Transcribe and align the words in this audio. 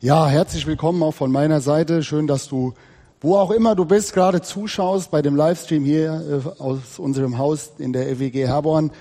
Ja, 0.00 0.28
herzlich 0.28 0.64
willkommen 0.68 1.02
auch 1.02 1.14
von 1.14 1.32
meiner 1.32 1.60
Seite. 1.60 2.04
Schön, 2.04 2.28
dass 2.28 2.46
du, 2.46 2.72
wo 3.20 3.36
auch 3.36 3.50
immer 3.50 3.74
du 3.74 3.84
bist, 3.84 4.12
gerade 4.12 4.40
zuschaust 4.40 5.10
bei 5.10 5.22
dem 5.22 5.34
Livestream 5.34 5.84
hier 5.84 6.44
äh, 6.46 6.62
aus 6.62 7.00
unserem 7.00 7.36
Haus 7.36 7.72
in 7.78 7.92
der 7.92 8.06
FWG 8.14 8.46
Herborn. 8.46 8.92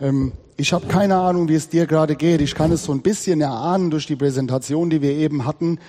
Ähm, 0.00 0.34
ich 0.56 0.72
habe 0.72 0.86
keine 0.86 1.16
Ahnung, 1.16 1.48
wie 1.48 1.56
es 1.56 1.68
dir 1.68 1.88
gerade 1.88 2.14
geht. 2.14 2.40
Ich 2.40 2.54
kann 2.54 2.70
es 2.70 2.84
so 2.84 2.92
ein 2.92 3.02
bisschen 3.02 3.40
erahnen 3.40 3.90
durch 3.90 4.06
die 4.06 4.14
Präsentation, 4.14 4.88
die 4.88 5.02
wir 5.02 5.14
eben 5.14 5.46
hatten. 5.46 5.80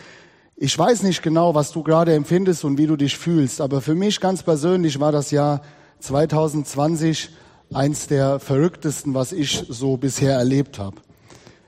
Ich 0.55 0.75
weiß 0.75 1.03
nicht 1.03 1.21
genau, 1.21 1.53
was 1.53 1.71
du 1.71 1.83
gerade 1.83 2.15
empfindest 2.15 2.65
und 2.65 2.79
wie 2.79 2.87
du 2.87 2.95
dich 2.95 3.15
fühlst, 3.15 3.61
aber 3.61 3.79
für 3.79 3.93
mich 3.93 4.19
ganz 4.19 4.41
persönlich 4.41 4.99
war 4.99 5.11
das 5.11 5.29
Jahr 5.29 5.61
2020 5.99 7.29
eins 7.75 8.07
der 8.07 8.39
verrücktesten, 8.39 9.13
was 9.13 9.33
ich 9.33 9.65
so 9.69 9.97
bisher 9.97 10.33
erlebt 10.33 10.79
habe. 10.79 10.97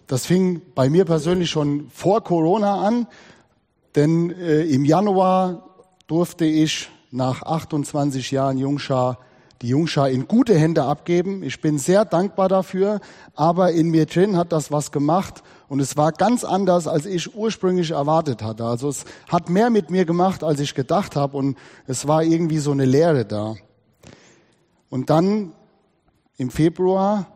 Das 0.09 0.25
fing 0.25 0.63
bei 0.73 0.89
mir 0.89 1.05
persönlich 1.05 1.51
schon 1.51 1.87
vor 1.91 2.23
Corona 2.23 2.81
an, 2.81 3.05
denn 3.95 4.31
äh, 4.31 4.63
im 4.63 4.83
Januar 4.83 5.69
durfte 6.07 6.45
ich 6.45 6.89
nach 7.11 7.43
28 7.43 8.31
Jahren 8.31 8.57
Jungschar 8.57 9.19
die 9.61 9.67
Jungschar 9.67 10.09
in 10.09 10.27
gute 10.27 10.57
Hände 10.57 10.83
abgeben. 10.83 11.43
Ich 11.43 11.61
bin 11.61 11.77
sehr 11.77 12.05
dankbar 12.05 12.49
dafür, 12.49 13.01
aber 13.35 13.71
in 13.71 13.91
mir 13.91 14.07
drin 14.07 14.35
hat 14.35 14.51
das 14.51 14.71
was 14.71 14.91
gemacht 14.91 15.43
und 15.67 15.79
es 15.79 15.95
war 15.95 16.11
ganz 16.11 16.43
anders, 16.43 16.87
als 16.87 17.05
ich 17.05 17.35
ursprünglich 17.35 17.91
erwartet 17.91 18.41
hatte. 18.41 18.65
Also 18.65 18.89
es 18.89 19.05
hat 19.27 19.51
mehr 19.51 19.69
mit 19.69 19.91
mir 19.91 20.05
gemacht, 20.05 20.43
als 20.43 20.59
ich 20.59 20.73
gedacht 20.73 21.15
habe 21.15 21.37
und 21.37 21.55
es 21.85 22.07
war 22.07 22.23
irgendwie 22.23 22.57
so 22.57 22.71
eine 22.71 22.85
Leere 22.85 23.25
da. 23.25 23.57
Und 24.89 25.11
dann 25.11 25.51
im 26.37 26.49
Februar, 26.49 27.27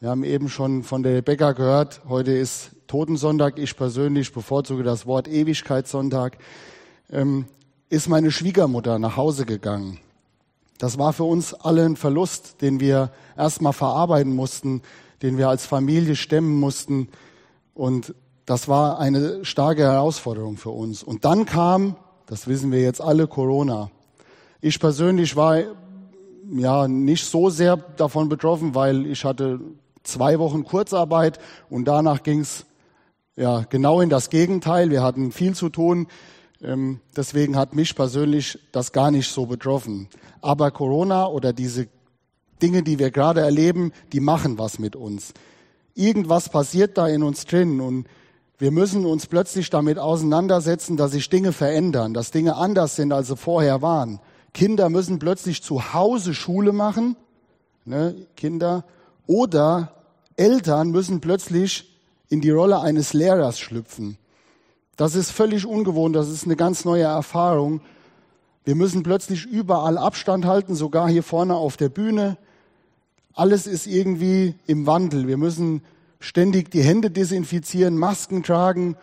wir 0.00 0.08
haben 0.08 0.24
eben 0.24 0.48
schon 0.48 0.82
von 0.82 1.02
der 1.02 1.14
Rebecca 1.14 1.52
gehört, 1.52 2.00
heute 2.08 2.32
ist 2.32 2.70
Totensonntag, 2.86 3.58
ich 3.58 3.76
persönlich 3.76 4.32
bevorzuge 4.32 4.82
das 4.82 5.04
Wort 5.04 5.28
Ewigkeitssonntag, 5.28 6.38
ähm, 7.12 7.44
ist 7.90 8.08
meine 8.08 8.30
Schwiegermutter 8.30 8.98
nach 8.98 9.18
Hause 9.18 9.44
gegangen. 9.44 9.98
Das 10.78 10.96
war 10.96 11.12
für 11.12 11.24
uns 11.24 11.52
alle 11.52 11.84
ein 11.84 11.96
Verlust, 11.96 12.62
den 12.62 12.80
wir 12.80 13.12
erstmal 13.36 13.74
verarbeiten 13.74 14.34
mussten, 14.34 14.80
den 15.20 15.36
wir 15.36 15.50
als 15.50 15.66
Familie 15.66 16.16
stemmen 16.16 16.58
mussten. 16.58 17.08
Und 17.74 18.14
das 18.46 18.68
war 18.68 18.98
eine 18.98 19.44
starke 19.44 19.82
Herausforderung 19.82 20.56
für 20.56 20.70
uns. 20.70 21.02
Und 21.02 21.26
dann 21.26 21.44
kam, 21.44 21.96
das 22.24 22.48
wissen 22.48 22.72
wir 22.72 22.80
jetzt 22.80 23.02
alle, 23.02 23.26
Corona. 23.26 23.90
Ich 24.62 24.80
persönlich 24.80 25.36
war 25.36 25.58
ja 26.50 26.88
nicht 26.88 27.26
so 27.26 27.50
sehr 27.50 27.76
davon 27.76 28.30
betroffen, 28.30 28.74
weil 28.74 29.04
ich 29.04 29.26
hatte 29.26 29.60
zwei 30.02 30.38
Wochen 30.38 30.64
Kurzarbeit 30.64 31.38
und 31.68 31.86
danach 31.86 32.22
ging's 32.22 32.66
ja 33.36 33.64
genau 33.68 34.00
in 34.00 34.10
das 34.10 34.30
Gegenteil. 34.30 34.90
Wir 34.90 35.02
hatten 35.02 35.32
viel 35.32 35.54
zu 35.54 35.68
tun. 35.68 36.08
Ähm, 36.62 37.00
deswegen 37.16 37.56
hat 37.56 37.74
mich 37.74 37.94
persönlich 37.94 38.58
das 38.72 38.92
gar 38.92 39.10
nicht 39.10 39.30
so 39.30 39.46
betroffen. 39.46 40.08
Aber 40.42 40.70
Corona 40.70 41.26
oder 41.26 41.52
diese 41.52 41.88
Dinge, 42.60 42.82
die 42.82 42.98
wir 42.98 43.10
gerade 43.10 43.40
erleben, 43.40 43.92
die 44.12 44.20
machen 44.20 44.58
was 44.58 44.78
mit 44.78 44.94
uns. 44.94 45.32
Irgendwas 45.94 46.50
passiert 46.50 46.98
da 46.98 47.08
in 47.08 47.22
uns 47.22 47.46
drin 47.46 47.80
und 47.80 48.06
wir 48.58 48.70
müssen 48.70 49.06
uns 49.06 49.26
plötzlich 49.26 49.70
damit 49.70 49.98
auseinandersetzen, 49.98 50.98
dass 50.98 51.12
sich 51.12 51.30
Dinge 51.30 51.52
verändern, 51.52 52.12
dass 52.12 52.30
Dinge 52.30 52.56
anders 52.56 52.94
sind, 52.94 53.10
als 53.10 53.28
sie 53.28 53.36
vorher 53.36 53.80
waren. 53.80 54.20
Kinder 54.52 54.90
müssen 54.90 55.18
plötzlich 55.18 55.62
zu 55.62 55.94
Hause 55.94 56.34
Schule 56.34 56.72
machen, 56.72 57.16
ne, 57.86 58.14
Kinder, 58.36 58.84
oder 59.26 59.92
Eltern 60.36 60.90
müssen 60.90 61.20
plötzlich 61.20 61.98
in 62.28 62.40
die 62.40 62.50
Rolle 62.50 62.80
eines 62.80 63.12
Lehrers 63.12 63.58
schlüpfen. 63.58 64.16
Das 64.96 65.14
ist 65.14 65.30
völlig 65.30 65.66
ungewohnt, 65.66 66.14
das 66.14 66.28
ist 66.28 66.44
eine 66.44 66.56
ganz 66.56 66.84
neue 66.84 67.04
Erfahrung. 67.04 67.80
Wir 68.64 68.74
müssen 68.74 69.02
plötzlich 69.02 69.46
überall 69.46 69.98
Abstand 69.98 70.44
halten, 70.44 70.74
sogar 70.74 71.08
hier 71.08 71.22
vorne 71.22 71.54
auf 71.54 71.76
der 71.76 71.88
Bühne. 71.88 72.36
Alles 73.32 73.66
ist 73.66 73.86
irgendwie 73.86 74.54
im 74.66 74.86
Wandel. 74.86 75.26
Wir 75.26 75.38
müssen 75.38 75.82
ständig 76.18 76.70
die 76.70 76.82
Hände 76.82 77.10
desinfizieren, 77.10 77.96
Masken 77.96 78.42
tragen 78.42 78.96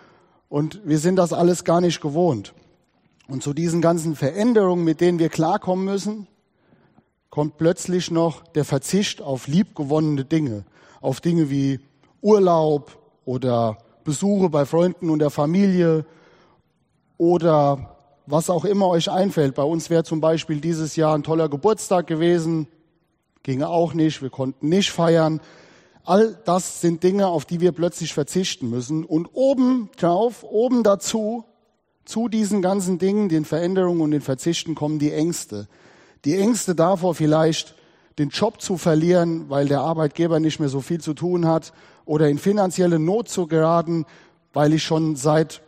und 0.49 0.81
wir 0.85 0.99
sind 0.99 1.15
das 1.15 1.33
alles 1.33 1.63
gar 1.63 1.81
nicht 1.81 2.01
gewohnt. 2.01 2.53
Und 3.27 3.43
zu 3.43 3.53
diesen 3.53 3.81
ganzen 3.81 4.15
Veränderungen, 4.15 4.83
mit 4.83 5.01
denen 5.01 5.19
wir 5.19 5.29
klarkommen 5.29 5.83
müssen, 5.83 6.27
kommt 7.29 7.57
plötzlich 7.57 8.11
noch 8.11 8.43
der 8.47 8.65
Verzicht 8.65 9.21
auf 9.21 9.47
liebgewonnene 9.47 10.25
Dinge, 10.25 10.65
auf 11.01 11.21
Dinge 11.21 11.49
wie 11.49 11.79
Urlaub 12.21 12.97
oder 13.25 13.77
Besuche 14.03 14.49
bei 14.49 14.65
Freunden 14.65 15.09
und 15.09 15.19
der 15.19 15.29
Familie 15.29 16.05
oder 17.17 17.97
was 18.25 18.49
auch 18.49 18.65
immer 18.65 18.87
euch 18.87 19.09
einfällt. 19.09 19.55
Bei 19.55 19.63
uns 19.63 19.89
wäre 19.89 20.03
zum 20.03 20.21
Beispiel 20.21 20.59
dieses 20.61 20.95
Jahr 20.95 21.15
ein 21.15 21.23
toller 21.23 21.49
Geburtstag 21.49 22.07
gewesen, 22.07 22.67
ginge 23.43 23.69
auch 23.69 23.93
nicht, 23.93 24.21
wir 24.21 24.29
konnten 24.29 24.69
nicht 24.69 24.91
feiern. 24.91 25.41
All 26.03 26.37
das 26.45 26.81
sind 26.81 27.03
Dinge, 27.03 27.27
auf 27.27 27.45
die 27.45 27.59
wir 27.59 27.73
plötzlich 27.73 28.13
verzichten 28.13 28.69
müssen. 28.69 29.03
Und 29.03 29.27
oben 29.33 29.89
drauf, 29.97 30.43
oben 30.43 30.83
dazu, 30.83 31.43
zu 32.05 32.29
diesen 32.29 32.61
ganzen 32.61 32.99
Dingen, 32.99 33.27
den 33.27 33.43
Veränderungen 33.43 33.99
und 33.99 34.11
den 34.11 34.21
Verzichten 34.21 34.75
kommen 34.75 34.99
die 34.99 35.11
Ängste. 35.11 35.67
Die 36.25 36.35
Ängste 36.35 36.75
davor 36.75 37.15
vielleicht, 37.15 37.75
den 38.17 38.29
Job 38.29 38.61
zu 38.61 38.77
verlieren, 38.77 39.49
weil 39.49 39.67
der 39.67 39.81
Arbeitgeber 39.81 40.39
nicht 40.39 40.59
mehr 40.59 40.69
so 40.69 40.81
viel 40.81 40.99
zu 40.99 41.13
tun 41.13 41.45
hat 41.47 41.73
oder 42.05 42.29
in 42.29 42.39
finanzielle 42.39 42.99
Not 42.99 43.29
zu 43.29 43.47
geraten, 43.47 44.05
weil 44.53 44.73
ich 44.73 44.83
schon 44.83 45.15
seit 45.15 45.61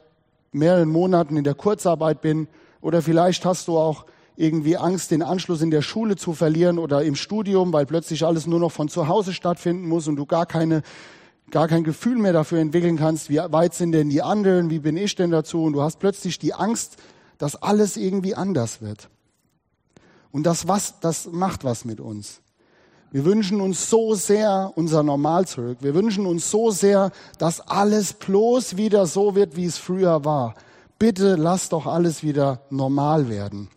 mehreren 0.52 0.90
Monaten 0.90 1.38
in 1.38 1.44
der 1.44 1.54
Kurzarbeit 1.54 2.22
bin 2.22 2.48
oder 2.82 3.02
vielleicht 3.02 3.46
hast 3.46 3.68
du 3.68 3.78
auch 3.78 4.06
irgendwie 4.36 4.78
Angst, 4.78 5.12
den 5.12 5.22
Anschluss 5.22 5.62
in 5.62 5.70
der 5.70 5.82
Schule 5.82 6.16
zu 6.16 6.34
verlieren 6.34 6.80
oder 6.80 7.04
im 7.04 7.16
Studium, 7.16 7.74
weil 7.74 7.86
plötzlich 7.86 8.26
alles 8.26 8.48
nur 8.48 8.60
noch 8.60 8.72
von 8.72 8.88
zu 8.88 9.08
Hause 9.08 9.34
stattfinden 9.34 9.88
muss 9.88 10.08
und 10.08 10.16
du 10.16 10.26
gar 10.26 10.46
keine 10.46 10.82
gar 11.52 11.68
kein 11.68 11.84
Gefühl 11.84 12.18
mehr 12.18 12.34
dafür 12.34 12.60
entwickeln 12.60 12.98
kannst, 12.98 13.30
wie 13.30 13.38
weit 13.38 13.74
sind 13.74 13.92
denn 13.92 14.10
die 14.10 14.22
anderen, 14.22 14.70
wie 14.70 14.80
bin 14.80 14.98
ich 14.98 15.16
denn 15.16 15.32
dazu 15.32 15.64
und 15.64 15.74
du 15.74 15.82
hast 15.82 16.00
plötzlich 16.00 16.40
die 16.40 16.54
Angst, 16.54 16.98
dass 17.38 17.56
alles 17.56 17.98
irgendwie 17.98 18.36
anders 18.36 18.82
wird. 18.82 19.10
Und 20.32 20.44
das 20.44 20.68
was, 20.68 21.00
das 21.00 21.28
macht 21.32 21.64
was 21.64 21.86
mit 21.86 22.00
uns. 22.00 22.42
Wir 23.12 23.26
wünschen 23.26 23.60
uns 23.60 23.90
so 23.90 24.14
sehr 24.14 24.72
unser 24.76 25.02
Normal 25.02 25.48
zurück. 25.48 25.80
Wir 25.82 25.96
wünschen 25.96 26.28
uns 26.28 26.52
so 26.52 26.70
sehr, 26.70 27.12
dass 27.40 27.60
alles 27.60 28.14
bloß 28.14 28.78
wieder 28.78 29.08
so 29.08 29.34
wird, 29.34 29.56
wie 29.56 29.66
es 29.66 29.80
früher 29.80 30.24
war. 30.26 30.54
Bitte 31.00 31.36
lasst 31.36 31.74
doch 31.74 31.88
alles 31.88 32.22
wieder 32.22 32.62
normal 32.70 33.30
werden. 33.30 33.70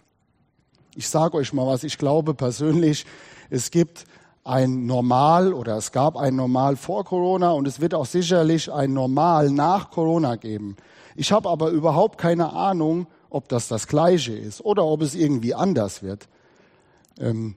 Ich 0.94 1.08
sage 1.08 1.38
euch 1.38 1.54
mal 1.54 1.66
was, 1.66 1.84
ich 1.84 1.96
glaube 1.96 2.34
persönlich, 2.34 3.06
es 3.48 3.70
gibt 3.70 4.04
ein 4.44 4.84
Normal 4.86 5.54
oder 5.54 5.76
es 5.76 5.92
gab 5.92 6.16
ein 6.16 6.36
Normal 6.36 6.76
vor 6.76 7.04
Corona 7.04 7.52
und 7.52 7.66
es 7.66 7.80
wird 7.80 7.94
auch 7.94 8.06
sicherlich 8.06 8.70
ein 8.70 8.92
Normal 8.92 9.50
nach 9.50 9.90
Corona 9.90 10.36
geben. 10.36 10.76
Ich 11.14 11.32
habe 11.32 11.48
aber 11.48 11.70
überhaupt 11.70 12.18
keine 12.18 12.52
Ahnung, 12.52 13.06
ob 13.30 13.48
das 13.48 13.68
das 13.68 13.86
gleiche 13.86 14.34
ist 14.34 14.62
oder 14.62 14.84
ob 14.84 15.00
es 15.00 15.14
irgendwie 15.14 15.54
anders 15.54 16.02
wird. 16.02 16.28
Ähm, 17.18 17.56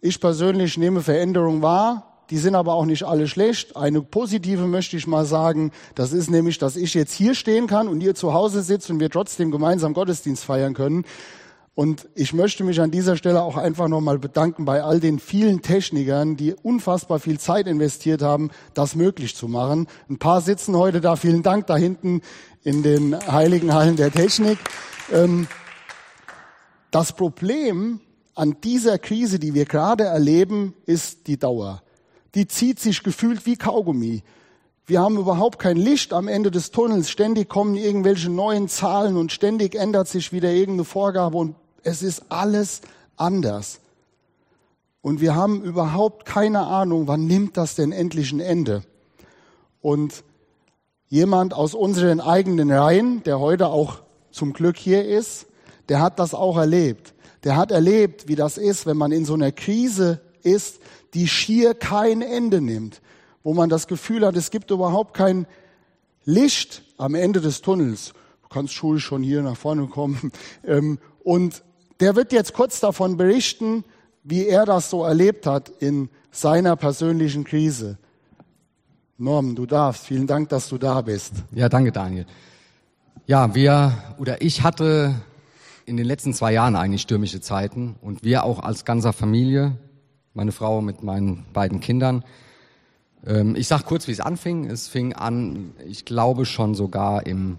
ich 0.00 0.20
persönlich 0.20 0.76
nehme 0.76 1.02
Veränderungen 1.02 1.62
wahr, 1.62 2.14
die 2.30 2.38
sind 2.38 2.54
aber 2.54 2.74
auch 2.74 2.86
nicht 2.86 3.04
alle 3.04 3.28
schlecht. 3.28 3.76
Eine 3.76 4.00
positive 4.02 4.66
möchte 4.66 4.96
ich 4.96 5.06
mal 5.06 5.26
sagen, 5.26 5.72
das 5.94 6.12
ist 6.12 6.30
nämlich, 6.30 6.58
dass 6.58 6.76
ich 6.76 6.94
jetzt 6.94 7.12
hier 7.12 7.34
stehen 7.34 7.66
kann 7.66 7.88
und 7.88 8.02
ihr 8.02 8.14
zu 8.14 8.32
Hause 8.32 8.62
sitzt 8.62 8.90
und 8.90 9.00
wir 9.00 9.10
trotzdem 9.10 9.50
gemeinsam 9.50 9.94
Gottesdienst 9.94 10.44
feiern 10.44 10.74
können. 10.74 11.04
Und 11.74 12.08
ich 12.14 12.32
möchte 12.32 12.62
mich 12.62 12.80
an 12.80 12.92
dieser 12.92 13.16
Stelle 13.16 13.42
auch 13.42 13.56
einfach 13.56 13.88
nochmal 13.88 14.18
bedanken 14.18 14.64
bei 14.64 14.82
all 14.82 15.00
den 15.00 15.18
vielen 15.18 15.60
Technikern, 15.60 16.36
die 16.36 16.54
unfassbar 16.54 17.18
viel 17.18 17.40
Zeit 17.40 17.66
investiert 17.66 18.22
haben, 18.22 18.50
das 18.74 18.94
möglich 18.94 19.34
zu 19.34 19.48
machen. 19.48 19.88
Ein 20.08 20.18
paar 20.18 20.40
sitzen 20.40 20.76
heute 20.76 21.00
da. 21.00 21.16
Vielen 21.16 21.42
Dank 21.42 21.66
da 21.66 21.76
hinten 21.76 22.22
in 22.62 22.84
den 22.84 23.16
heiligen 23.26 23.74
Hallen 23.74 23.96
der 23.96 24.12
Technik. 24.12 24.58
Ähm, 25.12 25.48
das 26.92 27.12
Problem 27.12 28.00
an 28.34 28.56
dieser 28.62 28.98
Krise, 28.98 29.38
die 29.38 29.54
wir 29.54 29.64
gerade 29.64 30.04
erleben, 30.04 30.74
ist 30.86 31.26
die 31.26 31.38
Dauer. 31.38 31.82
Die 32.34 32.48
zieht 32.48 32.80
sich 32.80 33.02
gefühlt 33.02 33.46
wie 33.46 33.56
Kaugummi. 33.56 34.22
Wir 34.86 35.00
haben 35.00 35.16
überhaupt 35.16 35.58
kein 35.58 35.76
Licht 35.76 36.12
am 36.12 36.28
Ende 36.28 36.50
des 36.50 36.70
Tunnels. 36.70 37.08
Ständig 37.08 37.48
kommen 37.48 37.76
irgendwelche 37.76 38.28
neuen 38.28 38.68
Zahlen 38.68 39.16
und 39.16 39.32
ständig 39.32 39.76
ändert 39.76 40.08
sich 40.08 40.32
wieder 40.32 40.50
irgendeine 40.50 40.84
Vorgabe 40.84 41.38
und 41.38 41.54
es 41.84 42.02
ist 42.02 42.24
alles 42.28 42.80
anders. 43.16 43.80
Und 45.00 45.20
wir 45.20 45.34
haben 45.34 45.62
überhaupt 45.62 46.26
keine 46.26 46.66
Ahnung, 46.66 47.06
wann 47.06 47.26
nimmt 47.26 47.56
das 47.56 47.76
denn 47.76 47.92
endlich 47.92 48.32
ein 48.32 48.40
Ende? 48.40 48.82
Und 49.80 50.24
jemand 51.08 51.54
aus 51.54 51.74
unseren 51.74 52.20
eigenen 52.20 52.72
Reihen, 52.72 53.22
der 53.22 53.38
heute 53.38 53.68
auch 53.68 54.00
zum 54.32 54.52
Glück 54.54 54.76
hier 54.76 55.06
ist, 55.06 55.46
der 55.88 56.00
hat 56.00 56.18
das 56.18 56.34
auch 56.34 56.56
erlebt 56.56 57.13
der 57.44 57.56
hat 57.56 57.70
erlebt, 57.70 58.28
wie 58.28 58.36
das 58.36 58.58
ist, 58.58 58.86
wenn 58.86 58.96
man 58.96 59.12
in 59.12 59.24
so 59.24 59.34
einer 59.34 59.52
Krise 59.52 60.20
ist, 60.42 60.80
die 61.12 61.28
schier 61.28 61.74
kein 61.74 62.22
Ende 62.22 62.60
nimmt, 62.60 63.00
wo 63.42 63.54
man 63.54 63.68
das 63.68 63.86
Gefühl 63.86 64.26
hat, 64.26 64.36
es 64.36 64.50
gibt 64.50 64.70
überhaupt 64.70 65.14
kein 65.14 65.46
Licht 66.24 66.82
am 66.96 67.14
Ende 67.14 67.40
des 67.40 67.60
Tunnels. 67.60 68.14
Du 68.42 68.48
kannst 68.48 68.72
Schul 68.72 68.98
schon 68.98 69.22
hier 69.22 69.42
nach 69.42 69.56
vorne 69.56 69.86
kommen. 69.86 70.32
Ähm, 70.66 70.98
und 71.22 71.62
der 72.00 72.16
wird 72.16 72.32
jetzt 72.32 72.54
kurz 72.54 72.80
davon 72.80 73.18
berichten, 73.18 73.84
wie 74.22 74.46
er 74.46 74.64
das 74.64 74.88
so 74.88 75.04
erlebt 75.04 75.46
hat 75.46 75.68
in 75.68 76.08
seiner 76.30 76.74
persönlichen 76.76 77.44
Krise. 77.44 77.98
Norm, 79.18 79.54
du 79.54 79.66
darfst. 79.66 80.06
Vielen 80.06 80.26
Dank, 80.26 80.48
dass 80.48 80.68
du 80.68 80.78
da 80.78 81.02
bist. 81.02 81.32
Ja, 81.52 81.68
danke, 81.68 81.92
Daniel. 81.92 82.26
Ja, 83.26 83.54
wir 83.54 83.92
oder 84.18 84.42
ich 84.42 84.62
hatte 84.62 85.14
in 85.86 85.96
den 85.96 86.06
letzten 86.06 86.32
zwei 86.32 86.52
Jahren 86.52 86.76
eigentlich 86.76 87.02
stürmische 87.02 87.40
Zeiten 87.40 87.96
und 88.00 88.24
wir 88.24 88.44
auch 88.44 88.60
als 88.60 88.84
ganzer 88.84 89.12
Familie, 89.12 89.76
meine 90.32 90.52
Frau 90.52 90.80
mit 90.80 91.02
meinen 91.02 91.44
beiden 91.52 91.80
Kindern. 91.80 92.24
Ähm, 93.26 93.56
ich 93.56 93.68
sag 93.68 93.84
kurz, 93.84 94.08
wie 94.08 94.12
es 94.12 94.20
anfing. 94.20 94.66
Es 94.66 94.88
fing 94.88 95.12
an, 95.12 95.72
ich 95.86 96.04
glaube 96.04 96.46
schon 96.46 96.74
sogar 96.74 97.26
im, 97.26 97.58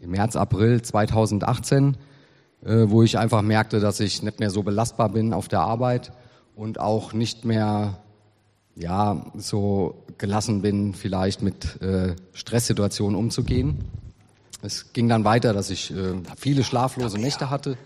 im 0.00 0.10
März, 0.10 0.36
April 0.36 0.82
2018, 0.82 1.96
äh, 2.64 2.84
wo 2.88 3.02
ich 3.02 3.18
einfach 3.18 3.42
merkte, 3.42 3.80
dass 3.80 4.00
ich 4.00 4.22
nicht 4.22 4.40
mehr 4.40 4.50
so 4.50 4.62
belastbar 4.62 5.10
bin 5.10 5.32
auf 5.32 5.48
der 5.48 5.60
Arbeit 5.60 6.12
und 6.54 6.80
auch 6.80 7.12
nicht 7.12 7.44
mehr 7.44 7.98
ja 8.74 9.24
so 9.36 10.04
gelassen 10.18 10.62
bin, 10.62 10.94
vielleicht 10.94 11.42
mit 11.42 11.80
äh, 11.80 12.14
Stresssituationen 12.32 13.16
umzugehen. 13.16 13.84
Es 14.66 14.92
ging 14.92 15.08
dann 15.08 15.24
weiter, 15.24 15.52
dass 15.52 15.70
ich 15.70 15.92
äh, 15.92 16.14
viele 16.36 16.64
schlaflose 16.64 17.20
Nächte 17.20 17.50
hatte 17.50 17.78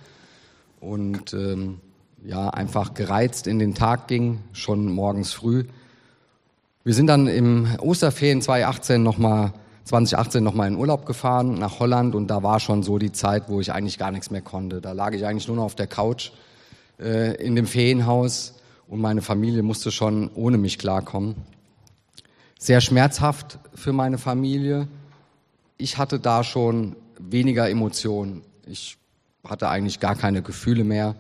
und 0.80 1.34
ähm, 1.34 1.78
ja 2.24 2.48
einfach 2.48 2.94
gereizt 2.94 3.46
in 3.46 3.58
den 3.58 3.74
Tag 3.74 4.08
ging, 4.08 4.38
schon 4.54 4.90
morgens 4.90 5.34
früh. 5.34 5.64
Wir 6.82 6.94
sind 6.94 7.08
dann 7.08 7.26
im 7.26 7.68
Osterferien 7.80 8.40
2018 8.40 9.02
nochmal 9.02 9.52
2018 9.84 10.42
nochmal 10.42 10.68
in 10.68 10.76
Urlaub 10.76 11.04
gefahren 11.04 11.58
nach 11.58 11.80
Holland 11.80 12.14
und 12.14 12.28
da 12.28 12.42
war 12.42 12.60
schon 12.60 12.82
so 12.82 12.96
die 12.96 13.12
Zeit, 13.12 13.48
wo 13.48 13.60
ich 13.60 13.72
eigentlich 13.72 13.98
gar 13.98 14.10
nichts 14.10 14.30
mehr 14.30 14.40
konnte. 14.40 14.80
Da 14.80 14.92
lag 14.92 15.12
ich 15.12 15.26
eigentlich 15.26 15.48
nur 15.48 15.58
noch 15.58 15.64
auf 15.64 15.74
der 15.74 15.86
Couch 15.86 16.30
äh, 16.98 17.34
in 17.44 17.56
dem 17.56 17.66
Ferienhaus 17.66 18.54
und 18.88 19.02
meine 19.02 19.20
Familie 19.20 19.62
musste 19.62 19.90
schon 19.90 20.30
ohne 20.34 20.56
mich 20.56 20.78
klarkommen. 20.78 21.34
Sehr 22.58 22.80
schmerzhaft 22.80 23.58
für 23.74 23.92
meine 23.92 24.16
Familie 24.16 24.88
ich 25.80 25.98
hatte 25.98 26.20
da 26.20 26.44
schon 26.44 26.96
weniger 27.18 27.68
Emotionen. 27.68 28.42
Ich 28.66 28.98
hatte 29.44 29.68
eigentlich 29.68 30.00
gar 30.00 30.14
keine 30.14 30.42
Gefühle 30.42 30.84
mehr. 30.84 31.16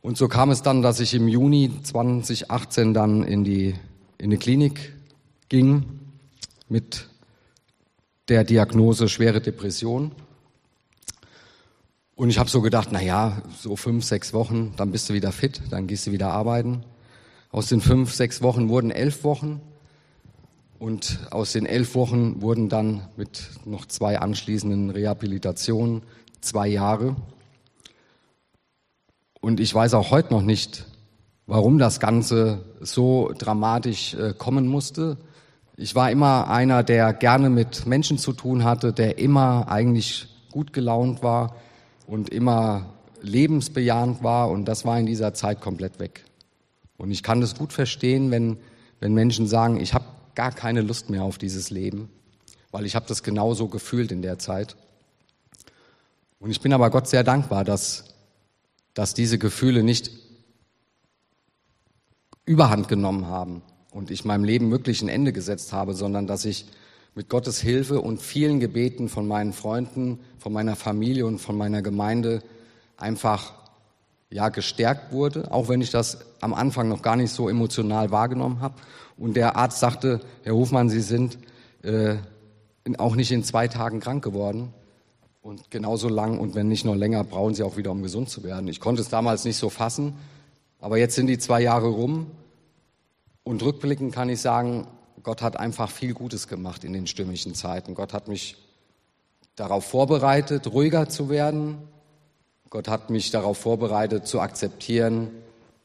Und 0.00 0.18
so 0.18 0.28
kam 0.28 0.50
es 0.50 0.62
dann, 0.62 0.82
dass 0.82 1.00
ich 1.00 1.14
im 1.14 1.28
Juni 1.28 1.70
2018 1.82 2.92
dann 2.92 3.22
in 3.22 3.44
die, 3.44 3.74
in 4.18 4.30
die 4.30 4.36
Klinik 4.36 4.92
ging 5.48 5.84
mit 6.68 7.08
der 8.28 8.44
Diagnose 8.44 9.08
schwere 9.08 9.40
Depression. 9.40 10.12
Und 12.14 12.30
ich 12.30 12.38
habe 12.38 12.50
so 12.50 12.60
gedacht, 12.60 12.88
na 12.92 13.02
ja, 13.02 13.42
so 13.58 13.76
fünf, 13.76 14.04
sechs 14.04 14.32
Wochen, 14.32 14.74
dann 14.76 14.92
bist 14.92 15.08
du 15.08 15.14
wieder 15.14 15.32
fit, 15.32 15.62
dann 15.70 15.86
gehst 15.86 16.06
du 16.06 16.12
wieder 16.12 16.32
arbeiten. 16.32 16.84
Aus 17.50 17.68
den 17.68 17.80
fünf, 17.80 18.12
sechs 18.12 18.42
Wochen 18.42 18.68
wurden 18.68 18.90
elf 18.90 19.24
Wochen. 19.24 19.60
Und 20.82 21.20
aus 21.30 21.52
den 21.52 21.64
elf 21.64 21.94
Wochen 21.94 22.42
wurden 22.42 22.68
dann 22.68 23.02
mit 23.16 23.50
noch 23.64 23.86
zwei 23.86 24.18
anschließenden 24.18 24.90
Rehabilitationen 24.90 26.02
zwei 26.40 26.66
Jahre. 26.66 27.14
Und 29.40 29.60
ich 29.60 29.72
weiß 29.72 29.94
auch 29.94 30.10
heute 30.10 30.34
noch 30.34 30.42
nicht, 30.42 30.86
warum 31.46 31.78
das 31.78 32.00
Ganze 32.00 32.64
so 32.80 33.30
dramatisch 33.38 34.14
äh, 34.14 34.34
kommen 34.36 34.66
musste. 34.66 35.18
Ich 35.76 35.94
war 35.94 36.10
immer 36.10 36.50
einer, 36.50 36.82
der 36.82 37.12
gerne 37.12 37.48
mit 37.48 37.86
Menschen 37.86 38.18
zu 38.18 38.32
tun 38.32 38.64
hatte, 38.64 38.92
der 38.92 39.18
immer 39.18 39.68
eigentlich 39.68 40.26
gut 40.50 40.72
gelaunt 40.72 41.22
war 41.22 41.54
und 42.08 42.28
immer 42.30 42.86
lebensbejahend 43.20 44.24
war. 44.24 44.50
Und 44.50 44.64
das 44.64 44.84
war 44.84 44.98
in 44.98 45.06
dieser 45.06 45.32
Zeit 45.32 45.60
komplett 45.60 46.00
weg. 46.00 46.24
Und 46.96 47.12
ich 47.12 47.22
kann 47.22 47.40
das 47.40 47.54
gut 47.54 47.72
verstehen, 47.72 48.32
wenn, 48.32 48.56
wenn 48.98 49.14
Menschen 49.14 49.46
sagen, 49.46 49.78
ich 49.78 49.94
habe 49.94 50.06
gar 50.34 50.52
keine 50.52 50.80
Lust 50.80 51.10
mehr 51.10 51.24
auf 51.24 51.38
dieses 51.38 51.70
Leben, 51.70 52.08
weil 52.70 52.86
ich 52.86 52.94
habe 52.94 53.06
das 53.06 53.22
genauso 53.22 53.68
gefühlt 53.68 54.12
in 54.12 54.22
der 54.22 54.38
Zeit. 54.38 54.76
Und 56.38 56.50
ich 56.50 56.60
bin 56.60 56.72
aber 56.72 56.90
Gott 56.90 57.06
sehr 57.06 57.24
dankbar, 57.24 57.64
dass, 57.64 58.04
dass 58.94 59.14
diese 59.14 59.38
Gefühle 59.38 59.82
nicht 59.82 60.10
überhand 62.44 62.88
genommen 62.88 63.26
haben 63.26 63.62
und 63.92 64.10
ich 64.10 64.24
meinem 64.24 64.44
Leben 64.44 64.70
wirklich 64.70 65.02
ein 65.02 65.08
Ende 65.08 65.32
gesetzt 65.32 65.72
habe, 65.72 65.94
sondern 65.94 66.26
dass 66.26 66.44
ich 66.44 66.66
mit 67.14 67.28
Gottes 67.28 67.60
Hilfe 67.60 68.00
und 68.00 68.20
vielen 68.20 68.58
Gebeten 68.58 69.08
von 69.08 69.28
meinen 69.28 69.52
Freunden, 69.52 70.18
von 70.38 70.52
meiner 70.52 70.76
Familie 70.76 71.26
und 71.26 71.38
von 71.38 71.56
meiner 71.56 71.82
Gemeinde 71.82 72.42
einfach 72.96 73.52
ja 74.30 74.48
gestärkt 74.48 75.12
wurde, 75.12 75.52
auch 75.52 75.68
wenn 75.68 75.82
ich 75.82 75.90
das 75.90 76.18
am 76.40 76.54
Anfang 76.54 76.88
noch 76.88 77.02
gar 77.02 77.16
nicht 77.16 77.32
so 77.32 77.48
emotional 77.48 78.10
wahrgenommen 78.10 78.60
habe 78.60 78.74
und 79.16 79.34
der 79.34 79.56
Arzt 79.56 79.80
sagte, 79.80 80.20
Herr 80.42 80.54
Hofmann, 80.54 80.88
Sie 80.90 81.00
sind 81.00 81.38
äh, 81.82 82.16
auch 82.98 83.14
nicht 83.14 83.30
in 83.32 83.44
zwei 83.44 83.68
Tagen 83.68 84.00
krank 84.00 84.24
geworden. 84.24 84.72
Und 85.42 85.70
genauso 85.70 86.08
lang 86.08 86.38
und 86.38 86.54
wenn 86.54 86.68
nicht 86.68 86.84
noch 86.84 86.94
länger, 86.94 87.24
brauchen 87.24 87.54
Sie 87.54 87.62
auch 87.62 87.76
wieder, 87.76 87.90
um 87.90 88.02
gesund 88.02 88.30
zu 88.30 88.44
werden. 88.44 88.68
Ich 88.68 88.80
konnte 88.80 89.02
es 89.02 89.08
damals 89.08 89.44
nicht 89.44 89.56
so 89.56 89.70
fassen, 89.70 90.14
aber 90.80 90.98
jetzt 90.98 91.16
sind 91.16 91.26
die 91.26 91.38
zwei 91.38 91.60
Jahre 91.60 91.88
rum 91.88 92.26
und 93.42 93.62
rückblickend 93.62 94.14
kann 94.14 94.28
ich 94.28 94.40
sagen, 94.40 94.86
Gott 95.22 95.42
hat 95.42 95.56
einfach 95.56 95.90
viel 95.90 96.14
Gutes 96.14 96.48
gemacht 96.48 96.84
in 96.84 96.92
den 96.92 97.06
stürmischen 97.06 97.54
Zeiten. 97.54 97.94
Gott 97.94 98.12
hat 98.12 98.28
mich 98.28 98.56
darauf 99.56 99.84
vorbereitet, 99.84 100.72
ruhiger 100.72 101.08
zu 101.08 101.28
werden. 101.28 101.78
Gott 102.70 102.88
hat 102.88 103.10
mich 103.10 103.30
darauf 103.30 103.58
vorbereitet, 103.58 104.26
zu 104.26 104.40
akzeptieren, 104.40 105.30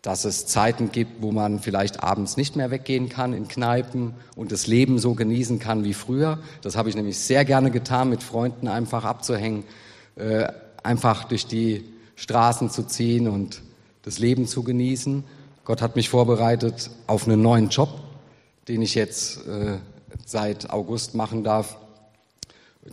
dass 0.07 0.23
es 0.23 0.45
Zeiten 0.45 0.89
gibt, 0.93 1.21
wo 1.21 1.33
man 1.33 1.59
vielleicht 1.59 2.01
abends 2.01 2.37
nicht 2.37 2.55
mehr 2.55 2.71
weggehen 2.71 3.09
kann 3.09 3.33
in 3.33 3.49
Kneipen 3.49 4.13
und 4.37 4.53
das 4.53 4.65
Leben 4.65 4.99
so 4.99 5.15
genießen 5.15 5.59
kann 5.59 5.83
wie 5.83 5.93
früher. 5.93 6.39
Das 6.61 6.77
habe 6.77 6.87
ich 6.87 6.95
nämlich 6.95 7.19
sehr 7.19 7.43
gerne 7.43 7.71
getan, 7.71 8.09
mit 8.09 8.23
Freunden 8.23 8.69
einfach 8.69 9.03
abzuhängen, 9.03 9.65
äh, 10.15 10.47
einfach 10.81 11.25
durch 11.25 11.45
die 11.45 11.83
Straßen 12.15 12.69
zu 12.69 12.83
ziehen 12.83 13.27
und 13.27 13.61
das 14.03 14.17
Leben 14.17 14.47
zu 14.47 14.63
genießen. 14.63 15.25
Gott 15.65 15.81
hat 15.81 15.97
mich 15.97 16.07
vorbereitet 16.07 16.89
auf 17.05 17.27
einen 17.27 17.41
neuen 17.41 17.67
Job, 17.67 17.89
den 18.69 18.81
ich 18.81 18.95
jetzt 18.95 19.45
äh, 19.45 19.75
seit 20.25 20.69
August 20.69 21.15
machen 21.15 21.43
darf, 21.43 21.75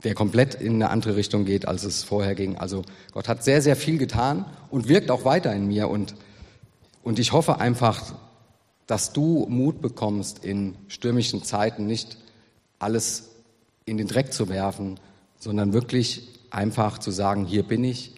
der 0.02 0.14
komplett 0.14 0.56
in 0.56 0.75
eine 0.75 0.90
andere 0.90 1.14
Richtung 1.14 1.44
geht, 1.44 1.68
als 1.68 1.85
es 1.85 2.02
vorher 2.02 2.35
ging. 2.35 2.56
Also 2.56 2.83
Gott 3.12 3.28
hat 3.28 3.44
sehr, 3.44 3.62
sehr 3.62 3.76
viel 3.76 3.99
getan 3.99 4.47
und 4.73 4.88
wirkt 4.88 5.12
auch 5.12 5.25
weiter 5.25 5.54
in 5.54 5.68
mir 5.68 5.88
und 5.88 6.16
und 7.04 7.18
ich 7.18 7.32
hoffe 7.32 7.61
einfach, 7.61 8.14
dass 8.87 9.12
du 9.12 9.46
Mut 9.49 9.80
bekommst, 9.80 10.44
in 10.44 10.75
stürmischen 10.88 11.44
Zeiten 11.44 11.87
nicht 11.87 12.16
alles 12.78 13.30
in 13.84 13.99
den 13.99 14.08
Dreck 14.08 14.32
zu 14.32 14.49
werfen, 14.49 14.99
sondern 15.38 15.75
wirklich 15.75 16.28
einfach 16.50 16.99
zu 16.99 17.11
sagen, 17.11 17.44
hier 17.44 17.62
bin 17.62 17.84
ich, 17.84 18.14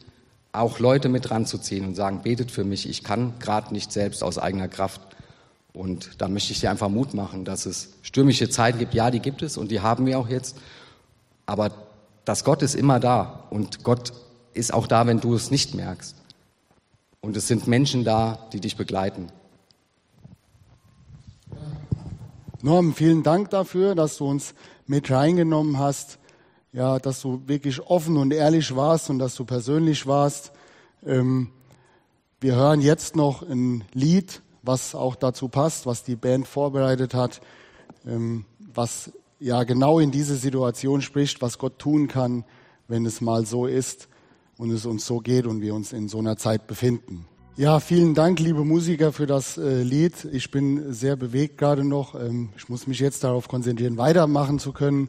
auch 0.53 0.79
Leute 0.79 1.09
mit 1.09 1.31
ranzuziehen 1.31 1.85
und 1.85 1.95
sagen, 1.97 2.23
betet 2.23 2.51
für 2.51 2.65
mich, 2.65 2.89
ich 2.89 3.03
kann 3.03 3.35
gerade 3.41 3.75
nicht 3.75 3.93
selbst 3.93 4.23
aus 4.23 4.39
eigener 4.39 4.69
Kraft. 4.69 5.01
Und 5.75 6.11
da 6.19 6.29
möchte 6.29 6.53
ich 6.53 6.61
dir 6.61 6.71
einfach 6.71 6.89
Mut 6.89 7.13
machen, 7.13 7.45
dass 7.45 7.67
es 7.67 7.91
stürmische 8.03 8.49
Zeiten 8.49 8.79
gibt. 8.79 8.95
Ja, 8.95 9.11
die 9.11 9.21
gibt 9.21 9.43
es 9.43 9.59
und 9.59 9.71
die 9.71 9.81
haben 9.81 10.07
wir 10.07 10.19
auch 10.19 10.29
jetzt. 10.29 10.57
Aber 11.45 11.73
dass 12.25 12.45
Gott 12.45 12.63
ist 12.63 12.75
immer 12.75 13.01
da 13.01 13.45
und 13.51 13.85
Gott 13.85 14.13
ist 14.55 14.73
auch 14.73 14.87
da, 14.87 15.07
wenn 15.07 15.21
du 15.21 15.35
es 15.35 15.51
nicht 15.51 15.75
merkst. 15.75 16.17
Und 17.27 17.37
es 17.37 17.49
sind 17.49 17.67
Menschen 17.67 18.05
da, 18.05 18.39
die 18.53 18.61
dich 18.61 18.77
begleiten. 18.77 19.33
Norm, 22.63 22.95
vielen 22.95 23.25
Dank 23.25 23.51
dafür, 23.51 23.97
dass 23.97 24.19
du 24.19 24.27
uns 24.27 24.55
mit 24.87 25.11
reingenommen 25.11 25.81
hast. 25.81 26.21
Ja, 26.73 27.01
dass 27.01 27.21
du 27.23 27.43
wirklich 27.47 27.81
offen 27.81 28.17
und 28.17 28.33
ehrlich 28.33 28.77
warst 28.77 29.11
und 29.11 29.19
dass 29.19 29.35
du 29.35 29.45
persönlich 29.45 30.07
warst. 30.07 30.53
Ähm, 31.05 31.51
wir 32.41 32.55
hören 32.55 32.81
jetzt 32.81 33.17
noch 33.17 33.43
ein 33.43 33.83
Lied, 33.93 34.41
was 34.63 34.95
auch 34.95 35.17
dazu 35.17 35.49
passt, 35.49 35.85
was 35.85 36.05
die 36.05 36.15
Band 36.15 36.47
vorbereitet 36.47 37.13
hat, 37.13 37.41
ähm, 38.07 38.45
was 38.73 39.11
ja 39.41 39.65
genau 39.65 39.99
in 39.99 40.13
diese 40.13 40.37
Situation 40.37 41.03
spricht, 41.03 41.43
was 41.43 41.59
Gott 41.59 41.81
tun 41.81 42.07
kann, 42.07 42.45
wenn 42.87 43.05
es 43.05 43.21
mal 43.21 43.45
so 43.47 43.67
ist 43.67 44.07
und 44.59 44.71
es 44.71 44.87
uns 44.87 45.07
so 45.07 45.19
geht 45.19 45.47
und 45.47 45.61
wir 45.61 45.75
uns 45.75 45.93
in 45.93 46.09
so 46.09 46.19
einer 46.19 46.37
Zeit 46.37 46.67
befinden. 46.67 47.27
Ja, 47.57 47.81
vielen 47.81 48.15
Dank, 48.15 48.39
liebe 48.39 48.65
Musiker, 48.65 49.13
für 49.13 49.27
das 49.27 49.57
äh, 49.57 49.83
Lied. 49.83 50.27
Ich 50.31 50.51
bin 50.51 50.93
sehr 50.93 51.17
bewegt 51.17 51.57
gerade 51.57 51.85
noch. 51.85 52.15
Ähm, 52.15 52.51
ich 52.57 52.69
muss 52.69 52.87
mich 52.87 52.99
jetzt 52.99 53.25
darauf 53.25 53.49
konzentrieren, 53.49 53.97
weitermachen 53.97 54.59
zu 54.59 54.73
können. 54.73 55.09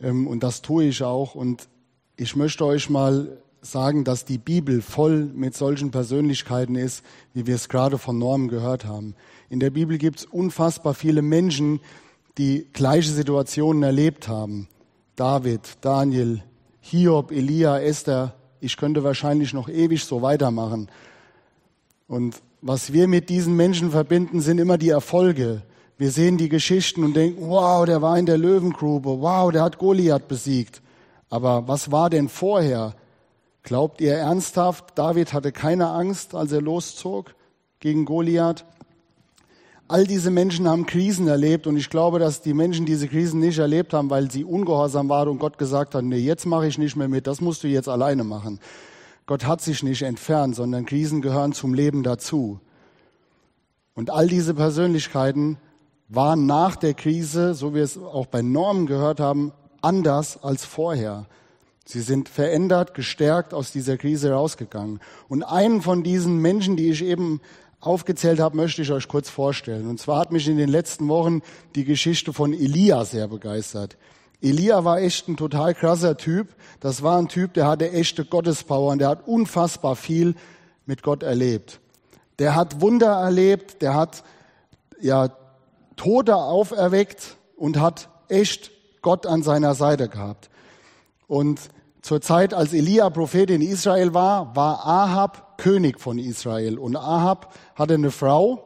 Ähm, 0.00 0.28
und 0.28 0.44
das 0.44 0.62
tue 0.62 0.84
ich 0.84 1.02
auch. 1.02 1.34
Und 1.34 1.68
ich 2.16 2.36
möchte 2.36 2.64
euch 2.64 2.90
mal 2.90 3.38
sagen, 3.60 4.04
dass 4.04 4.24
die 4.24 4.38
Bibel 4.38 4.82
voll 4.82 5.24
mit 5.34 5.56
solchen 5.56 5.90
Persönlichkeiten 5.90 6.76
ist, 6.76 7.02
wie 7.32 7.46
wir 7.46 7.56
es 7.56 7.68
gerade 7.68 7.98
von 7.98 8.18
Norm 8.18 8.46
gehört 8.46 8.84
haben. 8.84 9.16
In 9.48 9.58
der 9.58 9.70
Bibel 9.70 9.98
gibt 9.98 10.20
es 10.20 10.26
unfassbar 10.26 10.94
viele 10.94 11.22
Menschen, 11.22 11.80
die 12.38 12.68
gleiche 12.72 13.10
Situationen 13.10 13.82
erlebt 13.82 14.28
haben. 14.28 14.68
David, 15.16 15.60
Daniel, 15.80 16.42
Hiob, 16.80 17.32
Elia, 17.32 17.80
Esther. 17.80 18.34
Ich 18.64 18.78
könnte 18.78 19.04
wahrscheinlich 19.04 19.52
noch 19.52 19.68
ewig 19.68 20.04
so 20.04 20.22
weitermachen. 20.22 20.88
Und 22.08 22.40
was 22.62 22.94
wir 22.94 23.08
mit 23.08 23.28
diesen 23.28 23.56
Menschen 23.56 23.90
verbinden, 23.90 24.40
sind 24.40 24.58
immer 24.58 24.78
die 24.78 24.88
Erfolge. 24.88 25.60
Wir 25.98 26.10
sehen 26.10 26.38
die 26.38 26.48
Geschichten 26.48 27.04
und 27.04 27.14
denken, 27.14 27.46
wow, 27.46 27.84
der 27.84 28.00
war 28.00 28.18
in 28.18 28.24
der 28.24 28.38
Löwengrube, 28.38 29.20
wow, 29.20 29.52
der 29.52 29.64
hat 29.64 29.76
Goliath 29.76 30.28
besiegt. 30.28 30.80
Aber 31.28 31.68
was 31.68 31.92
war 31.92 32.08
denn 32.08 32.30
vorher? 32.30 32.94
Glaubt 33.64 34.00
ihr 34.00 34.14
ernsthaft, 34.14 34.92
David 34.94 35.34
hatte 35.34 35.52
keine 35.52 35.88
Angst, 35.90 36.34
als 36.34 36.50
er 36.50 36.62
loszog 36.62 37.34
gegen 37.80 38.06
Goliath? 38.06 38.64
All 39.86 40.06
diese 40.06 40.30
Menschen 40.30 40.66
haben 40.66 40.86
Krisen 40.86 41.28
erlebt 41.28 41.66
und 41.66 41.76
ich 41.76 41.90
glaube, 41.90 42.18
dass 42.18 42.40
die 42.40 42.54
Menschen 42.54 42.86
diese 42.86 43.06
Krisen 43.06 43.40
nicht 43.40 43.58
erlebt 43.58 43.92
haben, 43.92 44.08
weil 44.08 44.30
sie 44.30 44.44
ungehorsam 44.44 45.10
waren 45.10 45.28
und 45.28 45.38
Gott 45.38 45.58
gesagt 45.58 45.94
hat, 45.94 46.04
nee, 46.04 46.16
jetzt 46.16 46.46
mache 46.46 46.66
ich 46.66 46.78
nicht 46.78 46.96
mehr 46.96 47.08
mit, 47.08 47.26
das 47.26 47.42
musst 47.42 47.62
du 47.62 47.68
jetzt 47.68 47.88
alleine 47.88 48.24
machen. 48.24 48.60
Gott 49.26 49.46
hat 49.46 49.60
sich 49.60 49.82
nicht 49.82 50.02
entfernt, 50.02 50.56
sondern 50.56 50.86
Krisen 50.86 51.20
gehören 51.20 51.52
zum 51.52 51.74
Leben 51.74 52.02
dazu. 52.02 52.60
Und 53.94 54.10
all 54.10 54.26
diese 54.26 54.54
Persönlichkeiten 54.54 55.58
waren 56.08 56.46
nach 56.46 56.76
der 56.76 56.94
Krise, 56.94 57.54
so 57.54 57.72
wie 57.72 57.76
wir 57.76 57.84
es 57.84 57.98
auch 57.98 58.26
bei 58.26 58.40
Normen 58.40 58.86
gehört 58.86 59.20
haben, 59.20 59.52
anders 59.82 60.42
als 60.42 60.64
vorher. 60.64 61.26
Sie 61.86 62.00
sind 62.00 62.30
verändert, 62.30 62.94
gestärkt 62.94 63.52
aus 63.52 63.70
dieser 63.70 63.98
Krise 63.98 64.32
rausgegangen. 64.32 65.00
Und 65.28 65.42
einen 65.42 65.82
von 65.82 66.02
diesen 66.02 66.38
Menschen, 66.38 66.76
die 66.76 66.88
ich 66.88 67.04
eben 67.04 67.42
aufgezählt 67.86 68.40
habe, 68.40 68.56
möchte 68.56 68.82
ich 68.82 68.90
euch 68.90 69.08
kurz 69.08 69.28
vorstellen. 69.28 69.88
Und 69.88 70.00
zwar 70.00 70.18
hat 70.18 70.32
mich 70.32 70.48
in 70.48 70.56
den 70.56 70.68
letzten 70.68 71.08
Wochen 71.08 71.42
die 71.74 71.84
Geschichte 71.84 72.32
von 72.32 72.52
Elia 72.52 73.04
sehr 73.04 73.28
begeistert. 73.28 73.96
Elia 74.40 74.84
war 74.84 75.00
echt 75.00 75.28
ein 75.28 75.36
total 75.36 75.74
krasser 75.74 76.16
Typ. 76.16 76.48
Das 76.80 77.02
war 77.02 77.18
ein 77.18 77.28
Typ, 77.28 77.54
der 77.54 77.66
hatte 77.66 77.90
echte 77.90 78.24
Gottespower 78.24 78.92
und 78.92 78.98
der 78.98 79.08
hat 79.08 79.26
unfassbar 79.26 79.96
viel 79.96 80.34
mit 80.86 81.02
Gott 81.02 81.22
erlebt. 81.22 81.80
Der 82.38 82.54
hat 82.54 82.80
Wunder 82.80 83.12
erlebt, 83.12 83.80
der 83.80 83.94
hat 83.94 84.22
ja 85.00 85.30
Tote 85.96 86.36
auferweckt 86.36 87.36
und 87.56 87.80
hat 87.80 88.08
echt 88.28 88.70
Gott 89.00 89.26
an 89.26 89.42
seiner 89.42 89.74
Seite 89.74 90.08
gehabt. 90.08 90.50
Und 91.26 91.60
zur 92.02 92.20
Zeit, 92.20 92.52
als 92.52 92.72
Elia 92.74 93.08
Prophet 93.08 93.50
in 93.50 93.62
Israel 93.62 94.12
war, 94.12 94.54
war 94.54 94.84
Ahab 94.86 95.43
König 95.56 96.00
von 96.00 96.18
Israel. 96.18 96.78
Und 96.78 96.96
Ahab 96.96 97.54
hatte 97.74 97.94
eine 97.94 98.10
Frau, 98.10 98.64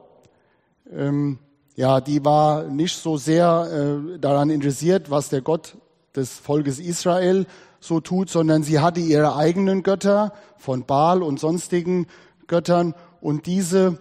ähm, 0.92 1.38
ja, 1.76 2.00
die 2.00 2.24
war 2.24 2.64
nicht 2.64 2.96
so 2.96 3.16
sehr 3.16 4.02
äh, 4.14 4.18
daran 4.18 4.50
interessiert, 4.50 5.10
was 5.10 5.28
der 5.28 5.42
Gott 5.42 5.76
des 6.16 6.32
Volkes 6.32 6.80
Israel 6.80 7.46
so 7.80 8.00
tut, 8.00 8.30
sondern 8.30 8.62
sie 8.62 8.80
hatte 8.80 9.00
ihre 9.00 9.36
eigenen 9.36 9.82
Götter 9.82 10.32
von 10.56 10.84
Baal 10.84 11.22
und 11.22 11.38
sonstigen 11.38 12.06
Göttern 12.48 12.94
und 13.20 13.46
diese 13.46 13.98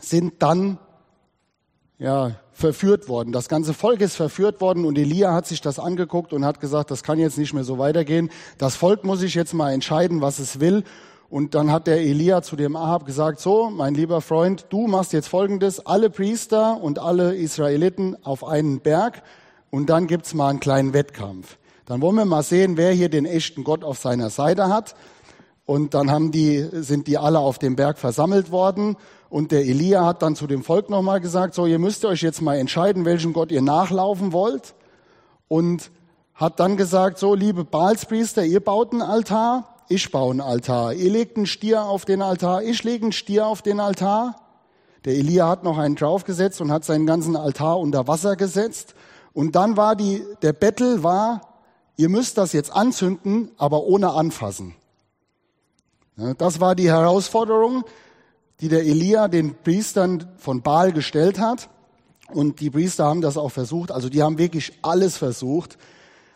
sind 0.00 0.42
dann 0.42 0.78
ja, 1.98 2.32
verführt 2.52 3.08
worden. 3.08 3.32
Das 3.32 3.48
ganze 3.48 3.74
Volk 3.74 4.00
ist 4.00 4.16
verführt 4.16 4.60
worden 4.60 4.84
und 4.84 4.98
Elia 4.98 5.32
hat 5.32 5.46
sich 5.46 5.60
das 5.60 5.78
angeguckt 5.78 6.32
und 6.32 6.44
hat 6.44 6.60
gesagt, 6.60 6.90
das 6.90 7.02
kann 7.02 7.18
jetzt 7.18 7.38
nicht 7.38 7.54
mehr 7.54 7.64
so 7.64 7.78
weitergehen. 7.78 8.30
Das 8.58 8.76
Volk 8.76 9.04
muss 9.04 9.20
sich 9.20 9.34
jetzt 9.34 9.54
mal 9.54 9.72
entscheiden, 9.72 10.20
was 10.20 10.38
es 10.38 10.60
will. 10.60 10.84
Und 11.34 11.56
dann 11.56 11.72
hat 11.72 11.88
der 11.88 12.00
Elia 12.00 12.42
zu 12.42 12.54
dem 12.54 12.76
Ahab 12.76 13.06
gesagt, 13.06 13.40
so, 13.40 13.68
mein 13.68 13.94
lieber 13.94 14.20
Freund, 14.20 14.66
du 14.70 14.86
machst 14.86 15.12
jetzt 15.12 15.26
Folgendes, 15.26 15.84
alle 15.84 16.08
Priester 16.08 16.80
und 16.80 17.00
alle 17.00 17.34
Israeliten 17.34 18.16
auf 18.24 18.44
einen 18.44 18.78
Berg 18.78 19.20
und 19.72 19.90
dann 19.90 20.06
gibt's 20.06 20.32
mal 20.32 20.50
einen 20.50 20.60
kleinen 20.60 20.92
Wettkampf. 20.92 21.58
Dann 21.86 22.00
wollen 22.02 22.14
wir 22.14 22.24
mal 22.24 22.44
sehen, 22.44 22.76
wer 22.76 22.92
hier 22.92 23.08
den 23.08 23.26
echten 23.26 23.64
Gott 23.64 23.82
auf 23.82 23.98
seiner 23.98 24.30
Seite 24.30 24.68
hat. 24.68 24.94
Und 25.66 25.94
dann 25.94 26.08
haben 26.08 26.30
die, 26.30 26.68
sind 26.70 27.08
die 27.08 27.18
alle 27.18 27.40
auf 27.40 27.58
dem 27.58 27.74
Berg 27.74 27.98
versammelt 27.98 28.52
worden. 28.52 28.96
Und 29.28 29.50
der 29.50 29.64
Elia 29.64 30.06
hat 30.06 30.22
dann 30.22 30.36
zu 30.36 30.46
dem 30.46 30.62
Volk 30.62 30.88
nochmal 30.88 31.20
gesagt, 31.20 31.54
so, 31.54 31.66
ihr 31.66 31.80
müsst 31.80 32.04
euch 32.04 32.22
jetzt 32.22 32.42
mal 32.42 32.58
entscheiden, 32.58 33.04
welchem 33.04 33.32
Gott 33.32 33.50
ihr 33.50 33.60
nachlaufen 33.60 34.32
wollt. 34.32 34.76
Und 35.48 35.90
hat 36.32 36.60
dann 36.60 36.76
gesagt, 36.76 37.18
so, 37.18 37.34
liebe 37.34 37.64
Baalspriester, 37.64 38.44
ihr 38.44 38.60
baut 38.60 38.92
einen 38.92 39.02
Altar, 39.02 39.73
ich 39.88 40.10
baue 40.10 40.32
einen 40.32 40.40
Altar. 40.40 40.92
Ihr 40.94 41.10
legt 41.10 41.36
einen 41.36 41.46
Stier 41.46 41.84
auf 41.84 42.04
den 42.04 42.22
Altar, 42.22 42.62
ich 42.62 42.82
lege 42.84 43.04
einen 43.04 43.12
Stier 43.12 43.46
auf 43.46 43.62
den 43.62 43.80
Altar. 43.80 44.40
Der 45.04 45.14
Elia 45.14 45.48
hat 45.48 45.64
noch 45.64 45.76
einen 45.76 45.96
draufgesetzt 45.96 46.60
und 46.60 46.72
hat 46.72 46.84
seinen 46.84 47.06
ganzen 47.06 47.36
Altar 47.36 47.78
unter 47.78 48.06
Wasser 48.08 48.36
gesetzt. 48.36 48.94
Und 49.34 49.54
dann 49.54 49.76
war 49.76 49.96
die, 49.96 50.24
der 50.42 50.52
Bettel 50.52 51.02
war, 51.02 51.42
ihr 51.96 52.08
müsst 52.08 52.38
das 52.38 52.52
jetzt 52.52 52.72
anzünden, 52.72 53.50
aber 53.58 53.82
ohne 53.82 54.12
anfassen. 54.12 54.74
Das 56.38 56.60
war 56.60 56.74
die 56.74 56.90
Herausforderung, 56.90 57.84
die 58.60 58.68
der 58.68 58.84
Elia 58.84 59.28
den 59.28 59.56
Priestern 59.62 60.28
von 60.38 60.62
Baal 60.62 60.92
gestellt 60.92 61.38
hat. 61.38 61.68
Und 62.32 62.60
die 62.60 62.70
Priester 62.70 63.04
haben 63.04 63.20
das 63.20 63.36
auch 63.36 63.50
versucht. 63.50 63.90
Also 63.90 64.08
die 64.08 64.22
haben 64.22 64.38
wirklich 64.38 64.78
alles 64.82 65.18
versucht. 65.18 65.76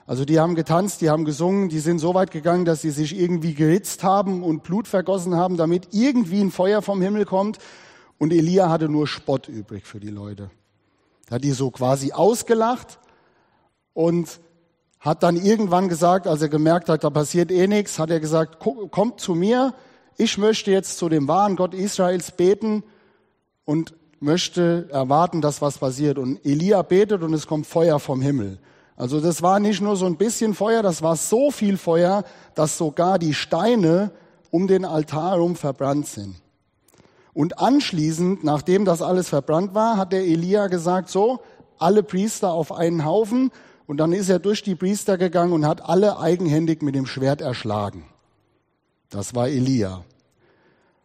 Also 0.08 0.24
die 0.24 0.40
haben 0.40 0.54
getanzt, 0.54 1.02
die 1.02 1.10
haben 1.10 1.26
gesungen, 1.26 1.68
die 1.68 1.80
sind 1.80 1.98
so 1.98 2.14
weit 2.14 2.30
gegangen, 2.30 2.64
dass 2.64 2.80
sie 2.80 2.92
sich 2.92 3.14
irgendwie 3.14 3.52
geritzt 3.52 4.02
haben 4.02 4.42
und 4.42 4.62
Blut 4.62 4.88
vergossen 4.88 5.36
haben, 5.36 5.58
damit 5.58 5.88
irgendwie 5.92 6.40
ein 6.40 6.50
Feuer 6.50 6.80
vom 6.80 7.02
Himmel 7.02 7.26
kommt. 7.26 7.58
Und 8.16 8.32
Elia 8.32 8.70
hatte 8.70 8.88
nur 8.88 9.06
Spott 9.06 9.48
übrig 9.48 9.86
für 9.86 10.00
die 10.00 10.08
Leute. 10.08 10.50
Er 11.28 11.34
hat 11.34 11.44
die 11.44 11.52
so 11.52 11.70
quasi 11.70 12.12
ausgelacht 12.12 12.98
und 13.92 14.40
hat 14.98 15.22
dann 15.22 15.36
irgendwann 15.36 15.90
gesagt, 15.90 16.26
als 16.26 16.40
er 16.40 16.48
gemerkt 16.48 16.88
hat, 16.88 17.04
da 17.04 17.10
passiert 17.10 17.52
eh 17.52 17.66
nichts, 17.66 17.98
hat 17.98 18.08
er 18.08 18.18
gesagt, 18.18 18.60
kommt 18.60 19.20
zu 19.20 19.34
mir, 19.34 19.74
ich 20.16 20.38
möchte 20.38 20.70
jetzt 20.70 20.96
zu 20.96 21.10
dem 21.10 21.28
wahren 21.28 21.54
Gott 21.54 21.74
Israels 21.74 22.30
beten 22.30 22.82
und 23.66 23.92
möchte 24.20 24.88
erwarten, 24.90 25.42
dass 25.42 25.60
was 25.60 25.76
passiert. 25.76 26.16
Und 26.16 26.46
Elia 26.46 26.80
betet 26.80 27.22
und 27.22 27.34
es 27.34 27.46
kommt 27.46 27.66
Feuer 27.66 28.00
vom 28.00 28.22
Himmel. 28.22 28.58
Also 28.98 29.20
das 29.20 29.42
war 29.42 29.60
nicht 29.60 29.80
nur 29.80 29.94
so 29.94 30.06
ein 30.06 30.16
bisschen 30.16 30.54
Feuer, 30.54 30.82
das 30.82 31.02
war 31.02 31.14
so 31.14 31.52
viel 31.52 31.76
Feuer, 31.76 32.24
dass 32.56 32.76
sogar 32.76 33.20
die 33.20 33.32
Steine 33.32 34.10
um 34.50 34.66
den 34.66 34.84
Altar 34.84 35.30
herum 35.30 35.54
verbrannt 35.54 36.08
sind. 36.08 36.34
Und 37.32 37.60
anschließend, 37.60 38.42
nachdem 38.42 38.84
das 38.84 39.00
alles 39.00 39.28
verbrannt 39.28 39.72
war, 39.72 39.96
hat 39.96 40.12
der 40.12 40.22
Elia 40.22 40.66
gesagt, 40.66 41.10
so, 41.10 41.38
alle 41.78 42.02
Priester 42.02 42.52
auf 42.52 42.72
einen 42.72 43.04
Haufen 43.04 43.52
und 43.86 43.98
dann 43.98 44.12
ist 44.12 44.30
er 44.30 44.40
durch 44.40 44.64
die 44.64 44.74
Priester 44.74 45.16
gegangen 45.16 45.52
und 45.52 45.64
hat 45.64 45.88
alle 45.88 46.18
eigenhändig 46.18 46.82
mit 46.82 46.96
dem 46.96 47.06
Schwert 47.06 47.40
erschlagen. 47.40 48.04
Das 49.10 49.32
war 49.32 49.46
Elia. 49.46 50.02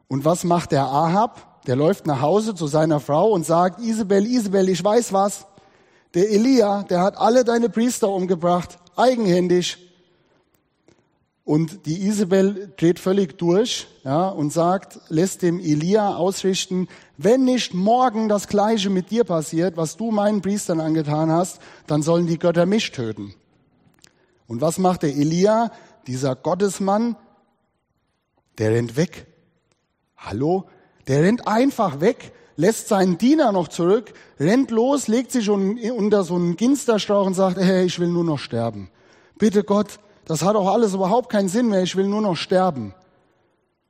Und 0.08 0.26
was 0.26 0.44
macht 0.44 0.72
der 0.72 0.86
Ahab? 0.86 1.64
Der 1.68 1.76
läuft 1.76 2.08
nach 2.08 2.22
Hause 2.22 2.56
zu 2.56 2.66
seiner 2.66 3.00
Frau 3.00 3.30
und 3.30 3.46
sagt, 3.46 3.80
Isabel, 3.82 4.26
Isabel, 4.26 4.68
ich 4.68 4.84
weiß 4.84 5.14
was. 5.14 5.46
Der 6.14 6.30
Elia, 6.30 6.84
der 6.84 7.02
hat 7.02 7.18
alle 7.18 7.44
deine 7.44 7.70
Priester 7.70 8.10
umgebracht, 8.10 8.78
eigenhändig. 8.96 9.78
Und 11.46 11.86
die 11.88 12.06
Isabel 12.08 12.72
dreht 12.78 13.00
völlig 13.00 13.38
durch 13.38 13.88
ja, 14.04 14.30
und 14.30 14.54
sagt, 14.54 15.00
lässt 15.10 15.42
dem 15.42 15.60
Elia 15.60 16.16
ausrichten, 16.16 16.88
wenn 17.18 17.44
nicht 17.44 17.74
morgen 17.74 18.30
das 18.30 18.48
Gleiche 18.48 18.90
mit 18.90 19.12
dir 19.12 19.24
passiert, 19.26 19.76
was 19.76 19.98
du 19.98 20.12
meinen 20.12 20.42
Priestern 20.42 20.80
angetan 20.80 21.32
hast, 21.32 21.60
dann 21.88 22.02
sollen 22.02 22.28
die 22.28 22.40
Götter 22.40 22.66
mich 22.66 22.92
töten. 22.92 23.34
Und 24.48 24.62
was 24.62 24.78
macht 24.78 25.04
der 25.04 25.16
Elia, 25.16 25.72
dieser 26.08 26.36
Gottesmann? 26.36 27.18
Der 28.58 28.72
rennt 28.72 28.96
weg. 28.96 29.26
Hallo? 30.16 30.70
Der 31.08 31.24
rennt 31.24 31.48
einfach 31.48 32.00
weg, 32.00 32.32
lässt 32.56 32.88
seinen 32.88 33.18
Diener 33.18 33.52
noch 33.52 33.68
zurück, 33.68 34.14
rennt 34.40 34.72
los, 34.72 35.08
legt 35.08 35.32
sich 35.32 35.50
unter 35.50 36.24
so 36.24 36.36
einen 36.36 36.56
Ginsterstrauch 36.56 37.26
und 37.26 37.34
sagt, 37.34 37.58
hey, 37.58 37.86
ich 37.86 38.00
will 38.00 38.10
nur 38.10 38.24
noch 38.24 38.40
sterben. 38.40 38.90
Bitte 39.38 39.64
Gott, 39.64 40.00
das 40.26 40.44
hat 40.44 40.56
auch 40.56 40.72
alles 40.72 40.94
überhaupt 40.94 41.30
keinen 41.30 41.50
Sinn 41.50 41.70
mehr, 41.70 41.84
ich 41.84 41.96
will 41.96 42.08
nur 42.08 42.22
noch 42.22 42.36
sterben. 42.38 42.94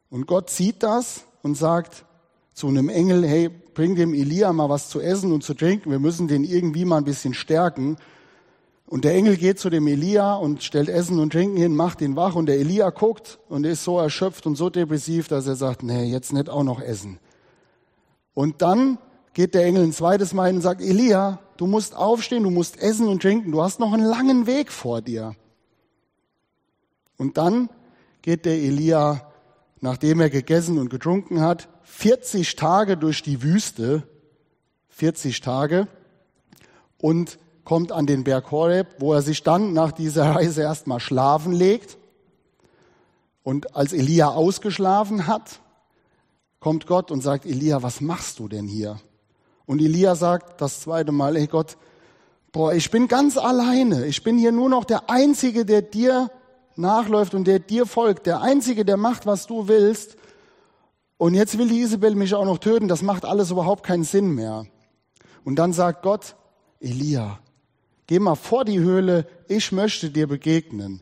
Und 0.10 0.28
Gott 0.28 0.50
sieht 0.50 0.84
das 0.84 1.26
und 1.42 1.56
sagt 1.56 2.06
zu 2.54 2.68
einem 2.68 2.90
Engel, 2.90 3.26
hey, 3.26 3.50
bring 3.50 3.96
dem 3.96 4.14
Elia 4.14 4.54
mal 4.54 4.70
was 4.70 4.90
zu 4.90 5.02
essen 5.02 5.32
und 5.32 5.44
zu 5.44 5.54
trinken, 5.54 5.92
wir 5.92 6.00
müssen 6.00 6.28
den 6.28 6.44
irgendwie 6.44 6.86
mal 6.86 6.98
ein 6.98 7.04
bisschen 7.04 7.34
stärken. 7.34 7.98
Und 8.86 9.06
der 9.06 9.16
Engel 9.16 9.38
geht 9.38 9.60
zu 9.60 9.72
dem 9.72 9.88
Elia 9.88 10.36
und 10.36 10.62
stellt 10.62 10.88
Essen 10.88 11.20
und 11.20 11.34
Trinken 11.34 11.58
hin, 11.58 11.76
macht 11.76 12.02
ihn 12.02 12.16
wach 12.16 12.36
und 12.36 12.46
der 12.46 12.60
Elia 12.60 12.92
guckt 12.92 13.40
und 13.50 13.66
ist 13.66 13.84
so 13.84 13.98
erschöpft 13.98 14.46
und 14.46 14.56
so 14.56 14.70
depressiv, 14.70 15.28
dass 15.28 15.48
er 15.48 15.56
sagt, 15.56 15.82
nee, 15.82 16.04
jetzt 16.04 16.32
nicht 16.32 16.50
auch 16.50 16.64
noch 16.64 16.80
essen. 16.80 17.18
Und 18.34 18.62
dann 18.62 18.98
geht 19.34 19.54
der 19.54 19.66
Engel 19.66 19.84
ein 19.84 19.94
zweites 19.94 20.34
Mal 20.34 20.48
hin 20.48 20.58
und 20.58 20.62
sagt, 20.62 20.82
Elia, 20.82 21.40
du 21.58 21.68
musst 21.68 21.96
aufstehen, 21.96 22.44
du 22.44 22.50
musst 22.50 22.80
essen 22.80 23.08
und 23.08 23.22
trinken, 23.22 23.52
du 23.52 23.62
hast 23.62 23.80
noch 23.80 23.94
einen 23.94 24.06
langen 24.06 24.48
Weg 24.48 24.72
vor 24.72 25.02
dir. 25.02 25.36
Und 27.18 27.38
dann 27.38 27.70
geht 28.22 28.46
der 28.46 28.56
Elia, 28.56 29.32
nachdem 29.82 30.20
er 30.20 30.30
gegessen 30.30 30.78
und 30.78 30.90
getrunken 30.90 31.42
hat, 31.42 31.70
40 31.84 32.56
Tage 32.56 32.98
durch 32.98 33.22
die 33.22 33.44
Wüste, 33.44 34.04
40 34.90 35.42
Tage, 35.42 35.88
und 36.98 37.38
kommt 37.64 37.92
an 37.92 38.06
den 38.06 38.24
Berg 38.24 38.52
Horeb, 38.52 38.96
wo 39.00 39.14
er 39.14 39.22
sich 39.22 39.44
dann 39.44 39.74
nach 39.74 39.92
dieser 39.92 40.36
Reise 40.36 40.62
erstmal 40.62 41.00
schlafen 41.00 41.54
legt. 41.54 41.98
Und 43.44 43.76
als 43.76 43.94
Elia 43.94 44.30
ausgeschlafen 44.30 45.28
hat, 45.28 45.60
kommt 46.64 46.88
Gott 46.88 47.12
und 47.12 47.22
sagt, 47.22 47.46
Elia, 47.46 47.84
was 47.84 48.00
machst 48.00 48.40
du 48.40 48.48
denn 48.48 48.70
hier? 48.70 48.98
Und 49.66 49.82
Elia 49.82 50.16
sagt 50.16 50.62
das 50.62 50.80
zweite 50.80 51.12
Mal, 51.12 51.36
ey 51.36 51.48
Gott, 51.48 51.76
boah, 52.54 52.74
ich 52.74 52.90
bin 52.90 53.10
ganz 53.10 53.38
alleine. 53.38 54.06
Ich 54.06 54.24
bin 54.24 54.38
hier 54.38 54.54
nur 54.54 54.70
noch 54.70 54.86
der 54.86 55.10
Einzige, 55.10 55.66
der 55.66 55.82
dir 55.82 56.32
nachläuft 56.78 57.34
und 57.34 57.48
der 57.48 57.60
dir 57.60 57.86
folgt. 57.86 58.28
Der 58.28 58.40
Einzige, 58.42 58.86
der 58.86 58.96
macht, 58.96 59.26
was 59.26 59.46
du 59.46 59.68
willst. 59.68 60.16
Und 61.18 61.34
jetzt 61.34 61.58
will 61.58 61.68
die 61.68 61.82
Isabel 61.82 62.16
mich 62.16 62.34
auch 62.34 62.46
noch 62.46 62.60
töten. 62.60 62.88
Das 62.88 63.02
macht 63.02 63.26
alles 63.26 63.52
überhaupt 63.52 63.86
keinen 63.86 64.06
Sinn 64.06 64.34
mehr. 64.34 64.66
Und 65.44 65.58
dann 65.58 65.74
sagt 65.74 66.02
Gott, 66.02 66.38
Elia, 66.80 67.40
geh 68.08 68.20
mal 68.20 68.36
vor 68.36 68.64
die 68.64 68.80
Höhle. 68.80 69.28
Ich 69.50 69.74
möchte 69.74 70.12
dir 70.12 70.28
begegnen. 70.28 71.02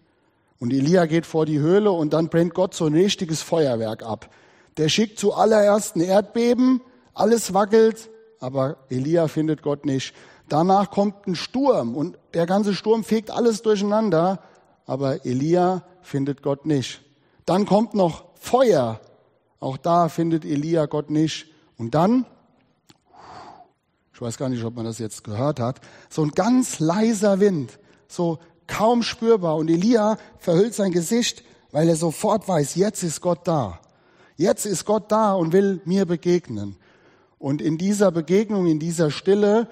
Und 0.57 0.73
Elia 0.73 1.05
geht 1.05 1.27
vor 1.27 1.45
die 1.45 1.59
Höhle 1.59 1.91
und 1.91 2.13
dann 2.13 2.29
brennt 2.29 2.55
Gott 2.55 2.73
so 2.73 2.87
ein 2.87 2.95
richtiges 2.95 3.43
Feuerwerk 3.43 4.01
ab. 4.01 4.31
Der 4.77 4.89
schickt 4.89 5.19
zuallererst 5.19 5.95
ein 5.95 6.01
Erdbeben, 6.01 6.81
alles 7.13 7.53
wackelt, 7.53 8.09
aber 8.39 8.77
Elia 8.89 9.27
findet 9.27 9.61
Gott 9.61 9.85
nicht. 9.85 10.13
Danach 10.49 10.91
kommt 10.91 11.27
ein 11.27 11.35
Sturm 11.35 11.95
und 11.95 12.17
der 12.33 12.45
ganze 12.45 12.73
Sturm 12.73 13.03
fegt 13.03 13.31
alles 13.31 13.61
durcheinander, 13.61 14.39
aber 14.85 15.25
Elia 15.25 15.83
findet 16.01 16.41
Gott 16.41 16.65
nicht. 16.65 17.01
Dann 17.45 17.65
kommt 17.65 17.93
noch 17.93 18.25
Feuer, 18.35 18.99
auch 19.59 19.77
da 19.77 20.09
findet 20.09 20.43
Elia 20.43 20.87
Gott 20.87 21.09
nicht. 21.09 21.47
Und 21.77 21.95
dann, 21.95 22.25
ich 24.13 24.21
weiß 24.21 24.37
gar 24.37 24.49
nicht, 24.49 24.63
ob 24.63 24.75
man 24.75 24.85
das 24.85 24.99
jetzt 24.99 25.23
gehört 25.23 25.59
hat, 25.59 25.79
so 26.09 26.23
ein 26.23 26.31
ganz 26.31 26.79
leiser 26.79 27.39
Wind, 27.39 27.79
so 28.07 28.39
kaum 28.67 29.03
spürbar. 29.03 29.55
Und 29.55 29.69
Elia 29.69 30.17
verhüllt 30.39 30.73
sein 30.73 30.91
Gesicht, 30.91 31.43
weil 31.71 31.87
er 31.87 31.95
sofort 31.95 32.47
weiß, 32.47 32.75
jetzt 32.75 33.03
ist 33.03 33.21
Gott 33.21 33.47
da. 33.47 33.79
Jetzt 34.41 34.65
ist 34.65 34.85
Gott 34.85 35.11
da 35.11 35.33
und 35.33 35.53
will 35.53 35.81
mir 35.85 36.07
begegnen. 36.07 36.75
Und 37.37 37.61
in 37.61 37.77
dieser 37.77 38.11
Begegnung, 38.11 38.65
in 38.65 38.79
dieser 38.79 39.11
Stille, 39.11 39.67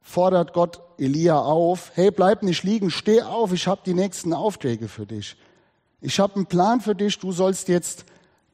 fordert 0.00 0.52
Gott 0.52 0.80
Elia 0.96 1.40
auf, 1.40 1.90
hey, 1.94 2.12
bleib 2.12 2.44
nicht 2.44 2.62
liegen, 2.62 2.90
steh 2.92 3.22
auf, 3.22 3.52
ich 3.52 3.66
habe 3.66 3.80
die 3.84 3.94
nächsten 3.94 4.32
Aufträge 4.32 4.86
für 4.86 5.06
dich. 5.06 5.36
Ich 6.00 6.20
habe 6.20 6.36
einen 6.36 6.46
Plan 6.46 6.80
für 6.80 6.94
dich, 6.94 7.18
du 7.18 7.32
sollst 7.32 7.66
jetzt 7.66 8.04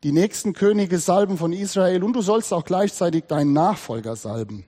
die 0.05 0.13
nächsten 0.13 0.55
Könige 0.55 0.99
salben 0.99 1.37
von 1.37 1.53
Israel 1.53 2.03
und 2.03 2.15
du 2.15 2.23
sollst 2.23 2.55
auch 2.55 2.65
gleichzeitig 2.65 3.25
deinen 3.25 3.53
Nachfolger 3.53 4.17
salben. 4.17 4.65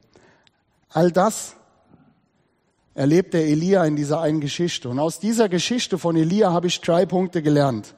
All 0.91 1.11
das 1.11 1.57
erlebt 2.93 3.33
der 3.33 3.47
Elia 3.47 3.87
in 3.87 3.97
dieser 3.97 4.21
einen 4.21 4.41
Geschichte. 4.41 4.91
Und 4.91 4.99
aus 4.99 5.19
dieser 5.19 5.49
Geschichte 5.49 5.97
von 5.97 6.15
Elia 6.15 6.53
habe 6.53 6.67
ich 6.67 6.79
drei 6.83 7.07
Punkte 7.07 7.41
gelernt. 7.41 7.95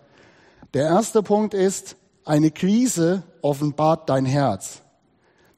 Der 0.72 0.84
erste 0.84 1.24
Punkt 1.24 1.52
ist, 1.52 1.96
eine 2.30 2.52
Krise 2.52 3.24
offenbart 3.42 4.08
dein 4.08 4.24
Herz. 4.24 4.82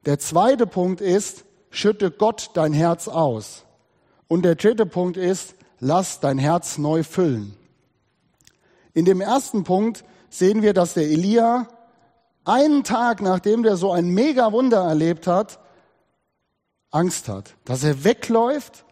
Der 0.06 0.18
zweite 0.18 0.66
Punkt 0.66 1.02
ist, 1.02 1.44
schütte 1.68 2.10
Gott 2.10 2.48
dein 2.54 2.72
Herz 2.72 3.08
aus. 3.08 3.64
Und 4.26 4.42
der 4.46 4.54
dritte 4.54 4.86
Punkt 4.86 5.18
ist, 5.18 5.54
lass 5.80 6.20
dein 6.20 6.38
Herz 6.38 6.78
neu 6.78 7.02
füllen. 7.02 7.54
In 8.94 9.04
dem 9.04 9.20
ersten 9.20 9.64
Punkt 9.64 10.02
sehen 10.30 10.62
wir, 10.62 10.72
dass 10.72 10.94
der 10.94 11.10
Elia 11.10 11.68
einen 12.46 12.84
Tag, 12.84 13.20
nachdem 13.20 13.62
der 13.64 13.76
so 13.76 13.92
ein 13.92 14.08
mega 14.08 14.50
Wunder 14.52 14.80
erlebt 14.80 15.26
hat, 15.26 15.58
Angst 16.90 17.28
hat. 17.28 17.54
Dass 17.66 17.84
er 17.84 18.02
wegläuft, 18.02 18.86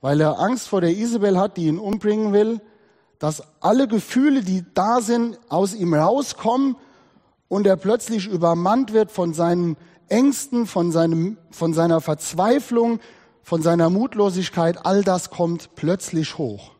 weil 0.00 0.20
er 0.20 0.38
Angst 0.38 0.68
vor 0.68 0.80
der 0.80 0.96
Isabel 0.96 1.36
hat, 1.36 1.56
die 1.56 1.66
ihn 1.66 1.80
umbringen 1.80 2.32
will. 2.32 2.60
Dass 3.18 3.42
alle 3.60 3.88
Gefühle, 3.88 4.42
die 4.42 4.64
da 4.72 5.00
sind, 5.00 5.36
aus 5.48 5.74
ihm 5.74 5.94
rauskommen 5.94 6.76
und 7.54 7.68
er 7.68 7.76
plötzlich 7.76 8.26
übermannt 8.26 8.92
wird 8.92 9.12
von 9.12 9.32
seinen 9.32 9.76
Ängsten, 10.08 10.66
von, 10.66 10.90
seinem, 10.90 11.38
von 11.52 11.72
seiner 11.72 12.00
Verzweiflung, 12.00 12.98
von 13.44 13.62
seiner 13.62 13.90
Mutlosigkeit. 13.90 14.84
All 14.84 15.04
das 15.04 15.30
kommt 15.30 15.76
plötzlich 15.76 16.36
hoch. 16.36 16.72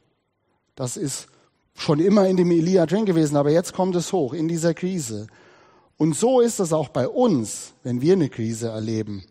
Das 0.75 0.97
ist 0.97 1.29
schon 1.77 2.01
immer 2.01 2.27
in 2.27 2.37
dem 2.37 2.51
Elia 2.51 2.87
drin 2.87 3.05
gewesen, 3.05 3.37
aber 3.37 3.51
jetzt 3.51 3.73
kommt 3.73 3.95
es 3.95 4.13
hoch 4.13 4.33
in 4.33 4.49
dieser 4.49 4.75
Krise. 4.75 5.29
Und 5.97 6.17
so 6.17 6.41
ist 6.41 6.59
es 6.59 6.73
auch 6.73 6.89
bei 6.89 7.07
uns, 7.07 7.75
wenn 7.85 8.01
wir 8.01 8.15
eine 8.15 8.29
Krise 8.29 8.71
erleben. 8.71 9.23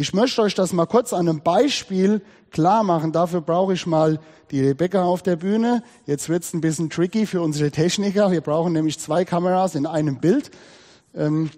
Ich 0.00 0.14
möchte 0.14 0.42
euch 0.42 0.54
das 0.54 0.72
mal 0.72 0.86
kurz 0.86 1.12
an 1.12 1.28
einem 1.28 1.40
Beispiel 1.40 2.22
klar 2.52 2.84
machen. 2.84 3.10
Dafür 3.10 3.40
brauche 3.40 3.72
ich 3.72 3.84
mal 3.84 4.20
die 4.52 4.64
Rebecca 4.64 5.02
auf 5.02 5.24
der 5.24 5.34
Bühne. 5.34 5.82
Jetzt 6.06 6.28
wird 6.28 6.44
es 6.44 6.54
ein 6.54 6.60
bisschen 6.60 6.88
tricky 6.88 7.26
für 7.26 7.42
unsere 7.42 7.72
Techniker. 7.72 8.30
Wir 8.30 8.40
brauchen 8.40 8.72
nämlich 8.72 9.00
zwei 9.00 9.24
Kameras 9.24 9.74
in 9.74 9.86
einem 9.86 10.20
Bild. 10.20 10.52
Ähm, 11.16 11.50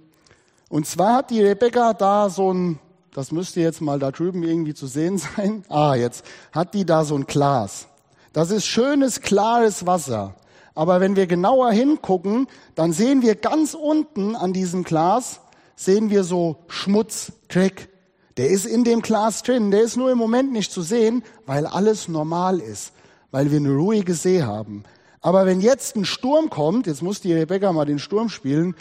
und 0.71 0.87
zwar 0.87 1.17
hat 1.17 1.31
die 1.31 1.43
Rebecca 1.43 1.93
da 1.93 2.31
so 2.31 2.51
ein, 2.51 2.79
das 3.13 3.31
müsste 3.31 3.61
jetzt 3.61 3.83
mal 3.83 3.99
da 3.99 4.11
drüben 4.11 4.43
irgendwie 4.43 4.73
zu 4.73 4.87
sehen 4.87 5.19
sein. 5.37 5.63
Ah, 5.69 5.95
jetzt 5.95 6.25
hat 6.51 6.73
die 6.73 6.87
da 6.87 7.05
so 7.05 7.17
ein 7.17 7.27
Glas. 7.27 7.89
Das 8.33 8.51
ist 8.51 8.65
schönes, 8.65 9.21
klares 9.21 9.85
Wasser. 9.85 10.35
Aber 10.75 11.03
wenn 11.03 11.15
wir 11.15 11.27
genauer 11.27 11.73
hingucken, 11.73 12.47
dann 12.75 12.95
sehen 12.95 13.21
wir 13.21 13.35
ganz 13.35 13.75
unten 13.75 14.35
an 14.35 14.55
diesem 14.55 14.83
Glas, 14.83 15.43
sehen 15.77 16.09
wir 16.09 16.25
so 16.25 16.65
Schmutz, 16.69 17.33
Dreck. 17.49 17.91
Der 18.37 18.49
ist 18.49 18.67
in 18.67 18.85
dem 18.85 19.03
Glas 19.03 19.43
drin. 19.43 19.71
Der 19.71 19.83
ist 19.83 19.97
nur 19.97 20.11
im 20.11 20.19
Moment 20.19 20.53
nicht 20.53 20.73
zu 20.73 20.83
sehen, 20.83 21.23
weil 21.47 21.67
alles 21.67 22.09
normal 22.09 22.61
ist, 22.61 22.93
weil 23.31 23.51
wir 23.51 23.59
eine 23.59 23.75
ruhige 23.75 24.15
See 24.15 24.43
haben. 24.43 24.85
Aber 25.21 25.47
wenn 25.47 25.61
jetzt 25.61 25.97
ein 25.97 26.05
Sturm 26.05 26.49
kommt, 26.49 26.87
jetzt 26.87 27.03
muss 27.03 27.21
die 27.21 27.35
Rebecca 27.35 27.73
mal 27.73 27.85
den 27.85 27.99
Sturm 27.99 28.29
spielen, 28.29 28.75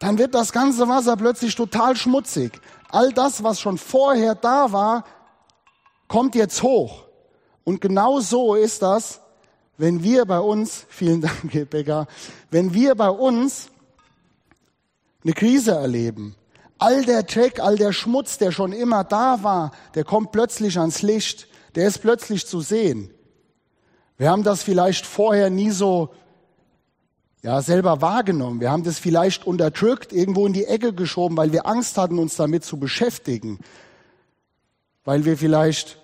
dann 0.00 0.18
wird 0.18 0.34
das 0.34 0.52
ganze 0.52 0.88
Wasser 0.88 1.16
plötzlich 1.16 1.54
total 1.54 1.96
schmutzig. 1.96 2.60
All 2.90 3.12
das, 3.12 3.42
was 3.42 3.60
schon 3.60 3.78
vorher 3.78 4.34
da 4.34 4.72
war, 4.72 5.04
kommt 6.08 6.34
jetzt 6.34 6.62
hoch. 6.62 7.04
Und 7.64 7.80
genau 7.80 8.20
so 8.20 8.54
ist 8.54 8.82
das, 8.82 9.20
wenn 9.76 10.02
wir 10.02 10.24
bei 10.24 10.40
uns, 10.40 10.86
vielen 10.88 11.20
Dank, 11.20 11.54
Rebecca, 11.54 12.06
wenn 12.50 12.74
wir 12.74 12.94
bei 12.94 13.10
uns 13.10 13.68
eine 15.22 15.32
Krise 15.34 15.72
erleben. 15.72 16.34
All 16.78 17.04
der 17.04 17.24
Dreck, 17.24 17.60
all 17.60 17.76
der 17.76 17.92
Schmutz, 17.92 18.38
der 18.38 18.52
schon 18.52 18.72
immer 18.72 19.04
da 19.04 19.42
war, 19.42 19.72
der 19.94 20.04
kommt 20.04 20.32
plötzlich 20.32 20.78
ans 20.78 21.02
Licht. 21.02 21.48
Der 21.74 21.86
ist 21.86 21.98
plötzlich 21.98 22.46
zu 22.46 22.60
sehen. 22.60 23.10
Wir 24.16 24.30
haben 24.30 24.42
das 24.42 24.62
vielleicht 24.62 25.06
vorher 25.06 25.50
nie 25.50 25.70
so 25.70 26.14
ja, 27.42 27.62
selber 27.62 28.00
wahrgenommen. 28.00 28.60
Wir 28.60 28.70
haben 28.70 28.82
das 28.82 28.98
vielleicht 28.98 29.46
unterdrückt, 29.46 30.12
irgendwo 30.12 30.46
in 30.46 30.52
die 30.52 30.64
Ecke 30.64 30.92
geschoben, 30.92 31.36
weil 31.36 31.52
wir 31.52 31.66
Angst 31.66 31.96
hatten, 31.96 32.18
uns 32.18 32.36
damit 32.36 32.64
zu 32.64 32.78
beschäftigen. 32.78 33.58
Weil 35.04 35.24
wir 35.24 35.36
vielleicht 35.36 35.97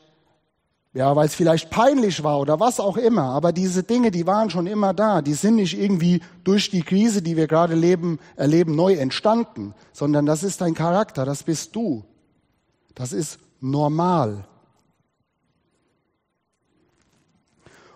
ja, 0.95 1.17
weil 1.17 1.27
es 1.27 1.35
vielleicht 1.35 1.71
peinlich 1.71 2.23
war 2.23 2.39
oder 2.39 2.61
was 2.61 2.79
auch 2.79 2.97
immer. 2.97 3.25
Aber 3.25 3.53
diese 3.53 3.83
Dinge, 3.83 4.13
die 4.13 4.29
waren 4.29 4.49
schon 4.49 4.69
immer 4.69 4.95
da. 4.95 5.23
Die 5.23 5.35
sind 5.35 5.57
nicht 5.57 5.77
irgendwie 5.77 6.23
durch 6.45 6.71
die 6.71 6.83
Krise, 6.83 7.21
die 7.21 7.37
wir 7.37 7.49
gerade 7.49 7.75
leben, 7.75 8.21
erleben, 8.37 8.77
neu 8.77 8.95
entstanden, 8.95 9.75
sondern 9.93 10.25
das 10.25 10.45
ist 10.45 10.61
dein 10.61 10.75
Charakter, 10.75 11.25
das 11.25 11.43
bist 11.43 11.75
du. 11.75 12.05
Das 12.95 13.13
ist 13.13 13.41
normal. 13.61 14.47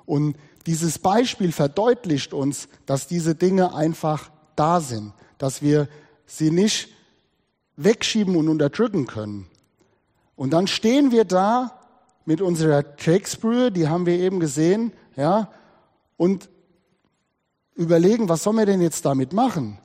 Und 0.04 0.36
dieses 0.66 0.98
Beispiel 0.98 1.52
verdeutlicht 1.52 2.34
uns, 2.34 2.68
dass 2.84 3.06
diese 3.06 3.36
Dinge 3.36 3.74
einfach 3.76 4.30
da 4.56 4.80
sind, 4.80 5.12
dass 5.38 5.62
wir 5.62 5.88
sie 6.26 6.50
nicht 6.50 6.88
wegschieben 7.76 8.34
und 8.34 8.48
unterdrücken 8.48 9.06
können. 9.06 9.46
Und 10.34 10.50
dann 10.52 10.66
stehen 10.66 11.12
wir 11.12 11.24
da 11.24 11.77
mit 12.28 12.42
unserer 12.42 12.84
Shakespeare, 12.98 13.72
die 13.72 13.88
haben 13.88 14.04
wir 14.04 14.18
eben 14.18 14.38
gesehen, 14.38 14.92
ja, 15.16 15.50
und 16.18 16.50
überlegen, 17.74 18.28
was 18.28 18.42
sollen 18.42 18.58
wir 18.58 18.66
denn 18.66 18.82
jetzt 18.82 19.06
damit 19.06 19.32
machen? 19.32 19.78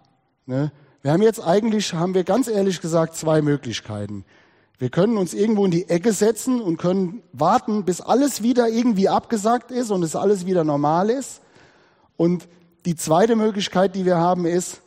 Ne? 0.45 0.73
Wir 1.01 1.13
haben 1.13 1.21
jetzt 1.21 1.41
eigentlich, 1.41 1.93
haben 1.93 2.13
wir 2.13 2.25
ganz 2.25 2.49
ehrlich 2.49 2.81
gesagt, 2.81 3.15
zwei 3.15 3.41
Möglichkeiten. 3.41 4.25
Wir 4.77 4.89
können 4.89 5.15
uns 5.15 5.33
irgendwo 5.33 5.63
in 5.63 5.71
die 5.71 5.87
Ecke 5.87 6.11
setzen 6.11 6.59
und 6.59 6.75
können 6.75 7.23
warten, 7.31 7.85
bis 7.85 8.01
alles 8.01 8.43
wieder 8.43 8.67
irgendwie 8.67 9.07
abgesagt 9.07 9.71
ist 9.71 9.89
und 9.89 10.03
es 10.03 10.13
alles 10.13 10.45
wieder 10.45 10.65
normal 10.65 11.09
ist. 11.09 11.39
Und 12.17 12.49
die 12.83 12.97
zweite 12.97 13.37
Möglichkeit, 13.37 13.95
die 13.95 14.03
wir 14.03 14.17
haben, 14.17 14.45
ist, 14.45 14.81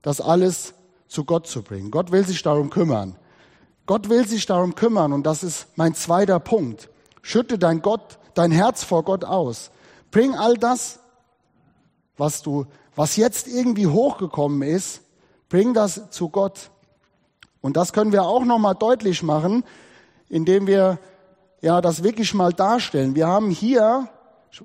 das 0.00 0.22
alles 0.22 0.72
zu 1.08 1.26
Gott 1.26 1.46
zu 1.46 1.60
bringen. 1.60 1.90
Gott 1.90 2.10
will 2.10 2.24
sich 2.24 2.42
darum 2.42 2.70
kümmern. 2.70 3.16
Gott 3.90 4.08
will 4.08 4.24
sich 4.24 4.46
darum 4.46 4.76
kümmern 4.76 5.12
und 5.12 5.26
das 5.26 5.42
ist 5.42 5.66
mein 5.74 5.96
zweiter 5.96 6.38
Punkt. 6.38 6.88
Schütte 7.22 7.58
dein 7.58 7.82
Gott, 7.82 8.20
dein 8.34 8.52
Herz 8.52 8.84
vor 8.84 9.02
Gott 9.02 9.24
aus. 9.24 9.72
Bring 10.12 10.36
all 10.36 10.54
das, 10.54 11.00
was 12.16 12.40
du, 12.40 12.66
was 12.94 13.16
jetzt 13.16 13.48
irgendwie 13.48 13.88
hochgekommen 13.88 14.62
ist, 14.62 15.02
bring 15.48 15.74
das 15.74 16.08
zu 16.10 16.28
Gott. 16.28 16.70
Und 17.62 17.76
das 17.76 17.92
können 17.92 18.12
wir 18.12 18.22
auch 18.22 18.44
nochmal 18.44 18.76
deutlich 18.76 19.24
machen, 19.24 19.64
indem 20.28 20.68
wir 20.68 21.00
ja 21.60 21.80
das 21.80 22.04
wirklich 22.04 22.32
mal 22.32 22.52
darstellen. 22.52 23.16
Wir 23.16 23.26
haben 23.26 23.50
hier, 23.50 24.08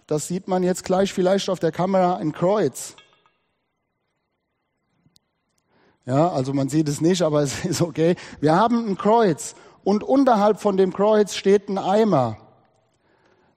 das 0.06 0.28
sieht 0.28 0.48
man 0.48 0.62
jetzt 0.62 0.84
gleich 0.84 1.12
vielleicht 1.12 1.50
auf 1.50 1.58
der 1.58 1.72
Kamera, 1.72 2.18
ein 2.18 2.32
Kreuz. 2.32 2.96
Ja, 6.06 6.30
also 6.30 6.54
man 6.54 6.70
sieht 6.70 6.88
es 6.88 7.02
nicht, 7.02 7.22
aber 7.22 7.42
es 7.44 7.66
ist 7.66 7.82
okay. 7.82 8.16
Wir 8.40 8.56
haben 8.56 8.88
ein 8.88 8.98
Kreuz 8.98 9.56
und 9.84 10.04
unterhalb 10.04 10.60
von 10.60 10.78
dem 10.78 10.94
Kreuz 10.94 11.36
steht 11.36 11.70
ein 11.70 11.78
Eimer. 11.78 12.38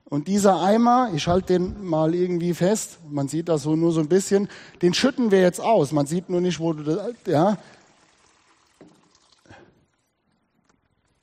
Und 0.04 0.26
dieser 0.26 0.62
Eimer, 0.62 1.11
ich 1.14 1.26
halte 1.26 1.58
den 1.58 1.84
mal 1.84 2.14
irgendwie 2.14 2.54
fest, 2.54 2.98
man 3.11 3.28
sieht 3.28 3.50
das 3.50 3.62
so 3.62 3.76
nur 3.76 3.92
so 3.92 4.00
ein 4.00 4.08
bisschen, 4.08 4.48
den 4.80 4.94
schütten 4.94 5.30
wir 5.30 5.42
jetzt 5.42 5.61
aus. 5.61 5.92
Man 5.92 6.06
sieht 6.06 6.30
nur 6.30 6.40
nicht, 6.40 6.61
wo 6.61 6.72
du, 6.72 7.14
ja. 7.26 7.58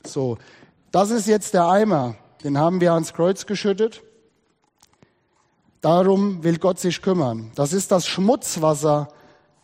So, 0.05 0.37
das 0.91 1.09
ist 1.09 1.27
jetzt 1.27 1.55
der 1.55 1.67
Eimer, 1.67 2.15
den 2.43 2.59
haben 2.59 2.79
wir 2.79 2.93
ans 2.93 3.13
Kreuz 3.13 3.47
geschüttet. 3.47 4.03
Darum 5.81 6.43
will 6.43 6.59
Gott 6.59 6.79
sich 6.79 7.01
kümmern. 7.01 7.51
Das 7.55 7.73
ist 7.73 7.91
das 7.91 8.05
Schmutzwasser 8.05 9.07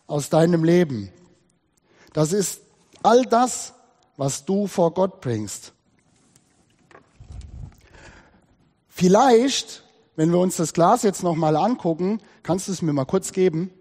aus 0.08 0.30
deinem 0.30 0.64
Leben. 0.64 1.12
Das 2.14 2.34
ist 2.34 2.62
all 3.04 3.26
das, 3.26 3.74
was 4.18 4.46
du 4.46 4.68
vor 4.68 4.94
Gott 4.94 5.22
bringst. 5.22 5.74
Vielleicht, 8.90 9.84
wenn 10.16 10.32
wir 10.32 10.40
uns 10.40 10.58
das 10.58 10.74
Glas 10.74 11.04
jetzt 11.04 11.24
nochmal 11.24 11.56
angucken, 11.56 12.22
kannst 12.44 12.68
du 12.68 12.72
es 12.72 12.82
mir 12.82 12.94
mal 12.94 13.06
kurz 13.06 13.32
geben? 13.32 13.72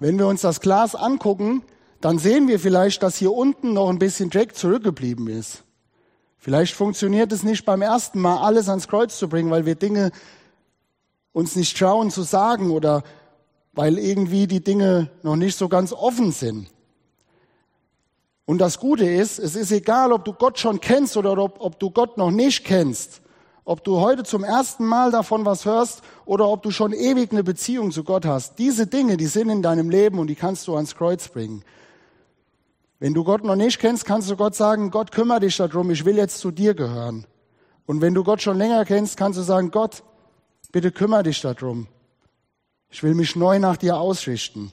Wenn 0.00 0.18
wir 0.18 0.26
uns 0.26 0.40
das 0.40 0.60
Glas 0.60 0.94
angucken, 0.94 1.62
dann 2.00 2.18
sehen 2.18 2.48
wir 2.48 2.58
vielleicht, 2.58 3.02
dass 3.02 3.16
hier 3.16 3.32
unten 3.32 3.74
noch 3.74 3.90
ein 3.90 3.98
bisschen 3.98 4.30
Dreck 4.30 4.56
zurückgeblieben 4.56 5.28
ist. 5.28 5.62
Vielleicht 6.38 6.74
funktioniert 6.74 7.30
es 7.32 7.42
nicht 7.42 7.66
beim 7.66 7.82
ersten 7.82 8.18
Mal, 8.18 8.38
alles 8.38 8.70
ans 8.70 8.88
Kreuz 8.88 9.18
zu 9.18 9.28
bringen, 9.28 9.50
weil 9.50 9.66
wir 9.66 9.74
Dinge 9.74 10.10
uns 11.32 11.54
nicht 11.54 11.76
trauen 11.76 12.10
zu 12.10 12.22
sagen 12.22 12.70
oder 12.70 13.04
weil 13.80 13.98
irgendwie 13.98 14.46
die 14.46 14.62
Dinge 14.62 15.08
noch 15.22 15.36
nicht 15.36 15.56
so 15.56 15.66
ganz 15.70 15.94
offen 15.94 16.32
sind. 16.32 16.68
Und 18.44 18.58
das 18.58 18.78
Gute 18.78 19.06
ist, 19.06 19.38
es 19.38 19.56
ist 19.56 19.72
egal, 19.72 20.12
ob 20.12 20.26
du 20.26 20.34
Gott 20.34 20.58
schon 20.58 20.82
kennst 20.82 21.16
oder 21.16 21.38
ob, 21.38 21.62
ob, 21.62 21.80
du 21.80 21.90
Gott 21.90 22.18
noch 22.18 22.30
nicht 22.30 22.66
kennst, 22.66 23.22
ob 23.64 23.82
du 23.82 23.98
heute 23.98 24.22
zum 24.24 24.44
ersten 24.44 24.84
Mal 24.84 25.10
davon 25.10 25.46
was 25.46 25.64
hörst 25.64 26.02
oder 26.26 26.46
ob 26.46 26.62
du 26.62 26.70
schon 26.70 26.92
ewig 26.92 27.32
eine 27.32 27.42
Beziehung 27.42 27.90
zu 27.90 28.04
Gott 28.04 28.26
hast. 28.26 28.58
Diese 28.58 28.86
Dinge, 28.86 29.16
die 29.16 29.24
sind 29.24 29.48
in 29.48 29.62
deinem 29.62 29.88
Leben 29.88 30.18
und 30.18 30.26
die 30.26 30.34
kannst 30.34 30.68
du 30.68 30.76
ans 30.76 30.94
Kreuz 30.94 31.28
bringen. 31.28 31.64
Wenn 32.98 33.14
du 33.14 33.24
Gott 33.24 33.44
noch 33.44 33.56
nicht 33.56 33.78
kennst, 33.78 34.04
kannst 34.04 34.28
du 34.28 34.36
Gott 34.36 34.54
sagen, 34.54 34.90
Gott 34.90 35.10
kümmere 35.10 35.40
dich 35.40 35.56
darum, 35.56 35.90
ich 35.90 36.04
will 36.04 36.18
jetzt 36.18 36.36
zu 36.40 36.50
dir 36.50 36.74
gehören. 36.74 37.26
Und 37.86 38.02
wenn 38.02 38.12
du 38.12 38.24
Gott 38.24 38.42
schon 38.42 38.58
länger 38.58 38.84
kennst, 38.84 39.16
kannst 39.16 39.38
du 39.38 39.42
sagen, 39.42 39.70
Gott, 39.70 40.02
bitte 40.70 40.92
kümmere 40.92 41.22
dich 41.22 41.40
darum. 41.40 41.86
Ich 42.90 43.02
will 43.02 43.14
mich 43.14 43.36
neu 43.36 43.58
nach 43.58 43.76
dir 43.76 43.96
ausrichten. 43.98 44.72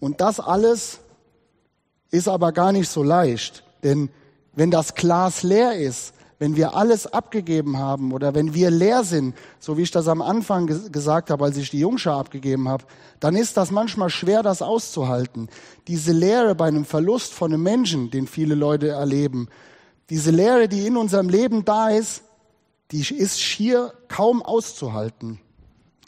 Und 0.00 0.20
das 0.20 0.40
alles 0.40 1.00
ist 2.10 2.28
aber 2.28 2.52
gar 2.52 2.72
nicht 2.72 2.88
so 2.88 3.02
leicht. 3.02 3.64
Denn 3.82 4.08
wenn 4.54 4.70
das 4.70 4.94
Glas 4.94 5.42
leer 5.42 5.76
ist, 5.76 6.14
wenn 6.38 6.56
wir 6.56 6.74
alles 6.74 7.06
abgegeben 7.06 7.78
haben 7.78 8.12
oder 8.12 8.34
wenn 8.34 8.52
wir 8.52 8.70
leer 8.70 9.04
sind, 9.04 9.34
so 9.58 9.78
wie 9.78 9.82
ich 9.82 9.90
das 9.90 10.06
am 10.06 10.20
Anfang 10.20 10.66
gesagt 10.92 11.30
habe, 11.30 11.44
als 11.44 11.56
ich 11.56 11.70
die 11.70 11.80
Jungschar 11.80 12.18
abgegeben 12.18 12.68
habe, 12.68 12.84
dann 13.20 13.36
ist 13.36 13.56
das 13.56 13.70
manchmal 13.70 14.10
schwer, 14.10 14.42
das 14.42 14.60
auszuhalten. 14.60 15.48
Diese 15.88 16.12
Leere 16.12 16.54
bei 16.54 16.68
einem 16.68 16.84
Verlust 16.84 17.32
von 17.32 17.52
einem 17.52 17.62
Menschen, 17.62 18.10
den 18.10 18.26
viele 18.26 18.54
Leute 18.54 18.88
erleben, 18.88 19.48
diese 20.10 20.30
Leere, 20.30 20.68
die 20.68 20.86
in 20.86 20.96
unserem 20.96 21.28
Leben 21.28 21.64
da 21.64 21.88
ist, 21.88 22.22
die 22.92 23.00
ist 23.00 23.40
schier 23.40 23.92
kaum 24.08 24.42
auszuhalten. 24.42 25.40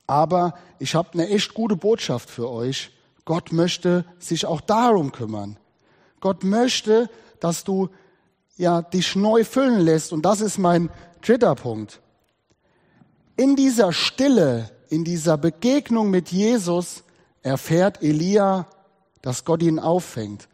Aber 0.08 0.54
ich 0.80 0.96
habe 0.96 1.10
eine 1.12 1.28
echt 1.28 1.54
gute 1.54 1.76
Botschaft 1.76 2.28
für 2.30 2.50
euch. 2.50 2.90
Gott 3.24 3.52
möchte 3.52 4.04
sich 4.18 4.46
auch 4.46 4.62
darum 4.62 5.12
kümmern. 5.12 5.58
Gott 6.20 6.42
möchte, 6.42 7.08
dass 7.40 7.62
du 7.62 7.90
ja 8.56 8.82
dich 8.82 9.14
neu 9.14 9.44
füllen 9.44 9.80
lässt. 9.80 10.12
Und 10.12 10.22
das 10.22 10.40
ist 10.40 10.58
mein 10.58 10.90
dritter 11.20 11.54
Punkt. 11.54 12.00
In 13.36 13.54
dieser 13.54 13.92
Stille, 13.92 14.70
in 14.88 15.04
dieser 15.04 15.36
Begegnung 15.36 16.10
mit 16.10 16.32
Jesus 16.32 17.04
erfährt 17.42 18.02
Elia, 18.02 18.66
dass 19.20 19.44
Gott 19.44 19.62
ihn 19.62 19.78
auffängt. 19.78 20.48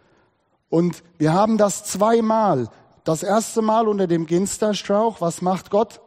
Und 0.68 1.04
wir 1.16 1.32
haben 1.32 1.58
das 1.58 1.84
zweimal. 1.84 2.68
Das 3.04 3.22
erste 3.22 3.62
Mal 3.62 3.86
unter 3.86 4.08
dem 4.08 4.26
Ginsterstrauch. 4.26 5.20
Was 5.20 5.42
macht 5.42 5.70
Gott? 5.70 6.00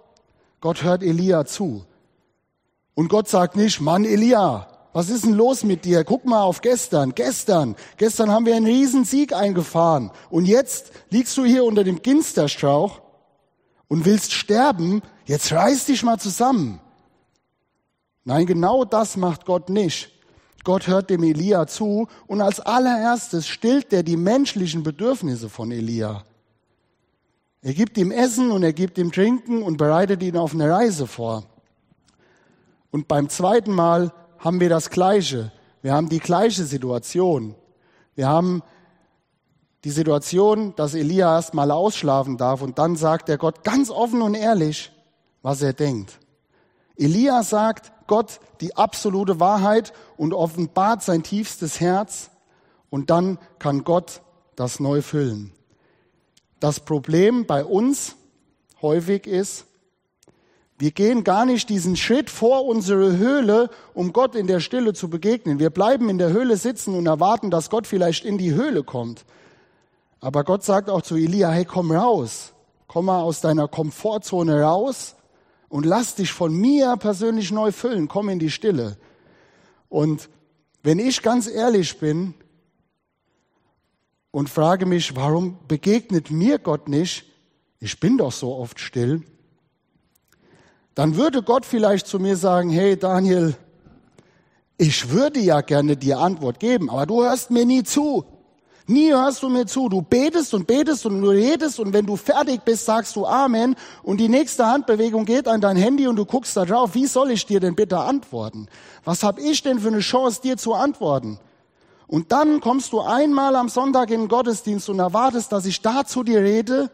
Gott 0.60 0.84
hört 0.84 1.02
Elia 1.02 1.46
zu. 1.46 1.86
Und 2.98 3.10
Gott 3.10 3.28
sagt 3.28 3.56
nicht, 3.56 3.80
Mann, 3.80 4.06
Elia, 4.06 4.66
was 4.92 5.12
ist 5.12 5.24
denn 5.24 5.34
los 5.34 5.64
mit 5.64 5.86
dir? 5.86 6.04
Guck 6.04 6.26
mal 6.26 6.42
auf 6.42 6.62
gestern, 6.62 7.14
gestern. 7.14 7.76
Gestern 7.98 8.32
haben 8.32 8.48
wir 8.48 8.56
einen 8.56 8.66
riesen 8.66 9.06
Sieg 9.06 9.34
eingefahren. 9.34 10.10
Und 10.32 10.46
jetzt 10.46 10.92
liegst 11.12 11.38
du 11.38 11.46
hier 11.46 11.64
unter 11.64 11.84
dem 11.84 12.02
Ginsterstrauch 12.02 13.04
und 13.88 14.06
willst 14.06 14.34
sterben. 14.34 15.04
Jetzt 15.26 15.52
reiß 15.52 15.86
dich 15.86 16.02
mal 16.02 16.18
zusammen. 16.18 16.82
Nein, 18.24 18.48
genau 18.48 18.84
das 18.84 19.16
macht 19.16 19.46
Gott 19.46 19.70
nicht. 19.70 20.10
Gott 20.64 20.88
hört 20.88 21.12
dem 21.12 21.22
Elia 21.22 21.68
zu 21.68 22.08
und 22.26 22.42
als 22.42 22.60
allererstes 22.60 23.48
stillt 23.48 23.94
er 23.94 24.02
die 24.02 24.18
menschlichen 24.18 24.82
Bedürfnisse 24.82 25.50
von 25.50 25.70
Elia. 25.70 26.24
Er 27.62 27.76
gibt 27.76 27.96
ihm 28.00 28.10
Essen 28.10 28.50
und 28.50 28.64
er 28.64 28.74
gibt 28.74 28.98
ihm 28.98 29.12
Trinken 29.12 29.62
und 29.62 29.78
bereitet 29.78 30.24
ihn 30.24 30.36
auf 30.36 30.56
eine 30.56 30.72
Reise 30.72 31.06
vor. 31.06 31.44
Und 32.98 33.08
beim 33.08 33.30
zweiten 33.30 33.74
Mal 33.74 34.12
haben 34.40 34.60
wir 34.60 34.70
das 34.70 34.90
Gleiche. 34.90 35.52
Wir 35.84 35.94
haben 35.94 36.10
die 36.10 36.18
gleiche 36.18 36.64
Situation. 36.64 37.54
Wir 38.16 38.28
haben 38.28 38.64
die 39.84 39.92
Situation, 39.92 40.74
dass 40.76 40.96
Elia 40.96 41.36
erst 41.36 41.54
mal 41.54 41.70
ausschlafen 41.70 42.38
darf 42.38 42.64
und 42.64 42.80
dann 42.80 42.96
sagt 42.96 43.30
er 43.30 43.38
Gott 43.38 43.64
ganz 43.64 43.92
offen 43.92 44.24
und 44.24 44.34
ehrlich, 44.34 44.92
was 45.44 45.62
er 45.62 45.74
denkt. 45.74 46.18
Elia 46.96 47.44
sagt 47.44 47.92
Gott 48.08 48.40
die 48.62 48.76
absolute 48.76 49.40
Wahrheit 49.40 49.94
und 50.18 50.34
offenbart 50.34 51.04
sein 51.04 51.22
tiefstes 51.22 51.80
Herz 51.80 52.32
und 52.90 53.12
dann 53.12 53.38
kann 53.60 53.84
Gott 53.84 54.24
das 54.56 54.80
neu 54.80 55.04
füllen. 55.04 55.54
Das 56.60 56.80
Problem 56.80 57.46
bei 57.46 57.64
uns 57.64 58.16
häufig 58.82 59.28
ist, 59.28 59.67
wir 60.80 60.92
gehen 60.92 61.24
gar 61.24 61.46
nicht 61.46 61.70
diesen 61.70 61.96
Schritt 61.96 62.30
vor 62.30 62.66
unsere 62.66 63.18
Höhle, 63.18 63.70
um 63.96 64.13
Gott 64.13 64.36
in 64.36 64.46
der 64.46 64.60
Stille 64.60 64.94
zu 64.94 65.10
begegnen. 65.10 65.58
Wir 65.58 65.72
bleiben 65.72 66.08
in 66.08 66.20
der 66.20 66.30
Höhle 66.30 66.56
sitzen 66.56 66.94
und 66.94 67.08
erwarten, 67.08 67.50
dass 67.50 67.72
Gott 67.72 67.88
vielleicht 67.88 68.26
in 68.26 68.38
die 68.38 68.54
Höhle 68.54 68.84
kommt. 68.84 69.26
Aber 70.20 70.44
Gott 70.44 70.63
sagt 70.63 70.90
auch 70.90 71.02
zu 71.02 71.16
Elia, 71.16 71.50
hey, 71.50 71.66
komm 71.66 71.92
raus. 71.92 72.54
Komm 72.86 73.06
mal 73.06 73.22
aus 73.22 73.42
deiner 73.42 73.68
Komfortzone 73.68 74.62
raus 74.62 75.16
und 75.68 75.86
lass 75.86 76.13
dich 76.13 76.32
von 76.32 76.54
mir 76.54 76.96
persönlich 76.98 77.52
neu 77.52 77.72
füllen. 77.72 78.08
Komm 78.08 78.30
in 78.30 78.40
die 78.40 78.52
Stille. 78.52 78.98
Und 79.90 80.30
wenn 80.84 81.00
ich 81.00 81.24
ganz 81.24 81.48
ehrlich 81.48 82.00
bin 82.00 82.36
und 84.30 84.48
frage 84.48 84.86
mich, 84.86 85.16
warum 85.16 85.58
begegnet 85.68 86.30
mir 86.30 86.60
Gott 86.60 86.88
nicht? 86.88 87.26
Ich 87.80 88.00
bin 88.00 88.20
doch 88.20 88.32
so 88.32 88.56
oft 88.56 88.80
still 88.80 89.24
dann 90.98 91.16
würde 91.16 91.44
Gott 91.44 91.64
vielleicht 91.64 92.08
zu 92.08 92.18
mir 92.18 92.36
sagen, 92.36 92.72
hey 92.72 92.98
Daniel, 92.98 93.56
ich 94.80 95.12
würde 95.12 95.40
ja 95.40 95.62
gerne 95.62 95.96
dir 95.96 96.18
Antwort 96.18 96.60
geben, 96.60 96.90
aber 96.90 97.06
du 97.06 97.24
hörst 97.24 97.52
mir 97.52 97.68
nie 97.68 97.84
zu. 97.84 98.26
Nie 98.88 99.12
hörst 99.12 99.44
du 99.44 99.50
mir 99.50 99.68
zu. 99.68 99.90
Du 99.90 100.02
betest 100.02 100.56
und 100.56 100.66
betest 100.66 101.06
und 101.06 101.22
du 101.22 101.30
redest 101.30 101.80
und 101.80 101.94
wenn 101.94 102.08
du 102.08 102.16
fertig 102.16 102.62
bist, 102.66 102.86
sagst 102.86 103.16
du 103.16 103.28
Amen 103.28 103.76
und 104.02 104.18
die 104.18 104.28
nächste 104.28 104.66
Handbewegung 104.66 105.26
geht 105.26 105.48
an 105.48 105.62
dein 105.62 105.78
Handy 105.78 106.08
und 106.08 106.16
du 106.16 106.26
guckst 106.26 106.58
da 106.58 106.66
drauf. 106.66 106.96
Wie 106.96 107.06
soll 107.06 107.30
ich 107.30 107.46
dir 107.46 107.60
denn 107.60 107.76
bitte 107.76 108.00
antworten? 108.00 108.68
Was 109.04 109.22
habe 109.22 109.40
ich 109.40 109.62
denn 109.62 109.80
für 109.80 109.90
eine 109.90 110.00
Chance, 110.00 110.42
dir 110.42 110.58
zu 110.58 110.74
antworten? 110.74 111.38
Und 112.08 112.32
dann 112.32 112.60
kommst 112.60 112.92
du 112.92 113.02
einmal 113.02 113.56
am 113.56 113.70
Sonntag 113.70 114.10
in 114.10 114.22
den 114.22 114.30
Gottesdienst 114.30 114.90
und 114.90 114.98
erwartest, 114.98 115.52
dass 115.52 115.68
ich 115.68 115.80
da 115.80 116.06
zu 116.06 116.24
dir 116.24 116.42
rede. 116.42 116.90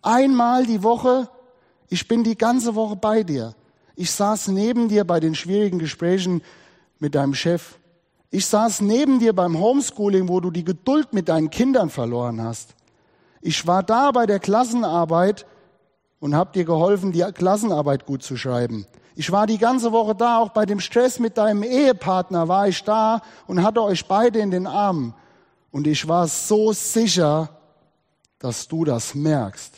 Einmal 0.00 0.64
die 0.64 0.82
Woche 0.82 1.28
ich 1.88 2.08
bin 2.08 2.24
die 2.24 2.36
ganze 2.36 2.74
Woche 2.74 2.96
bei 2.96 3.22
dir. 3.22 3.54
Ich 3.96 4.10
saß 4.10 4.48
neben 4.48 4.88
dir 4.88 5.04
bei 5.04 5.20
den 5.20 5.34
schwierigen 5.34 5.78
Gesprächen 5.78 6.42
mit 6.98 7.14
deinem 7.14 7.34
Chef. 7.34 7.78
Ich 8.30 8.46
saß 8.46 8.82
neben 8.82 9.18
dir 9.18 9.32
beim 9.32 9.58
Homeschooling, 9.58 10.28
wo 10.28 10.40
du 10.40 10.50
die 10.50 10.64
Geduld 10.64 11.14
mit 11.14 11.28
deinen 11.28 11.50
Kindern 11.50 11.90
verloren 11.90 12.42
hast. 12.42 12.74
Ich 13.40 13.66
war 13.66 13.82
da 13.82 14.10
bei 14.10 14.26
der 14.26 14.38
Klassenarbeit 14.38 15.46
und 16.20 16.34
habe 16.34 16.52
dir 16.52 16.64
geholfen, 16.64 17.12
die 17.12 17.22
Klassenarbeit 17.32 18.04
gut 18.04 18.22
zu 18.22 18.36
schreiben. 18.36 18.86
Ich 19.14 19.32
war 19.32 19.46
die 19.46 19.58
ganze 19.58 19.90
Woche 19.92 20.14
da, 20.14 20.38
auch 20.38 20.50
bei 20.50 20.66
dem 20.66 20.78
Stress 20.78 21.18
mit 21.18 21.38
deinem 21.38 21.62
Ehepartner 21.62 22.46
war 22.46 22.68
ich 22.68 22.84
da 22.84 23.20
und 23.46 23.62
hatte 23.62 23.82
euch 23.82 24.06
beide 24.06 24.38
in 24.38 24.50
den 24.50 24.66
Armen. 24.66 25.14
Und 25.72 25.86
ich 25.86 26.06
war 26.06 26.28
so 26.28 26.72
sicher, 26.72 27.48
dass 28.38 28.68
du 28.68 28.84
das 28.84 29.14
merkst? 29.14 29.77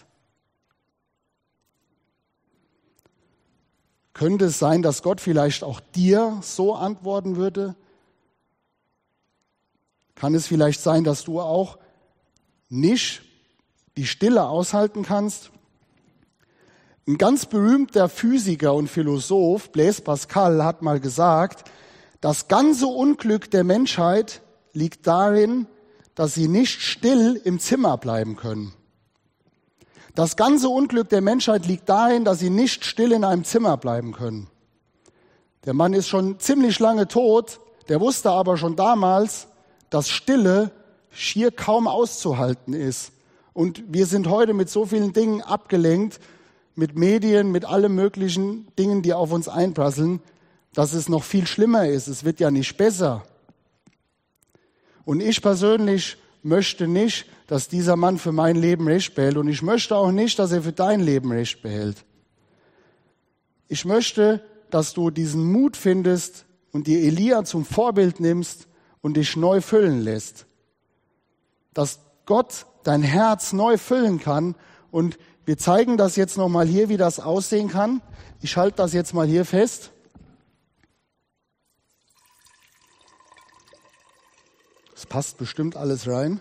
Könnte 4.21 4.45
es 4.45 4.59
sein, 4.59 4.83
dass 4.83 5.03
Gott 5.03 5.19
vielleicht 5.19 5.65
auch 5.65 5.81
dir 5.81 6.41
so 6.43 6.75
antworten 6.75 7.37
würde? 7.37 7.75
Kann 10.15 10.35
es 10.35 10.47
vielleicht 10.47 10.83
sein, 10.83 11.05
dass 11.05 11.25
du 11.25 11.41
auch 11.41 11.79
nicht 12.69 13.23
die 13.97 14.07
Stille 14.07 14.45
aushalten 14.45 15.05
kannst? 15.05 15.51
Ein 17.09 17.17
ganz 17.17 17.47
berühmter 17.47 18.11
Physiker 18.11 18.75
und 18.75 18.89
Philosoph, 18.89 19.73
Blaise 19.73 20.03
Pascal, 20.03 20.63
hat 20.65 20.83
mal 20.83 21.01
gesagt, 21.01 21.71
das 22.21 22.47
ganze 22.47 22.89
Unglück 22.89 23.51
der 23.51 23.65
Menschheit 23.65 24.43
liegt 24.75 25.07
darin, 25.07 25.67
dass 26.15 26.35
sie 26.35 26.47
nicht 26.47 26.83
still 26.83 27.41
im 27.43 27.59
Zimmer 27.59 27.97
bleiben 27.97 28.37
können. 28.37 28.75
Das 30.15 30.37
ganze 30.37 30.69
Unglück 30.69 31.09
der 31.09 31.21
Menschheit 31.21 31.67
liegt 31.67 31.89
darin, 31.89 32.25
dass 32.25 32.41
sie 32.41 32.51
nicht 32.51 32.85
still 32.85 33.13
in 33.13 33.25
einem 33.25 33.45
Zimmer 33.45 33.77
bleiben 33.77 34.13
können. 34.13 34.49
Der 35.65 35.75
Mann 35.75 35.93
ist 35.93 36.09
schon 36.09 36.41
ziemlich 36.41 36.79
lange 36.79 37.07
tot, 37.07 37.61
der 37.89 38.01
wusste 38.01 38.31
aber 38.31 38.57
schon 38.57 38.77
damals, 38.77 39.49
dass 39.91 40.09
Stille 40.09 40.71
schier 41.11 41.51
kaum 41.51 41.87
auszuhalten 41.87 42.73
ist. 42.73 43.13
Und 43.53 43.83
wir 43.89 44.07
sind 44.07 44.29
heute 44.29 44.55
mit 44.55 44.71
so 44.71 44.87
vielen 44.87 45.13
Dingen 45.13 45.43
abgelenkt, 45.43 46.21
mit 46.75 46.97
Medien, 46.97 47.53
mit 47.53 47.65
allen 47.65 47.95
möglichen 47.95 48.69
Dingen, 48.79 49.03
die 49.03 49.13
auf 49.13 49.33
uns 49.33 49.49
einprasseln, 49.49 50.21
dass 50.73 50.93
es 50.93 51.09
noch 51.09 51.25
viel 51.25 51.47
schlimmer 51.47 51.89
ist. 51.89 52.07
Es 52.07 52.25
wird 52.25 52.41
ja 52.41 52.51
nicht 52.51 52.77
besser. 52.77 53.25
Und 55.05 55.21
ich 55.21 55.43
persönlich 55.43 56.17
möchte 56.43 56.87
nicht, 56.87 57.27
dass 57.51 57.67
dieser 57.67 57.97
Mann 57.97 58.17
für 58.17 58.31
mein 58.31 58.55
Leben 58.55 58.87
Recht 58.87 59.17
behält. 59.17 59.37
Und 59.37 59.49
ich 59.49 59.61
möchte 59.61 59.97
auch 59.97 60.13
nicht, 60.13 60.39
dass 60.39 60.53
er 60.53 60.63
für 60.63 60.73
dein 60.73 61.01
Leben 61.01 61.33
Recht 61.33 61.63
behält. 61.63 62.05
Ich 63.67 63.85
möchte, 63.85 64.41
dass 64.71 64.93
du 64.95 65.11
diesen 65.11 65.51
Mut 65.51 65.77
findest 65.77 66.47
und 66.71 66.87
dir 66.87 67.01
Elia 67.01 67.43
zum 67.43 67.65
Vorbild 67.65 68.21
nimmst 68.21 68.69
und 69.01 69.17
dich 69.17 69.35
neu 69.35 69.61
füllen 69.61 70.01
lässt. 70.01 70.47
Dass 71.75 71.99
Gott 72.25 72.67
dein 72.85 73.03
Herz 73.03 73.53
neu 73.53 73.79
füllen 73.79 74.21
kann. 74.21 74.55
Und 74.93 75.19
wir 75.45 75.59
zeigen 75.59 75.97
das 75.97 76.15
jetzt 76.15 76.37
nochmal 76.37 76.69
hier, 76.69 76.89
wie 76.89 76.99
das 76.99 77.19
aussehen 77.19 77.67
kann. 77.67 78.01
Ich 78.41 78.57
halte 78.57 78.77
das 78.77 78.93
jetzt 78.93 79.13
mal 79.13 79.27
hier 79.27 79.45
fest. 79.45 79.91
Es 84.95 85.05
passt 85.05 85.37
bestimmt 85.37 85.77
alles 85.77 86.07
rein. 86.07 86.41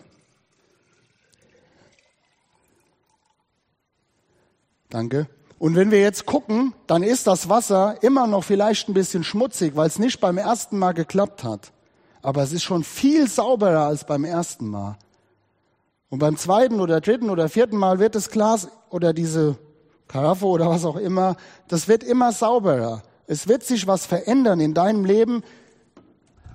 Danke. 4.89 5.27
Und 5.59 5.75
wenn 5.75 5.91
wir 5.91 6.01
jetzt 6.01 6.25
gucken, 6.25 6.73
dann 6.87 7.03
ist 7.03 7.27
das 7.27 7.47
Wasser 7.47 7.97
immer 8.01 8.25
noch 8.25 8.43
vielleicht 8.43 8.87
ein 8.89 8.93
bisschen 8.93 9.23
schmutzig, 9.23 9.75
weil 9.75 9.87
es 9.87 9.99
nicht 9.99 10.19
beim 10.19 10.37
ersten 10.37 10.79
Mal 10.79 10.93
geklappt 10.93 11.43
hat. 11.43 11.71
Aber 12.21 12.41
es 12.41 12.53
ist 12.53 12.63
schon 12.63 12.83
viel 12.83 13.27
sauberer 13.27 13.85
als 13.85 14.05
beim 14.05 14.23
ersten 14.23 14.67
Mal. 14.67 14.97
Und 16.09 16.19
beim 16.19 16.37
zweiten 16.37 16.79
oder 16.79 17.01
dritten 17.01 17.29
oder 17.29 17.49
vierten 17.49 17.77
Mal 17.77 17.99
wird 17.99 18.15
das 18.15 18.31
Glas 18.31 18.67
oder 18.89 19.13
diese 19.13 19.57
Karaffe 20.07 20.45
oder 20.45 20.69
was 20.69 20.85
auch 20.85 20.95
immer, 20.95 21.35
das 21.67 21.87
wird 21.87 22.03
immer 22.03 22.31
sauberer. 22.31 23.03
Es 23.27 23.47
wird 23.47 23.63
sich 23.63 23.85
was 23.85 24.07
verändern 24.07 24.59
in 24.59 24.73
deinem 24.73 25.05
Leben, 25.05 25.43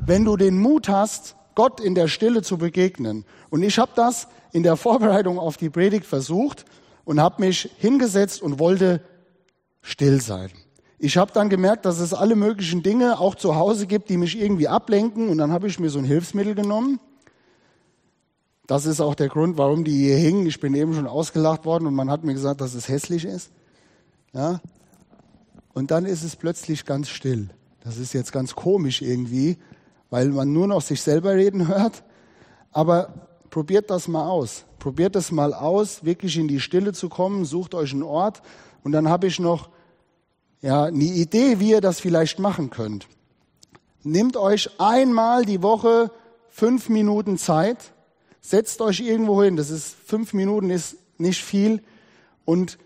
wenn 0.05 0.25
du 0.25 0.37
den 0.37 0.59
Mut 0.59 0.89
hast, 0.89 1.37
Gott 1.55 1.79
in 1.79 1.95
der 1.95 2.09
Stille 2.09 2.43
zu 2.43 2.59
begegnen. 2.59 3.25
Und 3.51 3.63
ich 3.63 3.79
habe 3.79 3.93
das 3.95 4.27
in 4.51 4.65
der 4.65 4.77
Vorbereitung 4.77 5.39
auf 5.39 5.57
die 5.57 5.71
Predigt 5.71 6.05
versucht 6.05 6.65
und 7.05 7.21
habe 7.21 7.43
mich 7.43 7.71
hingesetzt 7.79 8.43
und 8.43 8.59
wollte 8.59 9.01
still 9.83 10.21
sein. 10.21 10.51
Ich 10.99 11.17
habe 11.17 11.33
dann 11.33 11.49
gemerkt, 11.51 11.85
dass 11.85 11.99
es 11.99 12.15
alle 12.15 12.37
möglichen 12.37 12.83
Dinge 12.83 13.19
auch 13.19 13.35
zu 13.35 13.57
Hause 13.57 13.87
gibt, 13.87 14.09
die 14.09 14.17
mich 14.17 14.41
irgendwie 14.41 14.69
ablenken. 14.69 15.29
Und 15.29 15.39
dann 15.39 15.53
habe 15.53 15.67
ich 15.67 15.79
mir 15.79 15.91
so 15.91 15.99
ein 15.99 16.05
Hilfsmittel 16.05 16.55
genommen. 16.55 17.01
Das 18.67 18.87
ist 18.87 19.01
auch 19.01 19.15
der 19.15 19.29
Grund, 19.29 19.59
warum 19.59 19.85
die 19.85 20.05
hier 20.05 20.17
hingen. 20.17 20.47
Ich 20.47 20.61
bin 20.61 20.75
eben 20.75 20.95
schon 20.95 21.07
ausgelacht 21.07 21.67
worden 21.67 21.87
und 21.87 21.95
man 21.95 22.11
hat 22.11 22.25
mir 22.25 22.33
gesagt, 22.33 22.63
dass 22.63 22.75
es 22.75 22.89
hässlich 22.89 23.25
ist. 23.25 23.51
Ja. 24.33 24.61
Und 25.75 25.91
dann 25.91 26.07
ist 26.07 26.23
es 26.23 26.37
plötzlich 26.37 26.87
ganz 26.87 27.11
still. 27.11 27.51
Das 27.81 27.99
ist 27.99 28.15
jetzt 28.15 28.33
ganz 28.33 28.55
komisch 28.55 29.03
irgendwie 29.03 29.59
weil 30.15 30.29
man 30.29 30.53
nur 30.53 30.69
noch 30.69 30.81
sich 30.81 31.03
selber 31.03 31.35
reden 31.35 31.67
hört. 31.77 32.05
Aber 32.71 33.29
probiert 33.51 33.91
das 33.91 34.07
mal 34.07 34.29
aus. 34.29 34.65
Probiert 34.85 35.15
das 35.15 35.33
mal 35.33 35.55
aus, 35.55 36.05
wirklich 36.05 36.37
in 36.37 36.47
die 36.47 36.61
Stille 36.61 36.93
zu 36.93 37.09
kommen. 37.09 37.47
Sucht 37.47 37.75
euch 37.75 37.93
einen 37.93 38.03
Ort. 38.03 38.43
Und 38.83 38.93
dann 38.93 39.09
habe 39.09 39.27
ich 39.27 39.41
noch 39.41 39.71
ja, 40.61 40.85
eine 40.85 41.05
Idee, 41.05 41.59
wie 41.59 41.71
ihr 41.71 41.81
das 41.81 42.01
vielleicht 42.01 42.39
machen 42.39 42.69
könnt. 42.69 43.09
Nehmt 44.03 44.37
euch 44.37 44.79
einmal 44.79 45.47
die 45.47 45.63
Woche 45.63 46.11
fünf 46.51 46.91
Minuten 46.91 47.39
Zeit, 47.39 47.95
setzt 48.43 48.83
euch 48.83 49.01
irgendwo 49.01 49.43
hin. 49.43 49.57
Das 49.57 49.71
ist 49.71 49.97
fünf 50.05 50.35
Minuten 50.35 50.69
ist 50.69 50.99
nicht 51.17 51.43
viel 51.43 51.83
und 52.45 52.77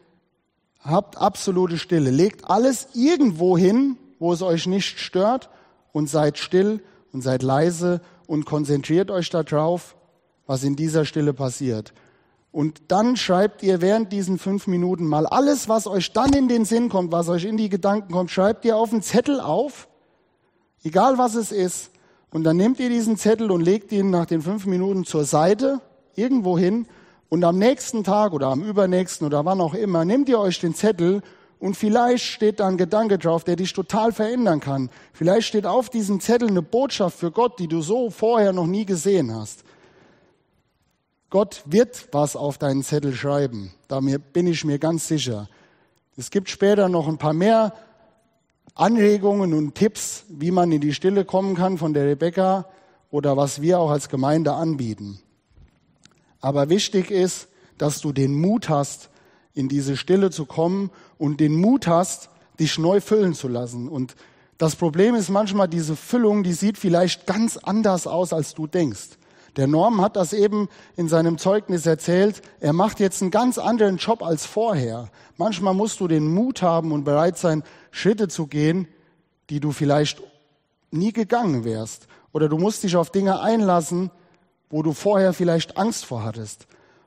habt 0.78 1.18
absolute 1.18 1.78
Stille. 1.78 2.12
Legt 2.12 2.48
alles 2.48 2.90
irgendwo 2.94 3.58
hin, 3.58 3.96
wo 4.20 4.32
es 4.32 4.42
euch 4.42 4.68
nicht 4.68 5.00
stört 5.00 5.50
und 5.90 6.08
seid 6.08 6.38
still 6.38 6.80
und 7.12 7.22
seid 7.22 7.42
leise 7.42 8.00
und 8.28 8.44
konzentriert 8.44 9.10
euch 9.10 9.30
darauf, 9.30 9.96
was 10.48 10.64
in 10.64 10.74
dieser 10.74 11.04
Stille 11.04 11.32
passiert. 11.32 11.92
Und 12.50 12.80
dann 12.88 13.16
schreibt 13.16 13.62
ihr 13.62 13.80
während 13.82 14.10
diesen 14.12 14.38
fünf 14.38 14.66
Minuten 14.66 15.06
mal 15.06 15.26
alles, 15.26 15.68
was 15.68 15.86
euch 15.86 16.12
dann 16.12 16.32
in 16.32 16.48
den 16.48 16.64
Sinn 16.64 16.88
kommt, 16.88 17.12
was 17.12 17.28
euch 17.28 17.44
in 17.44 17.58
die 17.58 17.68
Gedanken 17.68 18.12
kommt, 18.12 18.30
schreibt 18.30 18.64
ihr 18.64 18.76
auf 18.76 18.90
einen 18.90 19.02
Zettel 19.02 19.38
auf, 19.40 19.86
egal 20.82 21.18
was 21.18 21.34
es 21.34 21.52
ist. 21.52 21.90
Und 22.30 22.44
dann 22.44 22.56
nehmt 22.56 22.80
ihr 22.80 22.88
diesen 22.88 23.16
Zettel 23.16 23.50
und 23.50 23.60
legt 23.60 23.92
ihn 23.92 24.10
nach 24.10 24.26
den 24.26 24.40
fünf 24.40 24.66
Minuten 24.66 25.04
zur 25.04 25.24
Seite, 25.24 25.80
irgendwo 26.16 26.58
hin. 26.58 26.86
Und 27.28 27.44
am 27.44 27.58
nächsten 27.58 28.02
Tag 28.02 28.32
oder 28.32 28.48
am 28.48 28.62
übernächsten 28.62 29.26
oder 29.26 29.44
wann 29.44 29.60
auch 29.60 29.74
immer, 29.74 30.06
nehmt 30.06 30.30
ihr 30.30 30.40
euch 30.40 30.58
den 30.58 30.74
Zettel 30.74 31.20
und 31.58 31.76
vielleicht 31.76 32.24
steht 32.24 32.60
da 32.60 32.68
ein 32.68 32.78
Gedanke 32.78 33.18
drauf, 33.18 33.44
der 33.44 33.56
dich 33.56 33.74
total 33.74 34.12
verändern 34.12 34.60
kann. 34.60 34.88
Vielleicht 35.12 35.48
steht 35.48 35.66
auf 35.66 35.90
diesem 35.90 36.20
Zettel 36.20 36.48
eine 36.48 36.62
Botschaft 36.62 37.18
für 37.18 37.30
Gott, 37.30 37.58
die 37.58 37.68
du 37.68 37.82
so 37.82 38.08
vorher 38.08 38.54
noch 38.54 38.66
nie 38.66 38.86
gesehen 38.86 39.34
hast. 39.34 39.64
Gott 41.30 41.62
wird 41.66 42.08
was 42.12 42.36
auf 42.36 42.58
deinen 42.58 42.82
Zettel 42.82 43.14
schreiben. 43.14 43.72
Da 43.86 44.00
bin 44.00 44.46
ich 44.46 44.64
mir 44.64 44.78
ganz 44.78 45.08
sicher. 45.08 45.48
Es 46.16 46.30
gibt 46.30 46.48
später 46.48 46.88
noch 46.88 47.06
ein 47.06 47.18
paar 47.18 47.34
mehr 47.34 47.74
Anregungen 48.74 49.52
und 49.54 49.74
Tipps, 49.74 50.24
wie 50.28 50.50
man 50.50 50.72
in 50.72 50.80
die 50.80 50.94
Stille 50.94 51.24
kommen 51.24 51.54
kann 51.54 51.78
von 51.78 51.92
der 51.92 52.06
Rebecca 52.06 52.66
oder 53.10 53.36
was 53.36 53.60
wir 53.60 53.78
auch 53.78 53.90
als 53.90 54.08
Gemeinde 54.08 54.52
anbieten. 54.52 55.20
Aber 56.40 56.68
wichtig 56.68 57.10
ist, 57.10 57.48
dass 57.76 58.00
du 58.00 58.12
den 58.12 58.34
Mut 58.34 58.68
hast, 58.68 59.10
in 59.54 59.68
diese 59.68 59.96
Stille 59.96 60.30
zu 60.30 60.46
kommen 60.46 60.90
und 61.18 61.40
den 61.40 61.54
Mut 61.54 61.86
hast, 61.86 62.30
dich 62.60 62.78
neu 62.78 63.00
füllen 63.00 63.34
zu 63.34 63.48
lassen. 63.48 63.88
Und 63.88 64.14
das 64.56 64.76
Problem 64.76 65.14
ist 65.14 65.28
manchmal, 65.28 65.68
diese 65.68 65.96
Füllung, 65.96 66.42
die 66.42 66.52
sieht 66.52 66.78
vielleicht 66.78 67.26
ganz 67.26 67.56
anders 67.56 68.06
aus, 68.06 68.32
als 68.32 68.54
du 68.54 68.66
denkst. 68.66 69.18
Der 69.56 69.66
Norm 69.66 70.00
hat 70.00 70.16
das 70.16 70.32
eben 70.32 70.68
in 70.96 71.08
seinem 71.08 71.38
Zeugnis 71.38 71.86
erzählt. 71.86 72.42
Er 72.60 72.72
macht 72.72 73.00
jetzt 73.00 73.22
einen 73.22 73.30
ganz 73.30 73.58
anderen 73.58 73.96
Job 73.96 74.22
als 74.22 74.46
vorher. 74.46 75.08
Manchmal 75.36 75.74
musst 75.74 76.00
du 76.00 76.08
den 76.08 76.32
Mut 76.32 76.62
haben 76.62 76.92
und 76.92 77.04
bereit 77.04 77.38
sein, 77.38 77.62
Schritte 77.90 78.28
zu 78.28 78.46
gehen, 78.46 78.88
die 79.50 79.60
du 79.60 79.72
vielleicht 79.72 80.22
nie 80.90 81.12
gegangen 81.12 81.64
wärst. 81.64 82.06
Oder 82.32 82.48
du 82.48 82.58
musst 82.58 82.82
dich 82.82 82.96
auf 82.96 83.10
Dinge 83.10 83.40
einlassen, 83.40 84.10
wo 84.70 84.82
du 84.82 84.92
vorher 84.92 85.32
vielleicht 85.32 85.76
Angst 85.76 86.04
vor 86.04 86.24
hattest. 86.24 86.66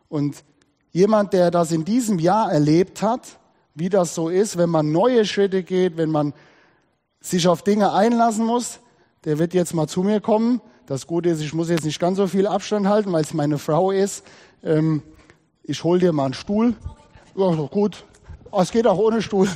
Und 0.10 0.43
jemand, 0.91 1.34
der 1.34 1.51
das 1.51 1.71
in 1.71 1.86
diesem 1.86 2.19
Jahr 2.19 2.51
erlebt 2.51 3.01
hat, 3.01 3.39
wie 3.75 3.89
das 3.89 4.15
so 4.15 4.30
ist, 4.30 4.58
wenn 4.58 4.69
man 4.69 4.91
neue 4.91 5.25
Schritte 5.25 5.63
geht, 5.63 5.97
wenn 5.97 6.10
man 6.10 6.34
sich 7.21 7.47
auf 7.47 7.62
Dinge 7.62 7.93
einlassen 7.93 8.45
muss, 8.45 8.80
der 9.23 9.39
wird 9.39 9.54
jetzt 9.54 9.73
mal 9.73 9.88
zu 9.88 10.04
mir 10.04 10.19
kommen. 10.19 10.62
Das 10.91 11.08
Gute 11.08 11.30
ist, 11.30 11.39
ich 11.39 11.54
muss 11.54 11.69
jetzt 11.69 11.86
nicht 11.86 12.01
ganz 12.01 12.17
so 12.17 12.27
viel 12.27 12.45
Abstand 12.45 12.86
halten, 12.86 13.13
weil 13.13 13.21
es 13.23 13.34
meine 13.34 13.58
Frau 13.58 13.91
ist. 13.91 14.25
Ähm, 14.62 15.01
ich 15.63 15.86
hol 15.86 15.99
dir 15.99 16.12
mal 16.12 16.25
einen 16.25 16.34
Stuhl. 16.34 16.75
Ja, 17.34 17.49
gut, 17.71 18.04
es 18.51 18.71
geht 18.73 18.86
auch 18.86 18.97
ohne 18.97 19.21
Stuhl. 19.21 19.47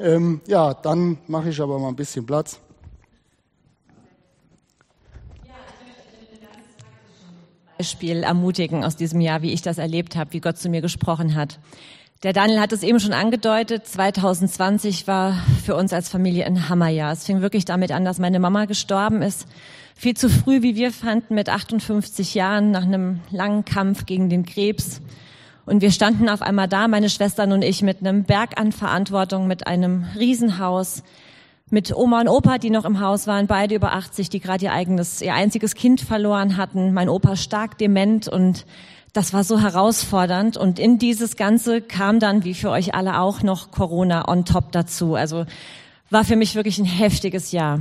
Ähm, 0.00 0.40
ja, 0.46 0.72
dann 0.72 1.18
mache 1.26 1.50
ich 1.50 1.60
aber 1.60 1.78
mal 1.78 1.88
ein 1.88 1.96
bisschen 1.96 2.24
Platz. 2.24 2.58
Beispiel 7.76 8.22
ermutigen 8.22 8.82
aus 8.82 8.96
diesem 8.96 9.20
Jahr, 9.20 9.42
wie 9.42 9.52
ich 9.52 9.60
das 9.60 9.76
erlebt 9.76 10.16
habe, 10.16 10.32
wie 10.32 10.40
Gott 10.40 10.56
zu 10.56 10.70
mir 10.70 10.80
gesprochen 10.80 11.34
hat. 11.34 11.58
Der 12.22 12.32
Daniel 12.32 12.60
hat 12.60 12.72
es 12.72 12.82
eben 12.82 12.98
schon 12.98 13.12
angedeutet, 13.12 13.86
2020 13.86 15.06
war 15.06 15.34
für 15.64 15.76
uns 15.76 15.92
als 15.92 16.08
Familie 16.08 16.46
ein 16.46 16.70
Hammerjahr. 16.70 17.12
Es 17.12 17.24
fing 17.24 17.42
wirklich 17.42 17.64
damit 17.66 17.92
an, 17.92 18.04
dass 18.04 18.18
meine 18.18 18.40
Mama 18.40 18.64
gestorben 18.64 19.20
ist. 19.20 19.46
Viel 20.00 20.16
zu 20.16 20.30
früh, 20.30 20.62
wie 20.62 20.76
wir 20.76 20.92
fanden, 20.92 21.34
mit 21.34 21.48
58 21.48 22.34
Jahren 22.34 22.70
nach 22.70 22.84
einem 22.84 23.18
langen 23.32 23.64
Kampf 23.64 24.06
gegen 24.06 24.28
den 24.30 24.46
Krebs. 24.46 25.00
Und 25.66 25.82
wir 25.82 25.90
standen 25.90 26.28
auf 26.28 26.40
einmal 26.40 26.68
da, 26.68 26.86
meine 26.86 27.10
Schwestern 27.10 27.50
und 27.50 27.62
ich, 27.62 27.82
mit 27.82 27.98
einem 27.98 28.22
Berg 28.22 28.60
an 28.60 28.70
Verantwortung, 28.70 29.48
mit 29.48 29.66
einem 29.66 30.06
Riesenhaus, 30.16 31.02
mit 31.68 31.92
Oma 31.92 32.20
und 32.20 32.28
Opa, 32.28 32.58
die 32.58 32.70
noch 32.70 32.84
im 32.84 33.00
Haus 33.00 33.26
waren, 33.26 33.48
beide 33.48 33.74
über 33.74 33.92
80, 33.92 34.30
die 34.30 34.38
gerade 34.38 34.66
ihr 34.66 34.72
eigenes, 34.72 35.20
ihr 35.20 35.34
einziges 35.34 35.74
Kind 35.74 36.00
verloren 36.00 36.56
hatten. 36.56 36.92
Mein 36.92 37.08
Opa 37.08 37.34
stark 37.34 37.76
dement 37.76 38.28
und 38.28 38.66
das 39.12 39.32
war 39.32 39.42
so 39.42 39.60
herausfordernd. 39.60 40.56
Und 40.56 40.78
in 40.78 41.00
dieses 41.00 41.34
Ganze 41.34 41.80
kam 41.80 42.20
dann, 42.20 42.44
wie 42.44 42.54
für 42.54 42.70
euch 42.70 42.94
alle 42.94 43.18
auch, 43.18 43.42
noch 43.42 43.72
Corona 43.72 44.28
on 44.28 44.44
top 44.44 44.70
dazu. 44.70 45.16
Also 45.16 45.44
war 46.08 46.22
für 46.22 46.36
mich 46.36 46.54
wirklich 46.54 46.78
ein 46.78 46.84
heftiges 46.84 47.50
Jahr. 47.50 47.80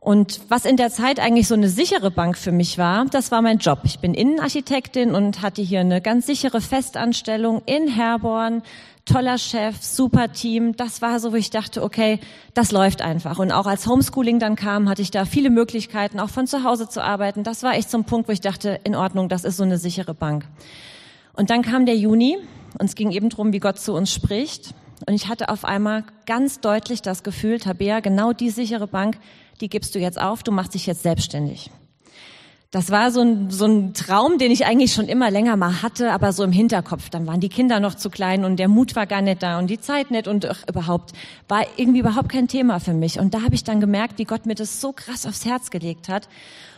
Und 0.00 0.40
was 0.48 0.64
in 0.64 0.78
der 0.78 0.90
Zeit 0.90 1.20
eigentlich 1.20 1.46
so 1.46 1.54
eine 1.54 1.68
sichere 1.68 2.10
Bank 2.10 2.38
für 2.38 2.52
mich 2.52 2.78
war, 2.78 3.04
das 3.04 3.30
war 3.30 3.42
mein 3.42 3.58
Job. 3.58 3.80
Ich 3.84 3.98
bin 3.98 4.14
Innenarchitektin 4.14 5.14
und 5.14 5.42
hatte 5.42 5.60
hier 5.60 5.80
eine 5.80 6.00
ganz 6.00 6.24
sichere 6.24 6.62
Festanstellung 6.62 7.60
in 7.66 7.86
Herborn. 7.86 8.62
Toller 9.04 9.36
Chef, 9.36 9.76
super 9.82 10.32
Team. 10.32 10.74
Das 10.74 11.02
war 11.02 11.20
so, 11.20 11.32
wo 11.32 11.36
ich 11.36 11.50
dachte, 11.50 11.82
okay, 11.82 12.18
das 12.54 12.72
läuft 12.72 13.02
einfach. 13.02 13.38
Und 13.38 13.52
auch 13.52 13.66
als 13.66 13.86
Homeschooling 13.86 14.38
dann 14.38 14.56
kam, 14.56 14.88
hatte 14.88 15.02
ich 15.02 15.10
da 15.10 15.26
viele 15.26 15.50
Möglichkeiten, 15.50 16.18
auch 16.18 16.30
von 16.30 16.46
zu 16.46 16.64
Hause 16.64 16.88
zu 16.88 17.04
arbeiten. 17.04 17.42
Das 17.42 17.62
war 17.62 17.74
echt 17.74 17.94
ein 17.94 18.04
Punkt, 18.04 18.26
wo 18.26 18.32
ich 18.32 18.40
dachte, 18.40 18.80
in 18.84 18.94
Ordnung, 18.94 19.28
das 19.28 19.44
ist 19.44 19.58
so 19.58 19.64
eine 19.64 19.76
sichere 19.76 20.14
Bank. 20.14 20.46
Und 21.34 21.50
dann 21.50 21.60
kam 21.60 21.84
der 21.84 21.96
Juni 21.96 22.38
und 22.78 22.86
es 22.86 22.94
ging 22.94 23.10
eben 23.10 23.28
drum, 23.28 23.52
wie 23.52 23.60
Gott 23.60 23.78
zu 23.78 23.92
uns 23.92 24.10
spricht. 24.10 24.72
Und 25.06 25.14
ich 25.14 25.28
hatte 25.28 25.50
auf 25.50 25.64
einmal 25.64 26.04
ganz 26.24 26.60
deutlich 26.60 27.02
das 27.02 27.22
Gefühl, 27.22 27.58
Tabea, 27.58 28.00
genau 28.00 28.32
die 28.32 28.50
sichere 28.50 28.86
Bank, 28.86 29.18
die 29.60 29.68
gibst 29.68 29.94
du 29.94 29.98
jetzt 29.98 30.20
auf, 30.20 30.42
du 30.42 30.52
machst 30.52 30.74
dich 30.74 30.86
jetzt 30.86 31.02
selbstständig. 31.02 31.70
Das 32.72 32.92
war 32.92 33.10
so 33.10 33.20
ein, 33.20 33.50
so 33.50 33.66
ein 33.66 33.94
Traum, 33.94 34.38
den 34.38 34.52
ich 34.52 34.64
eigentlich 34.64 34.92
schon 34.92 35.08
immer 35.08 35.28
länger 35.28 35.56
mal 35.56 35.82
hatte, 35.82 36.12
aber 36.12 36.32
so 36.32 36.44
im 36.44 36.52
Hinterkopf. 36.52 37.10
Dann 37.10 37.26
waren 37.26 37.40
die 37.40 37.48
Kinder 37.48 37.80
noch 37.80 37.96
zu 37.96 38.10
klein 38.10 38.44
und 38.44 38.58
der 38.58 38.68
Mut 38.68 38.94
war 38.94 39.06
gar 39.06 39.22
nicht 39.22 39.42
da 39.42 39.58
und 39.58 39.68
die 39.68 39.80
Zeit 39.80 40.12
nicht 40.12 40.28
und 40.28 40.46
ach, 40.46 40.62
überhaupt 40.68 41.12
war 41.48 41.66
irgendwie 41.76 41.98
überhaupt 41.98 42.28
kein 42.28 42.46
Thema 42.46 42.78
für 42.78 42.94
mich. 42.94 43.18
Und 43.18 43.34
da 43.34 43.42
habe 43.42 43.56
ich 43.56 43.64
dann 43.64 43.80
gemerkt, 43.80 44.18
wie 44.18 44.24
Gott 44.24 44.46
mir 44.46 44.54
das 44.54 44.80
so 44.80 44.92
krass 44.92 45.26
aufs 45.26 45.44
Herz 45.44 45.70
gelegt 45.70 46.08
hat. 46.08 46.28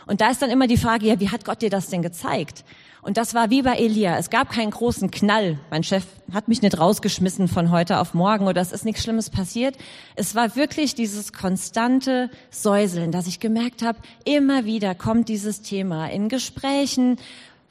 Und 0.07 0.19
da 0.19 0.31
ist 0.31 0.41
dann 0.41 0.49
immer 0.49 0.65
die 0.65 0.77
Frage, 0.77 1.05
ja, 1.05 1.19
wie 1.19 1.29
hat 1.29 1.45
Gott 1.45 1.61
dir 1.61 1.69
das 1.69 1.89
denn 1.89 2.01
gezeigt? 2.01 2.65
Und 3.03 3.17
das 3.17 3.33
war 3.33 3.49
wie 3.49 3.61
bei 3.61 3.75
Elia. 3.75 4.17
Es 4.17 4.29
gab 4.29 4.49
keinen 4.49 4.71
großen 4.71 5.11
Knall. 5.11 5.59
Mein 5.69 5.83
Chef 5.83 6.05
hat 6.31 6.47
mich 6.47 6.61
nicht 6.61 6.79
rausgeschmissen 6.79 7.49
von 7.49 7.69
heute 7.69 7.99
auf 7.99 8.13
morgen 8.13 8.47
oder 8.47 8.61
es 8.61 8.71
ist 8.71 8.85
nichts 8.85 9.03
Schlimmes 9.03 9.29
passiert. 9.29 9.75
Es 10.15 10.35
war 10.35 10.55
wirklich 10.55 10.95
dieses 10.95 11.33
konstante 11.33 12.29
Säuseln, 12.49 13.11
dass 13.11 13.27
ich 13.27 13.41
gemerkt 13.41 13.81
habe, 13.81 13.99
immer 14.23 14.63
wieder 14.63 14.95
kommt 14.95 15.27
dieses 15.27 15.61
Thema 15.61 16.07
in 16.07 16.29
Gesprächen 16.29 17.17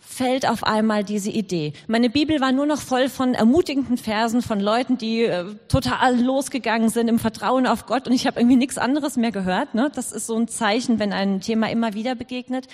fällt 0.05 0.47
auf 0.47 0.65
einmal 0.65 1.05
diese 1.05 1.31
Idee. 1.31 1.73
Meine 1.87 2.11
Bibel 2.11 2.41
war 2.41 2.53
nur 2.53 2.67
noch 2.67 2.81
voll 2.81 3.09
von 3.09 3.35
ermutigenden 3.35 3.97
Versen 3.97 4.43
von 4.43 4.61
Leuten, 4.61 4.99
die 4.99 5.23
äh, 5.23 5.45
total 5.69 6.21
losgegangen 6.21 6.89
sind 6.91 7.09
im 7.09 7.19
Vertrauen 7.19 7.67
auf 7.67 7.87
Gott 7.87 8.07
und 8.07 8.13
ich 8.13 8.27
habe 8.27 8.41
irgendwie 8.41 8.57
nichts 8.57 8.79
anderes 8.79 9.17
mehr 9.17 9.33
gehört. 9.33 9.75
Ne? 9.75 9.91
Das 9.95 10.13
ist 10.13 10.27
so 10.27 10.37
ein 10.37 10.49
Zeichen, 10.49 10.99
wenn 10.99 11.13
ein 11.13 11.41
Thema 11.41 11.71
immer 11.71 11.95
wieder 11.95 12.15
begegnet. 12.15 12.67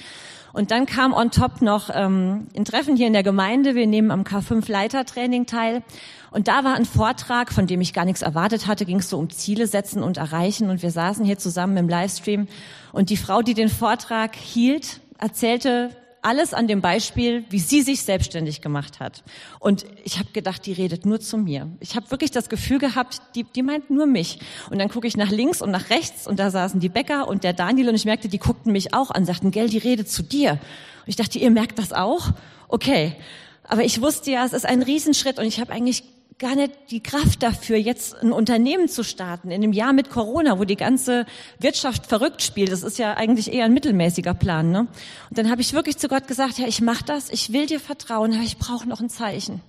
Und 0.52 0.70
dann 0.70 0.86
kam 0.86 1.12
on 1.12 1.30
top 1.30 1.60
noch 1.60 1.90
ähm, 1.92 2.48
ein 2.56 2.64
Treffen 2.64 2.96
hier 2.96 3.06
in 3.06 3.12
der 3.12 3.22
Gemeinde. 3.22 3.74
Wir 3.74 3.86
nehmen 3.86 4.10
am 4.10 4.22
K5 4.22 4.68
Leitertraining 4.70 5.46
teil. 5.46 5.82
Und 6.30 6.48
da 6.48 6.64
war 6.64 6.74
ein 6.74 6.86
Vortrag, 6.86 7.52
von 7.52 7.66
dem 7.66 7.80
ich 7.80 7.92
gar 7.92 8.06
nichts 8.06 8.22
erwartet 8.22 8.66
hatte, 8.66 8.86
ging 8.86 8.98
es 8.98 9.10
so 9.10 9.18
um 9.18 9.30
Ziele 9.30 9.66
setzen 9.66 10.02
und 10.02 10.16
erreichen. 10.16 10.70
Und 10.70 10.82
wir 10.82 10.90
saßen 10.90 11.24
hier 11.24 11.38
zusammen 11.38 11.76
im 11.76 11.88
Livestream. 11.88 12.48
Und 12.92 13.10
die 13.10 13.18
Frau, 13.18 13.42
die 13.42 13.54
den 13.54 13.68
Vortrag 13.68 14.34
hielt, 14.34 15.00
erzählte 15.18 15.90
alles 16.28 16.52
an 16.52 16.68
dem 16.68 16.82
Beispiel, 16.82 17.44
wie 17.48 17.58
sie 17.58 17.80
sich 17.80 18.02
selbstständig 18.02 18.60
gemacht 18.60 19.00
hat. 19.00 19.24
Und 19.60 19.86
ich 20.04 20.18
habe 20.18 20.28
gedacht, 20.34 20.66
die 20.66 20.74
redet 20.74 21.06
nur 21.06 21.20
zu 21.20 21.38
mir. 21.38 21.70
Ich 21.80 21.96
habe 21.96 22.10
wirklich 22.10 22.30
das 22.30 22.50
Gefühl 22.50 22.78
gehabt, 22.78 23.22
die, 23.34 23.44
die 23.44 23.62
meint 23.62 23.88
nur 23.88 24.04
mich. 24.04 24.38
Und 24.68 24.78
dann 24.78 24.90
gucke 24.90 25.06
ich 25.06 25.16
nach 25.16 25.30
links 25.30 25.62
und 25.62 25.70
nach 25.70 25.88
rechts 25.88 26.26
und 26.26 26.38
da 26.38 26.50
saßen 26.50 26.80
die 26.80 26.90
Bäcker 26.90 27.28
und 27.28 27.44
der 27.44 27.54
Daniel 27.54 27.88
und 27.88 27.94
ich 27.94 28.04
merkte, 28.04 28.28
die 28.28 28.38
guckten 28.38 28.72
mich 28.72 28.92
auch 28.92 29.10
an, 29.10 29.24
sagten, 29.24 29.52
gell, 29.52 29.70
die 29.70 29.78
redet 29.78 30.10
zu 30.10 30.22
dir. 30.22 30.52
Und 30.52 30.58
ich 31.06 31.16
dachte, 31.16 31.38
ihr 31.38 31.50
merkt 31.50 31.78
das 31.78 31.94
auch? 31.94 32.28
Okay. 32.68 33.16
Aber 33.64 33.82
ich 33.82 34.02
wusste 34.02 34.30
ja, 34.30 34.44
es 34.44 34.52
ist 34.52 34.66
ein 34.66 34.82
Riesenschritt 34.82 35.38
und 35.38 35.46
ich 35.46 35.60
habe 35.60 35.72
eigentlich 35.72 36.04
gar 36.38 36.54
nicht 36.54 36.72
die 36.90 37.02
Kraft 37.02 37.42
dafür, 37.42 37.76
jetzt 37.76 38.22
ein 38.22 38.32
Unternehmen 38.32 38.88
zu 38.88 39.02
starten 39.02 39.50
in 39.50 39.62
einem 39.62 39.72
Jahr 39.72 39.92
mit 39.92 40.08
Corona, 40.08 40.58
wo 40.58 40.64
die 40.64 40.76
ganze 40.76 41.26
Wirtschaft 41.58 42.06
verrückt 42.06 42.42
spielt. 42.42 42.70
Das 42.70 42.84
ist 42.84 42.98
ja 42.98 43.14
eigentlich 43.14 43.52
eher 43.52 43.64
ein 43.64 43.74
mittelmäßiger 43.74 44.34
Plan. 44.34 44.70
Ne? 44.70 44.80
Und 44.80 45.38
dann 45.38 45.50
habe 45.50 45.60
ich 45.60 45.72
wirklich 45.72 45.98
zu 45.98 46.08
Gott 46.08 46.28
gesagt, 46.28 46.58
ja, 46.58 46.68
ich 46.68 46.80
mache 46.80 47.04
das, 47.04 47.30
ich 47.30 47.52
will 47.52 47.66
dir 47.66 47.80
vertrauen, 47.80 48.32
aber 48.32 48.44
ich 48.44 48.56
brauche 48.56 48.88
noch 48.88 49.00
ein 49.00 49.10
Zeichen. 49.10 49.60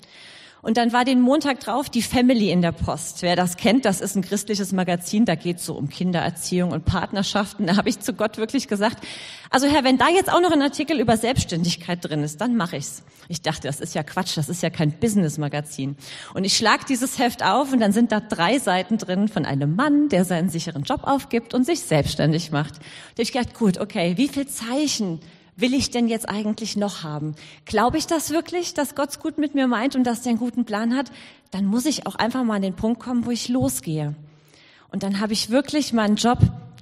Und 0.62 0.76
dann 0.76 0.92
war 0.92 1.06
den 1.06 1.22
Montag 1.22 1.62
drauf 1.62 1.90
die 1.90 2.02
Family 2.02 2.52
in 2.52 2.62
der 2.62 2.74
Post. 2.74 3.22
Wer 3.22 3.38
das 3.38 3.56
kennt, 3.56 3.86
das 3.86 4.02
ist 4.02 4.16
ein 4.16 4.22
christliches 4.22 4.74
Magazin, 4.74 5.24
da 5.24 5.36
geht 5.36 5.58
es 5.58 5.66
so 5.66 5.76
um 5.76 5.88
Kindererziehung 5.88 6.72
und 6.72 6.84
Partnerschaften. 6.84 7.68
Da 7.68 7.78
habe 7.78 7.88
ich 7.88 8.00
zu 8.02 8.14
Gott 8.14 8.38
wirklich 8.38 8.68
gesagt, 8.68 9.06
also 9.50 9.68
Herr, 9.68 9.86
wenn 9.86 9.98
da 9.98 10.10
jetzt 10.10 10.32
auch 10.32 10.42
noch 10.42 10.52
ein 10.52 10.62
Artikel 10.62 11.00
über 11.00 11.16
Selbstständigkeit 11.16 12.00
drin 12.02 12.24
ist, 12.24 12.42
dann 12.42 12.58
mache 12.58 12.76
ich's. 12.76 13.04
Ich 13.30 13.42
dachte, 13.42 13.68
das 13.68 13.80
ist 13.80 13.96
ja 13.96 14.04
Quatsch, 14.04 14.36
das 14.36 14.50
ist 14.50 14.62
ja 14.62 14.70
kein 14.70 14.92
Business-Magazin. 14.92 15.96
Und 16.34 16.44
ich 16.44 16.58
schlag 16.58 16.86
dieses 16.88 17.20
Heft 17.20 17.44
auf 17.44 17.72
und 17.72 17.80
dann 17.80 17.94
sind 17.94 18.12
da 18.12 18.20
drei 18.20 18.60
Seiten 18.60 18.98
drin 18.98 19.28
von 19.30 19.46
einem 19.46 19.76
Mann, 19.76 20.10
der 20.10 20.26
seinen 20.26 20.50
sicheren 20.50 20.84
Job 20.84 21.02
aufgibt 21.04 21.54
und 21.54 21.66
sich 21.66 21.82
selbstständig 21.82 22.52
macht. 22.52 22.76
Da 23.16 23.24
ich 23.24 23.32
gedacht, 23.32 23.54
gut, 23.54 23.78
okay, 23.78 24.18
wie 24.18 24.28
viel 24.28 24.48
Zeichen 24.48 25.20
will 25.60 25.74
ich 25.74 25.92
denn 25.92 26.08
jetzt 26.08 26.28
eigentlich 26.30 26.78
noch 26.78 27.04
haben? 27.04 27.36
Glaube 27.66 27.98
ich 27.98 28.08
das 28.08 28.32
wirklich, 28.32 28.74
dass 28.74 28.96
Gott 28.96 29.20
gut 29.20 29.38
mit 29.38 29.56
mir 29.56 29.68
meint 29.68 29.96
und 29.96 30.04
dass 30.04 30.26
er 30.26 30.30
einen 30.30 30.40
guten 30.40 30.66
Plan 30.66 30.96
hat? 30.96 31.12
Dann 31.52 31.66
muss 31.66 31.86
ich 31.86 32.08
auch 32.08 32.16
einfach 32.16 32.44
mal 32.44 32.56
an 32.56 32.62
den 32.62 32.76
Punkt 32.76 33.00
kommen, 33.00 33.26
wo 33.26 33.32
ich 33.32 33.50
losgehe. 33.50 34.16
Und 34.92 35.04
dann 35.04 35.20
habe 35.20 35.34
ich 35.34 35.50
wirklich 35.50 35.94
meinen 35.94 36.16
Job 36.16 36.40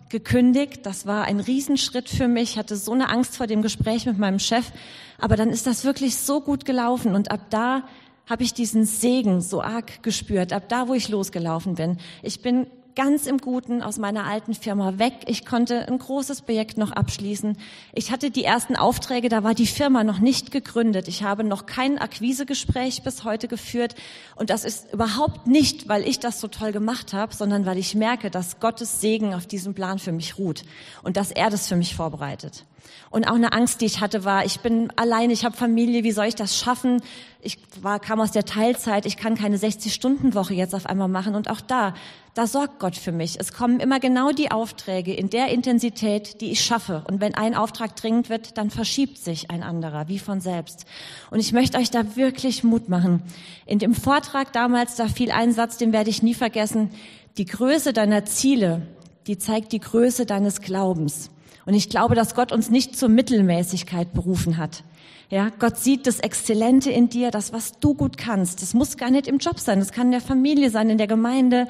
gekündigt. 0.10 0.86
Das 0.86 1.06
war 1.06 1.26
ein 1.26 1.40
Riesenschritt 1.40 2.10
für 2.10 2.28
mich. 2.28 2.52
Ich 2.52 2.58
hatte 2.58 2.76
so 2.76 2.94
eine 2.94 3.10
Angst 3.10 3.36
vor 3.36 3.48
dem 3.48 3.62
Gespräch 3.62 4.06
mit 4.06 4.18
meinem 4.18 4.40
Chef. 4.40 4.72
Aber 5.20 5.36
dann 5.36 5.50
ist 5.50 5.68
das 5.68 5.84
wirklich 5.84 6.18
so 6.18 6.42
gut 6.42 6.66
gelaufen. 6.66 7.16
Und 7.16 7.32
ab 7.32 7.42
da 7.50 7.84
habe 8.26 8.44
ich 8.44 8.54
diesen 8.54 8.86
Segen 8.86 9.42
so 9.42 9.62
arg 9.62 10.04
gespürt. 10.04 10.54
Ab 10.54 10.70
da, 10.70 10.88
wo 10.88 10.94
ich 10.94 11.10
losgelaufen 11.10 11.76
bin. 11.76 11.98
Ich 12.22 12.42
bin 12.42 12.68
ganz 12.98 13.28
im 13.28 13.38
Guten 13.38 13.84
aus 13.84 14.00
meiner 14.00 14.26
alten 14.26 14.56
Firma 14.56 14.98
weg. 14.98 15.14
Ich 15.28 15.46
konnte 15.46 15.88
ein 15.88 16.00
großes 16.00 16.42
Projekt 16.42 16.80
noch 16.80 16.92
abschließen. 16.92 17.56
Ich 17.94 18.12
hatte 18.12 18.32
die 18.32 18.44
ersten 18.44 18.76
Aufträge, 18.76 19.30
da 19.30 19.44
war 19.44 19.54
die 19.54 19.68
Firma 19.68 20.04
noch 20.04 20.18
nicht 20.18 20.52
gegründet. 20.52 21.08
Ich 21.08 21.22
habe 21.22 21.44
noch 21.44 21.68
kein 21.68 22.00
Akquisegespräch 22.00 23.04
bis 23.04 23.24
heute 23.24 23.48
geführt. 23.48 23.94
Und 24.36 24.50
das 24.50 24.66
ist 24.66 24.92
überhaupt 24.94 25.46
nicht, 25.46 25.88
weil 25.88 26.08
ich 26.08 26.20
das 26.20 26.42
so 26.42 26.48
toll 26.48 26.72
gemacht 26.72 27.14
habe, 27.14 27.36
sondern 27.36 27.68
weil 27.68 27.78
ich 27.78 27.94
merke, 27.94 28.32
dass 28.32 28.60
Gottes 28.60 29.00
Segen 29.00 29.36
auf 29.36 29.46
diesem 29.46 29.76
Plan 29.76 30.00
für 30.00 30.12
mich 30.12 30.40
ruht 30.40 30.64
und 31.04 31.18
dass 31.18 31.30
er 31.30 31.52
das 31.52 31.68
für 31.68 31.76
mich 31.76 31.96
vorbereitet. 31.96 32.66
Und 33.10 33.28
auch 33.28 33.36
eine 33.36 33.54
Angst, 33.54 33.82
die 33.82 33.86
ich 33.86 34.02
hatte, 34.02 34.26
war, 34.26 34.46
ich 34.46 34.60
bin 34.60 34.92
allein, 34.96 35.30
ich 35.30 35.46
habe 35.46 35.56
Familie, 35.56 36.04
wie 36.04 36.12
soll 36.12 36.26
ich 36.26 36.36
das 36.36 36.58
schaffen? 36.58 37.02
Ich 37.42 37.58
war, 37.82 38.00
kam 38.00 38.20
aus 38.20 38.32
der 38.32 38.46
Teilzeit, 38.46 39.06
ich 39.06 39.16
kann 39.16 39.36
keine 39.36 39.58
60-Stunden-Woche 39.58 40.54
jetzt 40.54 40.76
auf 40.76 40.86
einmal 40.86 41.08
machen. 41.08 41.36
Und 41.36 41.50
auch 41.50 41.62
da, 41.62 41.94
da 42.34 42.46
sorgt 42.46 42.80
Gott 42.80 42.96
für 42.96 43.12
mich. 43.12 43.40
Es 43.40 43.54
kommen 43.54 43.80
immer 43.80 44.00
genau 44.00 44.32
die 44.32 44.52
Aufträge 44.52 45.14
in 45.14 45.30
der 45.30 45.48
Intensität, 45.48 46.42
die 46.42 46.52
ich 46.52 46.62
schaffe. 46.62 47.04
Und 47.08 47.22
wenn 47.22 47.36
ein 47.36 47.56
Auftrag 47.56 47.96
dringend 47.96 48.30
wird, 48.30 48.58
dann 48.58 48.70
verschiebt 48.70 49.18
sich 49.18 49.50
ein 49.50 49.64
anderer, 49.64 50.08
wie 50.08 50.20
von 50.20 50.42
selbst. 50.42 50.86
Und 51.32 51.40
ich 51.40 51.54
möchte 51.54 51.78
euch 51.78 51.90
da 51.90 52.16
wirklich 52.16 52.64
Mut 52.64 52.90
machen. 52.90 53.24
In 53.66 53.80
dem 53.80 53.94
Vortrag 53.96 54.52
damals, 54.52 54.96
da 54.96 55.08
fiel 55.08 55.32
ein 55.32 55.54
Satz, 55.54 55.78
den 55.78 55.94
werde 55.94 56.10
ich 56.10 56.22
nie 56.22 56.34
vergessen. 56.34 56.92
Die 57.38 57.46
Größe 57.46 57.94
deiner 57.94 58.26
Ziele, 58.26 58.88
die 59.28 59.38
zeigt 59.38 59.72
die 59.72 59.80
Größe 59.80 60.26
deines 60.26 60.62
Glaubens. 60.62 61.30
Und 61.68 61.74
ich 61.74 61.90
glaube, 61.90 62.16
dass 62.16 62.34
Gott 62.34 62.54
uns 62.54 62.70
nicht 62.70 62.98
zur 62.98 63.10
Mittelmäßigkeit 63.10 64.14
berufen 64.14 64.58
hat. 64.58 64.84
Ja, 65.30 65.52
Gott 65.60 65.78
sieht 65.78 66.08
das 66.08 66.22
Exzellente 66.22 66.90
in 66.90 67.10
dir, 67.10 67.30
das, 67.30 67.52
was 67.52 67.78
du 67.82 67.94
gut 67.94 68.18
kannst. 68.18 68.62
Das 68.62 68.74
muss 68.74 68.96
gar 68.96 69.12
nicht 69.12 69.28
im 69.28 69.40
Job 69.40 69.60
sein, 69.60 69.80
das 69.80 69.92
kann 69.92 70.08
in 70.08 70.12
der 70.12 70.22
Familie 70.22 70.70
sein, 70.70 70.90
in 70.90 70.98
der 70.98 71.08
Gemeinde. 71.08 71.68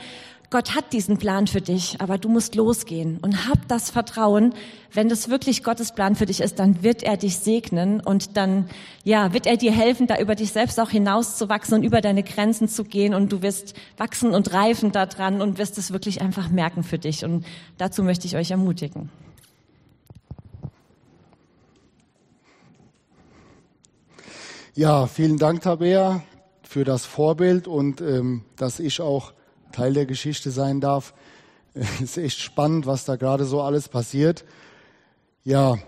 Gott 0.51 0.75
hat 0.75 0.93
diesen 0.93 1.17
Plan 1.17 1.47
für 1.47 1.61
dich, 1.61 1.99
aber 1.99 2.19
du 2.19 2.29
musst 2.29 2.53
losgehen 2.53 3.17
und 3.17 3.49
hab 3.49 3.67
das 3.67 3.89
Vertrauen, 3.89 4.53
wenn 4.93 5.09
das 5.09 5.29
wirklich 5.29 5.63
Gottes 5.63 5.91
Plan 5.91 6.15
für 6.15 6.27
dich 6.27 6.41
ist, 6.41 6.59
dann 6.59 6.83
wird 6.83 7.01
er 7.01 7.17
dich 7.17 7.39
segnen 7.39 7.99
und 7.99 8.37
dann, 8.37 8.69
ja, 9.03 9.33
wird 9.33 9.47
er 9.47 9.57
dir 9.57 9.71
helfen, 9.71 10.05
da 10.05 10.19
über 10.19 10.35
dich 10.35 10.51
selbst 10.51 10.79
auch 10.79 10.91
hinauszuwachsen 10.91 11.79
und 11.79 11.83
über 11.83 11.99
deine 12.01 12.21
Grenzen 12.21 12.69
zu 12.69 12.83
gehen 12.83 13.15
und 13.15 13.31
du 13.31 13.41
wirst 13.41 13.73
wachsen 13.97 14.35
und 14.35 14.53
reifen 14.53 14.91
daran 14.91 15.41
und 15.41 15.57
wirst 15.57 15.79
es 15.79 15.91
wirklich 15.91 16.21
einfach 16.21 16.49
merken 16.49 16.83
für 16.83 16.99
dich 16.99 17.25
und 17.25 17.43
dazu 17.79 18.03
möchte 18.03 18.27
ich 18.27 18.37
euch 18.37 18.51
ermutigen. 18.51 19.09
Ja, 24.77 25.07
vielen 25.07 25.37
Dank, 25.37 25.61
Tabea, 25.63 26.21
für 26.61 26.83
das 26.83 27.03
Vorbild 27.03 27.67
und 27.67 27.99
ähm, 27.99 28.43
dass 28.57 28.79
ich 28.79 29.01
auch 29.01 29.33
Teil 29.71 29.95
der 29.95 30.05
Geschichte 30.05 30.51
sein 30.51 30.81
darf. 30.81 31.15
Es 31.73 32.01
ist 32.01 32.17
echt 32.17 32.39
spannend, 32.39 32.85
was 32.85 33.03
da 33.03 33.15
gerade 33.15 33.45
so 33.45 33.59
alles 33.63 33.89
passiert. 33.89 34.45
Ja, 35.43 35.79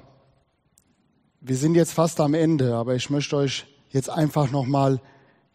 wir 1.39 1.55
sind 1.55 1.75
jetzt 1.75 1.93
fast 1.93 2.19
am 2.19 2.33
Ende, 2.33 2.73
aber 2.73 2.95
ich 2.95 3.11
möchte 3.11 3.35
euch 3.35 3.67
jetzt 3.89 4.09
einfach 4.09 4.49
nochmal 4.49 4.99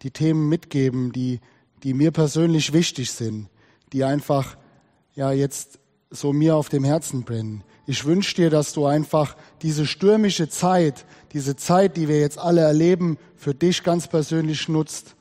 die 0.02 0.12
Themen 0.12 0.48
mitgeben, 0.48 1.10
die, 1.10 1.40
die 1.82 1.92
mir 1.92 2.12
persönlich 2.12 2.72
wichtig 2.72 3.10
sind, 3.10 3.48
die 3.92 4.04
einfach 4.04 4.56
ja 5.16 5.32
jetzt 5.32 5.80
so 6.14 6.32
mir 6.32 6.56
auf 6.56 6.68
dem 6.68 6.84
Herzen 6.84 7.24
brennen. 7.24 7.64
Ich 7.86 8.04
wünsche 8.06 8.34
dir, 8.36 8.50
dass 8.50 8.72
du 8.72 8.86
einfach 8.86 9.36
diese 9.60 9.86
stürmische 9.86 10.48
Zeit, 10.48 11.04
diese 11.32 11.56
Zeit, 11.56 11.96
die 11.96 12.08
wir 12.08 12.18
jetzt 12.18 12.38
alle 12.38 12.62
erleben, 12.62 13.18
für 13.36 13.54
dich 13.54 13.82
ganz 13.82 14.08
persönlich 14.08 14.68
nutzt. 14.68 15.16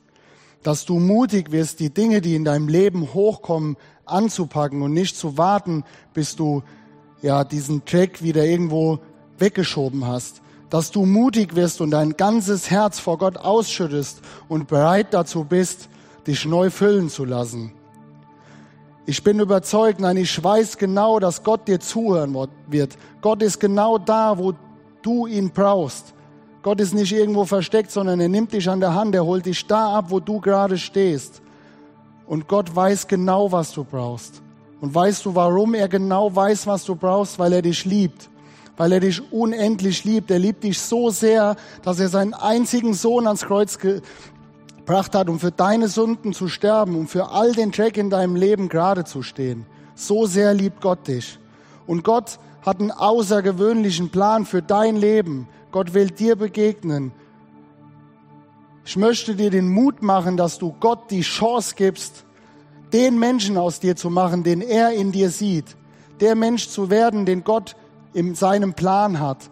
Dass 0.62 0.86
du 0.86 0.98
mutig 0.98 1.52
wirst, 1.52 1.80
die 1.80 1.92
Dinge, 1.92 2.22
die 2.22 2.34
in 2.34 2.44
deinem 2.44 2.68
Leben 2.68 3.12
hochkommen, 3.12 3.76
anzupacken 4.06 4.80
und 4.80 4.94
nicht 4.94 5.16
zu 5.16 5.36
warten, 5.36 5.84
bis 6.14 6.36
du 6.36 6.62
ja 7.20 7.44
diesen 7.44 7.84
Track 7.84 8.22
wieder 8.22 8.44
irgendwo 8.46 9.00
weggeschoben 9.38 10.06
hast. 10.06 10.40
Dass 10.70 10.90
du 10.90 11.04
mutig 11.04 11.54
wirst 11.54 11.82
und 11.82 11.90
dein 11.90 12.16
ganzes 12.16 12.70
Herz 12.70 12.98
vor 12.98 13.18
Gott 13.18 13.36
ausschüttest 13.36 14.22
und 14.48 14.68
bereit 14.68 15.12
dazu 15.12 15.44
bist, 15.44 15.90
dich 16.26 16.46
neu 16.46 16.70
füllen 16.70 17.10
zu 17.10 17.26
lassen. 17.26 17.72
Ich 19.06 19.22
bin 19.22 19.38
überzeugt, 19.38 20.00
nein, 20.00 20.16
ich 20.16 20.42
weiß 20.42 20.78
genau, 20.78 21.18
dass 21.18 21.42
Gott 21.42 21.68
dir 21.68 21.78
zuhören 21.78 22.34
wird. 22.68 22.96
Gott 23.20 23.42
ist 23.42 23.60
genau 23.60 23.98
da, 23.98 24.38
wo 24.38 24.54
du 25.02 25.26
ihn 25.26 25.50
brauchst. 25.50 26.14
Gott 26.62 26.80
ist 26.80 26.94
nicht 26.94 27.12
irgendwo 27.12 27.44
versteckt, 27.44 27.90
sondern 27.90 28.18
er 28.20 28.30
nimmt 28.30 28.54
dich 28.54 28.70
an 28.70 28.80
der 28.80 28.94
Hand, 28.94 29.14
er 29.14 29.26
holt 29.26 29.44
dich 29.44 29.66
da 29.66 29.98
ab, 29.98 30.06
wo 30.08 30.20
du 30.20 30.40
gerade 30.40 30.78
stehst. 30.78 31.42
Und 32.26 32.48
Gott 32.48 32.74
weiß 32.74 33.06
genau, 33.06 33.52
was 33.52 33.72
du 33.72 33.84
brauchst. 33.84 34.40
Und 34.80 34.94
weißt 34.94 35.26
du, 35.26 35.34
warum 35.34 35.74
er 35.74 35.88
genau 35.88 36.34
weiß, 36.34 36.66
was 36.66 36.84
du 36.84 36.94
brauchst? 36.94 37.38
Weil 37.38 37.52
er 37.52 37.62
dich 37.62 37.84
liebt. 37.84 38.30
Weil 38.78 38.92
er 38.92 39.00
dich 39.00 39.20
unendlich 39.30 40.04
liebt. 40.04 40.30
Er 40.30 40.38
liebt 40.38 40.64
dich 40.64 40.80
so 40.80 41.10
sehr, 41.10 41.56
dass 41.82 42.00
er 42.00 42.08
seinen 42.08 42.32
einzigen 42.32 42.94
Sohn 42.94 43.26
ans 43.26 43.44
Kreuz 43.44 43.78
gebracht 44.84 45.14
hat, 45.14 45.30
um 45.30 45.40
für 45.40 45.50
deine 45.50 45.88
Sünden 45.88 46.34
zu 46.34 46.48
sterben, 46.48 46.94
um 46.94 47.08
für 47.08 47.30
all 47.30 47.52
den 47.52 47.70
Dreck 47.70 47.96
in 47.96 48.10
deinem 48.10 48.36
Leben 48.36 48.68
gerade 48.68 49.04
zu 49.04 49.22
stehen. 49.22 49.64
So 49.94 50.26
sehr 50.26 50.52
liebt 50.52 50.82
Gott 50.82 51.08
dich. 51.08 51.38
Und 51.86 52.04
Gott 52.04 52.38
hat 52.60 52.80
einen 52.80 52.90
außergewöhnlichen 52.90 54.10
Plan 54.10 54.44
für 54.44 54.60
dein 54.60 54.96
Leben. 54.96 55.48
Gott 55.72 55.94
will 55.94 56.10
dir 56.10 56.36
begegnen. 56.36 57.12
Ich 58.84 58.96
möchte 58.98 59.34
dir 59.34 59.50
den 59.50 59.70
Mut 59.70 60.02
machen, 60.02 60.36
dass 60.36 60.58
du 60.58 60.74
Gott 60.78 61.10
die 61.10 61.22
Chance 61.22 61.74
gibst, 61.76 62.26
den 62.92 63.18
Menschen 63.18 63.56
aus 63.56 63.80
dir 63.80 63.96
zu 63.96 64.10
machen, 64.10 64.44
den 64.44 64.60
er 64.60 64.92
in 64.92 65.12
dir 65.12 65.30
sieht. 65.30 65.76
Der 66.20 66.34
Mensch 66.34 66.68
zu 66.68 66.90
werden, 66.90 67.24
den 67.24 67.42
Gott 67.42 67.74
in 68.12 68.34
seinem 68.34 68.74
Plan 68.74 69.18
hat. 69.18 69.50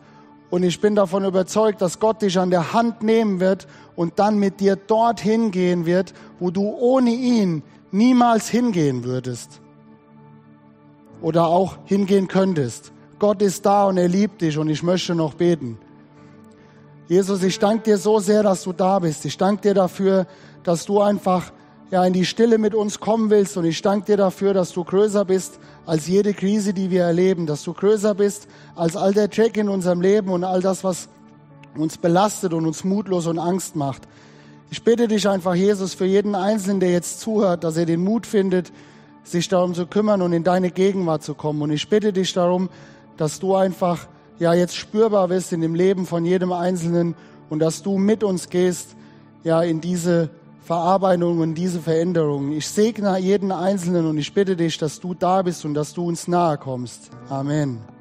Und 0.53 0.65
ich 0.65 0.83
bin 0.83 0.95
davon 0.95 1.25
überzeugt, 1.25 1.81
dass 1.81 1.99
Gott 1.99 2.21
dich 2.21 2.39
an 2.39 2.51
der 2.51 2.75
Hand 2.75 3.03
nehmen 3.03 3.41
wird 3.41 3.67
und 3.97 4.19
dann 4.19 4.37
mit 4.37 4.61
dir 4.61 4.77
dorthin 4.77 5.51
gehen 5.51 5.87
wird, 5.87 6.13
wo 6.39 6.51
du 6.51 6.77
ohne 6.79 7.09
ihn 7.09 7.63
niemals 7.91 8.51
hingehen 8.51 9.03
würdest. 9.03 9.63
Oder 11.23 11.47
auch 11.47 11.79
hingehen 11.87 12.29
könntest. 12.29 12.93
Gott 13.19 13.41
ist 13.41 13.65
da 13.65 13.87
und 13.87 13.97
er 13.97 14.09
liebt 14.09 14.43
dich 14.43 14.59
und 14.59 14.69
ich 14.69 14.83
möchte 14.83 15.15
noch 15.15 15.33
beten. 15.33 15.79
Jesus, 17.09 17.43
ich 17.43 17.59
danke 17.59 17.85
dir 17.85 17.97
so 17.97 18.19
sehr, 18.19 18.43
dass 18.43 18.65
du 18.65 18.75
da 18.75 18.99
bist. 18.99 19.25
Ich 19.25 19.39
danke 19.39 19.63
dir 19.63 19.75
dafür, 19.75 20.27
dass 20.65 20.85
du 20.85 21.01
einfach 21.01 21.51
ja, 21.93 22.03
in 22.07 22.15
die 22.15 22.25
Stille 22.25 22.57
mit 22.57 22.75
uns 22.75 23.01
kommen 23.01 23.29
willst. 23.29 23.59
Und 23.59 23.67
ich 23.67 23.83
danke 23.83 24.07
dir 24.07 24.17
dafür, 24.17 24.55
dass 24.55 24.73
du 24.73 24.83
größer 24.83 25.27
bist 25.27 25.59
als 25.85 26.07
jede 26.09 26.33
Krise, 26.33 26.73
die 26.73 26.91
wir 26.91 27.03
erleben, 27.03 27.45
dass 27.45 27.65
du 27.65 27.75
größer 27.75 28.15
bist 28.15 28.49
als 28.75 28.97
all 28.97 29.13
der 29.13 29.29
Check 29.29 29.59
in 29.59 29.69
unserem 29.69 30.01
Leben 30.01 30.31
und 30.31 30.43
all 30.43 30.63
das, 30.63 30.85
was 30.85 31.11
uns 31.77 31.99
belastet 31.99 32.55
und 32.55 32.65
uns 32.65 32.83
mutlos 32.83 33.27
und 33.27 33.39
Angst 33.39 33.77
macht. 33.77 34.09
Ich 34.71 34.83
bitte 34.83 35.07
dich 35.07 35.29
einfach, 35.29 35.55
Jesus, 35.55 35.93
für 35.93 36.07
jeden 36.07 36.35
Einzelnen, 36.35 36.81
der 36.81 36.93
jetzt 36.93 37.21
zuhört, 37.21 37.63
dass 37.63 37.77
er 37.77 37.85
den 37.85 38.03
Mut 38.03 38.25
findet, 38.27 38.73
sich 39.23 39.49
darum 39.49 39.75
zu 39.75 39.87
kümmern 39.87 40.23
und 40.23 40.33
in 40.33 40.45
deine 40.45 40.71
Gegenwart 40.71 41.23
zu 41.23 41.35
kommen. 41.35 41.61
Und 41.61 41.73
ich 41.73 41.91
bitte 41.91 42.15
dich 42.15 42.33
darum, 42.33 42.71
dass 43.19 43.39
du 43.39 43.55
einfach 43.55 44.09
ja 44.39 44.55
jetzt 44.55 44.77
spürbar 44.77 45.29
wirst 45.29 45.53
in 45.53 45.61
dem 45.61 45.75
Leben 45.75 46.07
von 46.07 46.25
jedem 46.25 46.53
Einzelnen 46.53 47.15
und 47.51 47.59
dass 47.59 47.83
du 47.83 47.99
mit 47.99 48.25
uns 48.25 48.49
gehst, 48.49 48.97
ja 49.45 49.63
in 49.63 49.83
diese 49.83 50.31
Verarbeitung 50.63 51.41
und 51.41 51.55
diese 51.55 51.81
Veränderung. 51.81 52.53
Ich 52.53 52.69
segne 52.69 53.19
jeden 53.19 53.53
Einzelnen 53.53 54.07
und 54.07 54.19
ich 54.19 54.33
bitte 54.33 54.57
dich, 54.57 54.79
dass 54.79 55.01
du 55.01 55.15
da 55.15 55.43
bist 55.43 55.65
und 55.65 55.75
dass 55.75 55.93
du 55.93 56.07
uns 56.07 56.29
nahe 56.29 56.57
kommst. 56.57 57.11
Amen. 57.29 57.92